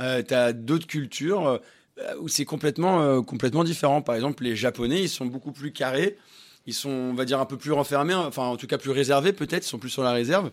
Euh, 0.00 0.22
T'as 0.22 0.52
d'autres 0.52 0.86
cultures 0.86 1.60
euh, 1.98 2.14
où 2.20 2.28
c'est 2.28 2.44
complètement 2.44 3.02
euh, 3.02 3.20
complètement 3.20 3.64
différent. 3.64 4.00
Par 4.00 4.14
exemple, 4.14 4.44
les 4.44 4.56
Japonais, 4.56 5.02
ils 5.02 5.08
sont 5.08 5.26
beaucoup 5.26 5.52
plus 5.52 5.72
carrés, 5.72 6.16
ils 6.66 6.74
sont 6.74 6.88
on 6.88 7.14
va 7.14 7.24
dire 7.24 7.38
un 7.40 7.44
peu 7.44 7.58
plus 7.58 7.72
renfermés, 7.72 8.14
enfin 8.14 8.44
en 8.44 8.56
tout 8.56 8.66
cas 8.66 8.78
plus 8.78 8.90
réservés 8.90 9.32
peut-être, 9.32 9.66
ils 9.66 9.68
sont 9.68 9.78
plus 9.78 9.90
sur 9.90 10.02
la 10.02 10.12
réserve. 10.12 10.50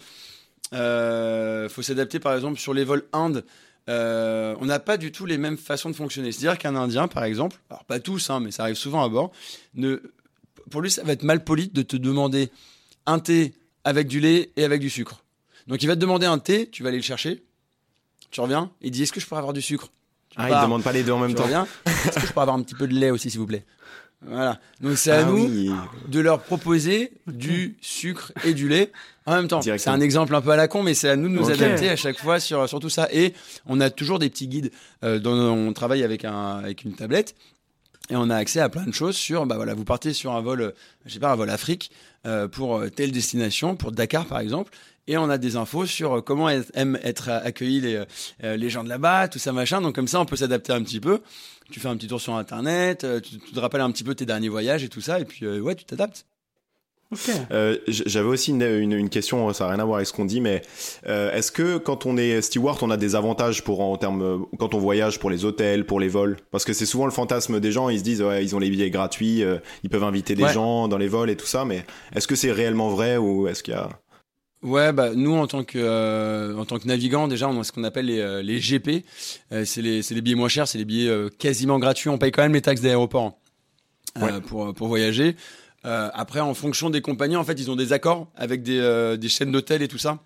Euh, 0.73 1.67
faut 1.69 1.81
s'adapter 1.81 2.19
par 2.19 2.35
exemple 2.35 2.59
sur 2.59 2.73
les 2.73 2.83
vols 2.83 3.05
Inde. 3.13 3.45
Euh, 3.87 4.55
on 4.59 4.65
n'a 4.65 4.79
pas 4.79 4.97
du 4.97 5.11
tout 5.11 5.25
les 5.25 5.37
mêmes 5.37 5.57
façons 5.57 5.89
de 5.89 5.95
fonctionner. 5.95 6.31
C'est-à-dire 6.31 6.59
qu'un 6.59 6.75
Indien, 6.75 7.07
par 7.07 7.23
exemple, 7.23 7.57
alors 7.69 7.85
pas 7.85 7.99
tous, 7.99 8.29
hein, 8.29 8.39
mais 8.39 8.51
ça 8.51 8.63
arrive 8.63 8.75
souvent 8.75 9.03
à 9.03 9.09
bord, 9.09 9.31
ne, 9.73 9.97
pour 10.69 10.81
lui, 10.81 10.91
ça 10.91 11.03
va 11.03 11.13
être 11.13 11.23
mal 11.23 11.43
poli 11.43 11.69
de 11.69 11.81
te 11.81 11.97
demander 11.97 12.51
un 13.07 13.19
thé 13.19 13.55
avec 13.83 14.07
du 14.07 14.19
lait 14.19 14.51
et 14.57 14.63
avec 14.63 14.81
du 14.81 14.89
sucre. 14.89 15.23
Donc 15.65 15.81
il 15.81 15.87
va 15.87 15.95
te 15.95 16.01
demander 16.01 16.27
un 16.27 16.37
thé, 16.37 16.69
tu 16.69 16.83
vas 16.83 16.89
aller 16.89 16.97
le 16.99 17.03
chercher, 17.03 17.43
tu 18.29 18.41
reviens, 18.41 18.71
il 18.81 18.91
dit 18.91 19.03
est-ce 19.03 19.13
que 19.13 19.19
je 19.19 19.25
pourrais 19.25 19.39
avoir 19.39 19.53
du 19.53 19.61
sucre? 19.61 19.89
Ah, 20.35 20.49
il 20.49 20.55
il 20.55 20.61
demande 20.61 20.83
pas 20.83 20.91
les 20.91 21.03
deux 21.03 21.11
en 21.11 21.19
même 21.19 21.33
temps. 21.33 21.47
Est-ce 21.47 22.19
que 22.19 22.27
je 22.27 22.31
pourrais 22.31 22.43
avoir 22.43 22.57
un 22.57 22.61
petit 22.61 22.75
peu 22.75 22.87
de 22.87 22.93
lait 22.93 23.09
aussi, 23.09 23.31
s'il 23.31 23.39
vous 23.39 23.47
plaît? 23.47 23.65
Voilà. 24.25 24.59
Donc 24.81 24.97
c'est 24.97 25.11
à 25.11 25.19
ah 25.19 25.23
nous 25.23 25.73
de 26.07 26.19
leur 26.19 26.41
proposer 26.41 27.13
du 27.27 27.77
sucre 27.81 28.33
et 28.43 28.53
du 28.53 28.67
lait 28.67 28.91
en 29.25 29.35
même 29.35 29.47
temps. 29.47 29.61
C'est 29.61 29.87
un 29.87 30.01
exemple 30.01 30.35
un 30.35 30.41
peu 30.41 30.49
à 30.51 30.55
la 30.57 30.67
con, 30.67 30.83
mais 30.83 30.93
c'est 30.93 31.09
à 31.09 31.15
nous 31.15 31.29
de 31.29 31.33
nous 31.33 31.49
adapter 31.49 31.89
à 31.89 31.95
chaque 31.95 32.19
fois 32.19 32.39
sur, 32.39 32.67
sur 32.67 32.79
tout 32.79 32.89
ça. 32.89 33.07
Et 33.13 33.33
on 33.65 33.79
a 33.79 33.89
toujours 33.89 34.19
des 34.19 34.29
petits 34.29 34.47
guides 34.47 34.71
euh, 35.03 35.19
dont 35.19 35.31
on 35.31 35.71
travaille 35.71 36.03
avec, 36.03 36.25
un, 36.25 36.57
avec 36.57 36.83
une 36.83 36.93
tablette. 36.93 37.35
Et 38.09 38.15
on 38.15 38.29
a 38.29 38.35
accès 38.35 38.59
à 38.59 38.69
plein 38.69 38.85
de 38.85 38.93
choses 38.93 39.15
sur, 39.15 39.45
bah 39.45 39.55
voilà, 39.55 39.75
vous 39.75 39.85
partez 39.85 40.13
sur 40.13 40.33
un 40.33 40.41
vol, 40.41 40.73
je 41.05 41.13
sais 41.13 41.19
pas, 41.19 41.31
un 41.31 41.35
vol 41.35 41.49
Afrique 41.49 41.91
euh, 42.25 42.47
pour 42.47 42.83
telle 42.95 43.11
destination, 43.11 43.75
pour 43.75 43.91
Dakar 43.91 44.25
par 44.25 44.39
exemple, 44.39 44.71
et 45.09 45.17
on 45.17 45.29
a 45.29 45.37
des 45.37 45.55
infos 45.55 45.87
sur 45.87 46.23
comment 46.23 46.49
aiment 46.49 46.99
être 47.03 47.29
accueillis 47.29 47.81
les, 47.81 48.03
euh, 48.43 48.57
les 48.57 48.69
gens 48.69 48.83
de 48.83 48.89
là-bas, 48.89 49.27
tout 49.27 49.39
ça 49.39 49.51
machin. 49.51 49.81
Donc 49.81 49.95
comme 49.95 50.07
ça, 50.07 50.19
on 50.19 50.25
peut 50.25 50.35
s'adapter 50.35 50.71
un 50.71 50.83
petit 50.83 50.99
peu 50.99 51.21
tu 51.71 51.79
fais 51.79 51.87
un 51.87 51.97
petit 51.97 52.07
tour 52.07 52.21
sur 52.21 52.35
Internet, 52.35 53.03
euh, 53.03 53.19
tu, 53.19 53.37
te 53.37 53.59
rappelles 53.59 53.81
un 53.81 53.91
petit 53.91 54.03
peu 54.03 54.15
tes 54.15 54.25
derniers 54.25 54.49
voyages 54.49 54.83
et 54.83 54.89
tout 54.89 55.01
ça, 55.01 55.19
et 55.19 55.25
puis 55.25 55.45
euh, 55.45 55.59
ouais, 55.59 55.75
tu 55.75 55.85
t'adaptes. 55.85 56.25
Euh, 57.49 57.75
J'avais 57.87 58.27
aussi 58.27 58.51
une, 58.51 58.61
une, 58.61 59.09
question, 59.09 59.51
ça 59.51 59.63
n'a 59.63 59.71
rien 59.71 59.79
à 59.79 59.85
voir 59.85 59.95
avec 59.95 60.07
ce 60.07 60.13
qu'on 60.13 60.25
dit, 60.25 60.41
mais 60.41 60.61
euh, 61.07 61.33
est-ce 61.33 61.51
que 61.51 61.79
quand 61.79 62.05
on 62.05 62.17
est 62.17 62.39
steward, 62.41 62.77
on 62.83 62.91
a 62.91 62.97
des 62.97 63.15
avantages 63.15 63.63
pour 63.63 63.81
en 63.81 63.97
termes 63.97 64.45
quand 64.59 64.75
on 64.75 64.77
voyage 64.77 65.17
pour 65.17 65.31
les 65.31 65.43
hôtels, 65.43 65.87
pour 65.87 65.99
les 65.99 66.07
vols? 66.07 66.37
Parce 66.51 66.65
que 66.65 66.73
c'est 66.73 66.85
souvent 66.85 67.05
le 67.05 67.11
fantasme 67.11 67.59
des 67.59 67.71
gens, 67.71 67.89
ils 67.89 67.97
se 67.97 68.03
disent 68.03 68.21
ouais, 68.21 68.43
ils 68.43 68.55
ont 68.55 68.59
les 68.59 68.69
billets 68.69 68.91
gratuits, 68.91 69.43
ils 69.83 69.89
peuvent 69.89 70.03
inviter 70.03 70.35
des 70.35 70.47
gens 70.49 70.87
dans 70.87 70.99
les 70.99 71.07
vols 71.07 71.31
et 71.31 71.35
tout 71.35 71.47
ça, 71.47 71.65
mais 71.65 71.83
est-ce 72.15 72.27
que 72.27 72.35
c'est 72.35 72.51
réellement 72.51 72.89
vrai 72.89 73.17
ou 73.17 73.47
est-ce 73.47 73.63
qu'il 73.63 73.73
y 73.73 73.77
a 73.77 73.89
Ouais, 74.61 74.91
bah 74.91 75.11
nous 75.15 75.35
en 75.35 75.47
tant 75.47 75.63
que 75.63 75.77
euh, 75.77 76.57
en 76.57 76.65
tant 76.65 76.79
que 76.79 76.87
navigant 76.87 77.29
déjà 77.29 77.47
on 77.47 77.61
a 77.61 77.63
ce 77.63 77.71
qu'on 77.71 77.85
appelle 77.85 78.07
les, 78.07 78.19
euh, 78.19 78.41
les 78.41 78.59
GP, 78.59 79.05
euh, 79.53 79.63
c'est 79.63 79.81
les 79.81 80.01
c'est 80.01 80.13
les 80.13 80.21
billets 80.21 80.35
moins 80.35 80.49
chers, 80.49 80.67
c'est 80.67 80.77
les 80.77 80.85
billets 80.85 81.29
quasiment 81.37 81.79
gratuits. 81.79 82.09
On 82.09 82.17
paye 82.17 82.31
quand 82.31 82.41
même 82.41 82.53
les 82.53 82.61
taxes 82.61 82.81
d'aéroport 82.81 83.39
hein, 84.15 84.41
pour 84.41 84.73
pour 84.73 84.87
voyager. 84.87 85.37
après 85.83 86.41
en 86.41 86.53
fonction 86.53 86.89
des 86.89 87.01
compagnies, 87.01 87.37
en 87.37 87.45
fait 87.45 87.53
ils 87.53 87.71
ont 87.71 87.77
des 87.77 87.93
accords 87.93 88.27
avec 88.35 88.61
des 88.61 89.17
des 89.17 89.29
chaînes 89.29 89.53
d'hôtels 89.53 89.81
et 89.81 89.87
tout 89.87 89.97
ça. 89.97 90.19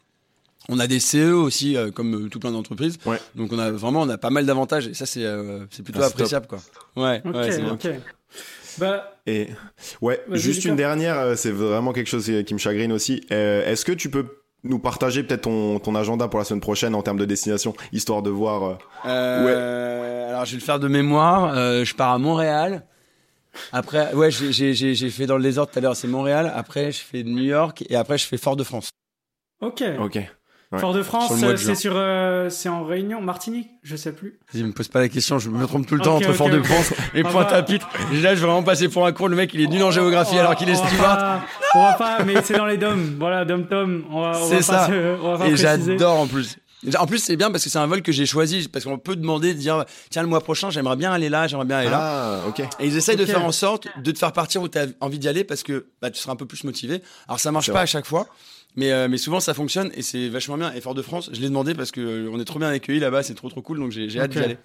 On 0.67 0.79
a 0.79 0.87
des 0.87 0.99
CE 0.99 1.33
aussi 1.33 1.75
comme 1.93 2.29
tout 2.29 2.39
plein 2.39 2.51
d'entreprises. 2.51 2.97
Ouais. 3.05 3.19
Donc 3.35 3.53
on 3.53 3.59
a 3.59 3.69
vraiment 3.69 4.01
on 4.01 4.09
a 4.09 4.17
pas 4.17 4.31
mal 4.31 4.47
d'avantages 4.47 4.87
et 4.87 4.95
ça 4.95 5.05
c'est 5.05 5.25
c'est 5.69 5.83
plutôt 5.83 6.01
ah, 6.01 6.07
appréciable 6.07 6.47
quoi. 6.47 6.59
Ouais, 6.95 7.21
ouais 7.23 7.51
c'est 7.51 7.61
bah, 8.77 9.19
et 9.25 9.47
ouais, 10.01 10.21
juste 10.31 10.65
une 10.65 10.75
dernière, 10.75 11.17
euh, 11.19 11.36
c'est 11.36 11.51
vraiment 11.51 11.93
quelque 11.93 12.07
chose 12.07 12.31
qui 12.45 12.53
me 12.53 12.59
chagrine 12.59 12.91
aussi. 12.91 13.25
Euh, 13.31 13.65
est-ce 13.65 13.86
que 13.86 13.91
tu 13.91 14.09
peux 14.09 14.25
nous 14.63 14.79
partager 14.79 15.23
peut-être 15.23 15.41
ton, 15.41 15.79
ton, 15.79 15.95
agenda 15.95 16.27
pour 16.27 16.39
la 16.39 16.45
semaine 16.45 16.62
prochaine 16.62 16.95
en 16.95 17.01
termes 17.01 17.17
de 17.17 17.25
destination, 17.25 17.73
histoire 17.91 18.21
de 18.21 18.29
voir. 18.29 18.79
Euh, 19.05 19.45
ouais. 19.45 20.29
Alors 20.29 20.45
je 20.45 20.51
vais 20.51 20.59
le 20.59 20.63
faire 20.63 20.79
de 20.79 20.88
mémoire. 20.88 21.55
je 21.55 21.93
pars 21.95 22.12
à 22.12 22.17
Montréal. 22.17 22.86
Après, 23.71 24.13
ouais, 24.13 24.31
j'ai 24.31 25.09
fait 25.09 25.25
dans 25.25 25.38
le 25.38 25.43
désordre 25.43 25.71
tout 25.71 25.79
à 25.79 25.81
l'heure, 25.81 25.95
c'est 25.95 26.07
Montréal. 26.07 26.51
Après, 26.55 26.91
je 26.91 27.01
fais 27.01 27.23
New 27.23 27.43
York 27.43 27.83
et 27.89 27.95
après, 27.95 28.17
je 28.17 28.25
fais 28.25 28.38
Fort-de-France. 28.38 28.89
Ok. 29.62 29.83
Ok. 29.99 30.19
Fort-de-France, 30.79 31.33
c'est 31.57 31.75
sur, 31.75 31.93
euh, 31.95 32.49
c'est 32.49 32.69
en 32.69 32.83
Réunion, 32.83 33.21
Martinique, 33.21 33.69
je 33.83 33.95
sais 33.95 34.12
plus. 34.12 34.39
Vas-y, 34.53 34.63
me 34.63 34.71
pose 34.71 34.88
pas 34.88 34.99
la 34.99 35.09
question, 35.09 35.39
je 35.39 35.49
me 35.49 35.65
trompe 35.65 35.86
tout 35.86 35.95
le 35.95 36.01
temps 36.01 36.15
entre 36.15 36.33
Fort-de-France 36.33 36.93
et 37.13 37.23
Pointe-à-Pitre. 37.23 37.88
Là, 38.21 38.36
je 38.36 38.39
vais 38.41 38.47
vraiment 38.47 38.63
passer 38.63 38.89
pour 38.89 39.05
un 39.05 39.12
con. 39.12 39.27
Le 39.27 39.36
mec, 39.36 39.53
il 39.53 39.62
est 39.62 39.67
nul 39.67 39.83
en 39.83 39.91
géographie 39.91 40.38
alors 40.38 40.55
qu'il 40.55 40.69
est 40.69 40.75
steward. 40.75 41.41
On 41.75 41.83
va 41.83 41.93
pas, 41.93 42.23
mais 42.23 42.36
c'est 42.43 42.57
dans 42.57 42.65
les 42.65 42.77
DOM. 42.77 43.15
Voilà, 43.19 43.45
Dom 43.45 43.65
Tom. 43.67 44.03
C'est 44.47 44.62
ça. 44.62 44.89
et 45.45 45.55
j'adore 45.55 46.19
en 46.19 46.27
plus. 46.27 46.57
En 46.97 47.05
plus, 47.05 47.19
c'est 47.19 47.38
bien 47.38 47.49
parce 47.49 47.63
que 47.63 47.69
c'est 47.69 47.79
un 47.79 47.88
vol 47.88 48.01
que 48.01 48.12
j'ai 48.12 48.25
choisi, 48.25 48.67
parce 48.67 48.86
qu'on 48.86 48.97
peut 48.97 49.15
demander 49.15 49.53
de 49.53 49.59
dire, 49.59 49.86
tiens, 50.09 50.21
le 50.21 50.27
mois 50.27 50.41
prochain, 50.41 50.69
j'aimerais 50.69 50.95
bien 50.95 51.13
aller 51.13 51.29
là, 51.29 51.47
j'aimerais 51.47 51.65
bien 51.65 51.77
aller 51.77 51.89
là. 51.89 52.41
Ah, 52.43 52.47
ok. 52.47 52.59
Et 52.79 52.88
ils 52.88 52.97
essayent 52.97 53.15
de 53.15 53.25
faire 53.25 53.45
en 53.45 53.51
sorte 53.51 53.88
de 54.01 54.12
te 54.12 54.17
faire 54.17 54.33
partir 54.33 54.62
où 54.62 54.67
tu 54.67 54.77
as 54.77 54.88
envie 54.99 55.19
d'y 55.19 55.27
aller 55.27 55.43
parce 55.43 55.63
que 55.63 55.86
bah, 56.01 56.12
tu 56.12 56.19
seras 56.19 56.33
un 56.33 56.36
peu 56.36 56.45
plus 56.45 56.63
motivé. 56.63 57.01
Alors, 57.27 57.39
ça 57.39 57.51
marche 57.51 57.71
pas 57.71 57.81
à 57.81 57.86
chaque 57.86 58.05
fois. 58.05 58.27
Mais, 58.75 58.91
euh, 58.91 59.07
mais 59.07 59.17
souvent 59.17 59.39
ça 59.39 59.53
fonctionne 59.53 59.91
et 59.93 60.01
c'est 60.01 60.29
vachement 60.29 60.57
bien. 60.57 60.73
Et 60.73 60.81
Fort-de-France, 60.81 61.29
je 61.33 61.39
l'ai 61.41 61.47
demandé 61.47 61.73
parce 61.75 61.91
que 61.91 62.01
euh, 62.01 62.29
on 62.31 62.39
est 62.39 62.45
trop 62.45 62.59
bien 62.59 62.69
accueillis 62.69 62.99
là-bas, 62.99 63.23
c'est 63.23 63.36
trop 63.36 63.49
trop 63.49 63.62
cool, 63.62 63.79
donc 63.79 63.91
j'ai 63.91 64.19
hâte 64.19 64.31
d'y 64.31 64.39
aller. 64.39 64.57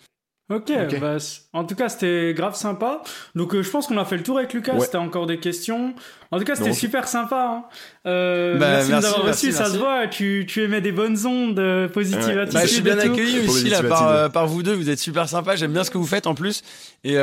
Ok, 0.51 0.73
Bah, 0.99 1.17
en 1.53 1.65
tout 1.65 1.75
cas 1.75 1.91
c'était 1.91 2.33
grave 2.35 2.55
sympa. 2.55 3.03
Donc 3.35 3.55
euh, 3.55 3.63
je 3.63 3.69
pense 3.69 3.87
qu'on 3.87 3.99
a 3.99 4.07
fait 4.07 4.17
le 4.17 4.23
tour 4.23 4.39
avec 4.39 4.55
Lucas. 4.55 4.81
C'était 4.81 4.97
encore 4.97 5.27
des 5.27 5.39
questions. 5.39 5.93
En 6.31 6.39
tout 6.39 6.45
cas 6.45 6.55
c'était 6.57 6.73
super 6.73 7.07
sympa. 7.07 7.51
Hein. 7.51 7.65
Euh, 8.07 8.57
bah, 8.57 8.67
merci, 8.71 8.91
merci, 8.91 9.07
de 9.07 9.09
nous 9.11 9.15
avoir 9.15 9.29
reçus. 9.29 9.53
Ça 9.53 9.67
se 9.67 9.77
voit, 9.77 10.07
tu, 10.07 10.47
tu 10.49 10.63
émets 10.63 10.81
des 10.81 10.93
bonnes 10.93 11.19
ondes 11.27 11.59
euh, 11.59 11.87
positives. 11.89 12.49
Bah, 12.51 12.63
je 12.63 12.67
suis 12.67 12.81
bien 12.81 12.99
accueilli 12.99 13.41
aussi 13.47 13.69
là 13.69 13.83
par, 13.83 14.33
par 14.33 14.47
vous 14.47 14.63
deux. 14.63 14.73
Vous 14.73 14.89
êtes 14.89 14.99
super 14.99 15.29
sympa. 15.29 15.55
J'aime 15.55 15.73
bien 15.73 15.85
ce 15.85 15.91
que 15.91 15.99
vous 15.99 16.07
faites 16.07 16.27
en 16.27 16.35
plus. 16.35 16.63
Et 17.05 17.17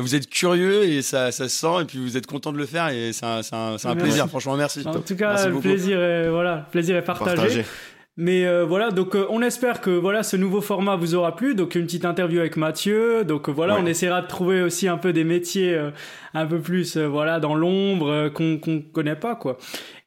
vous 0.00 0.14
êtes 0.14 0.30
curieux 0.30 0.84
et 0.84 1.02
ça, 1.02 1.32
ça 1.32 1.50
se 1.50 1.58
sent. 1.58 1.82
Et 1.82 1.84
puis 1.84 1.98
vous 1.98 2.16
êtes 2.16 2.26
content 2.26 2.52
de 2.52 2.58
le 2.58 2.66
faire 2.66 2.88
et 2.88 3.12
c'est 3.12 3.26
un, 3.26 3.42
un, 3.52 3.76
un 3.84 3.96
plaisir. 3.96 4.28
Franchement 4.28 4.56
merci. 4.56 4.82
En 4.86 5.00
tout 5.00 5.14
cas 5.16 5.46
le 5.46 5.58
plaisir 5.60 6.00
est, 6.00 6.30
voilà, 6.30 6.66
plaisir 6.70 6.96
est 6.96 7.02
partagé. 7.02 7.66
Mais 8.18 8.46
euh, 8.46 8.64
voilà, 8.64 8.90
donc 8.92 9.14
euh, 9.14 9.26
on 9.28 9.42
espère 9.42 9.82
que 9.82 9.90
voilà 9.90 10.22
ce 10.22 10.36
nouveau 10.36 10.62
format 10.62 10.96
vous 10.96 11.14
aura 11.14 11.36
plu. 11.36 11.54
Donc 11.54 11.74
une 11.74 11.84
petite 11.84 12.06
interview 12.06 12.40
avec 12.40 12.56
Mathieu. 12.56 13.24
Donc 13.24 13.48
euh, 13.48 13.52
voilà, 13.52 13.76
on 13.78 13.84
essaiera 13.84 14.22
de 14.22 14.26
trouver 14.26 14.62
aussi 14.62 14.88
un 14.88 14.96
peu 14.96 15.12
des 15.12 15.24
métiers 15.24 15.78
un 16.32 16.46
peu 16.46 16.58
plus 16.58 16.96
voilà 16.96 17.40
dans 17.40 17.54
l'ombre 17.54 18.30
qu'on 18.30 18.58
qu'on 18.58 18.80
connaît 18.80 19.16
pas 19.16 19.34
quoi. 19.34 19.58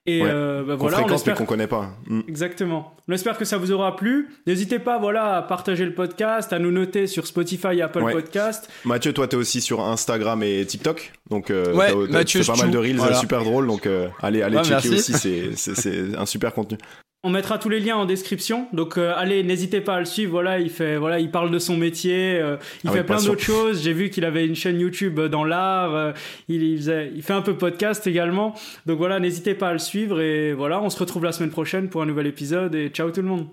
Et 0.08 0.24
bah, 0.24 0.76
voilà, 0.76 1.04
on 1.06 1.14
espère 1.14 1.36
qu'on 1.36 1.46
connaît 1.46 1.68
pas. 1.68 1.92
Mm. 2.08 2.22
Exactement. 2.28 2.96
On 3.08 3.14
espère 3.14 3.38
que 3.38 3.46
ça 3.46 3.58
vous 3.58 3.72
aura 3.72 3.96
plu. 3.96 4.30
N'hésitez 4.48 4.80
pas 4.80 4.98
voilà 4.98 5.38
à 5.38 5.42
partager 5.44 5.86
le 5.86 5.94
podcast, 5.94 6.52
à 6.52 6.58
nous 6.58 6.72
noter 6.72 7.06
sur 7.06 7.28
Spotify 7.28 7.78
et 7.78 7.82
Apple 7.84 8.12
Podcast. 8.12 8.72
Mathieu, 8.86 9.14
toi 9.14 9.28
tu 9.28 9.36
es 9.36 9.40
aussi 9.40 9.62
sur 9.62 9.82
Instagram 9.82 10.42
et 10.42 10.66
TikTok. 10.66 11.14
Donc 11.30 11.50
ouais, 11.50 11.94
Mathieu, 12.10 12.42
pas 12.44 12.56
mal 12.56 12.72
de 12.72 12.78
reels 12.80 13.16
super 13.18 13.44
drôles 13.44 13.68
donc 13.68 13.88
allez 14.24 14.42
allez 14.42 14.58
checker 14.64 14.90
aussi 14.90 15.14
c'est 15.56 15.56
c'est 15.56 16.18
un 16.18 16.26
super 16.26 16.56
contenu. 16.56 16.80
On 17.22 17.30
mettra 17.30 17.58
tous 17.58 17.68
les 17.68 17.82
liens 17.82 17.98
en 17.98 18.06
description. 18.06 18.68
Donc 18.72 18.98
euh, 18.98 19.14
allez, 19.16 19.44
n'hésitez 19.44 19.82
pas 19.82 19.96
à 19.96 20.00
le 20.00 20.06
suivre. 20.06 20.32
Voilà, 20.32 20.60
il 20.60 20.70
fait, 20.70 20.96
voilà, 20.96 21.20
il 21.20 21.30
parle 21.32 21.52
de 21.52 21.60
son 21.60 21.76
métier. 21.76 22.40
Euh, 22.40 22.56
il 22.86 22.90
ah 22.90 22.94
fait 22.94 23.04
plein 23.04 23.22
d'autres 23.22 23.42
choses. 23.44 23.84
J'ai 23.84 23.92
vu 23.92 24.10
qu'il 24.10 24.24
avait 24.24 24.46
une 24.46 24.56
chaîne 24.56 24.80
YouTube 24.80 25.20
dans 25.20 25.44
l'art. 25.44 26.14
il, 26.48 26.64
il, 26.64 27.22
fait 27.22 27.34
un 27.34 27.42
peu 27.42 27.58
podcast 27.58 28.08
également. 28.08 28.54
Donc 28.86 29.00
voilà, 29.00 29.20
n'hésitez 29.20 29.54
pas 29.54 29.70
à 29.70 29.74
le 29.74 29.80
suivre. 29.80 30.22
Et 30.22 30.54
voilà, 30.54 30.82
on 30.82 30.90
se 30.90 30.98
retrouve 30.98 31.26
la 31.26 31.34
semaine 31.34 31.52
prochaine 31.52 31.90
pour 31.90 32.02
un 32.02 32.06
nouvel 32.06 32.28
épisode. 32.28 32.74
Et 32.76 32.88
ciao 32.88 33.12
tout 33.12 33.22
le 33.22 33.28
monde. 33.28 33.48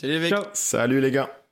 Salut 0.00 0.20
les 0.20 0.30
Salut 0.52 1.00
les 1.00 1.10
gars. 1.10 1.45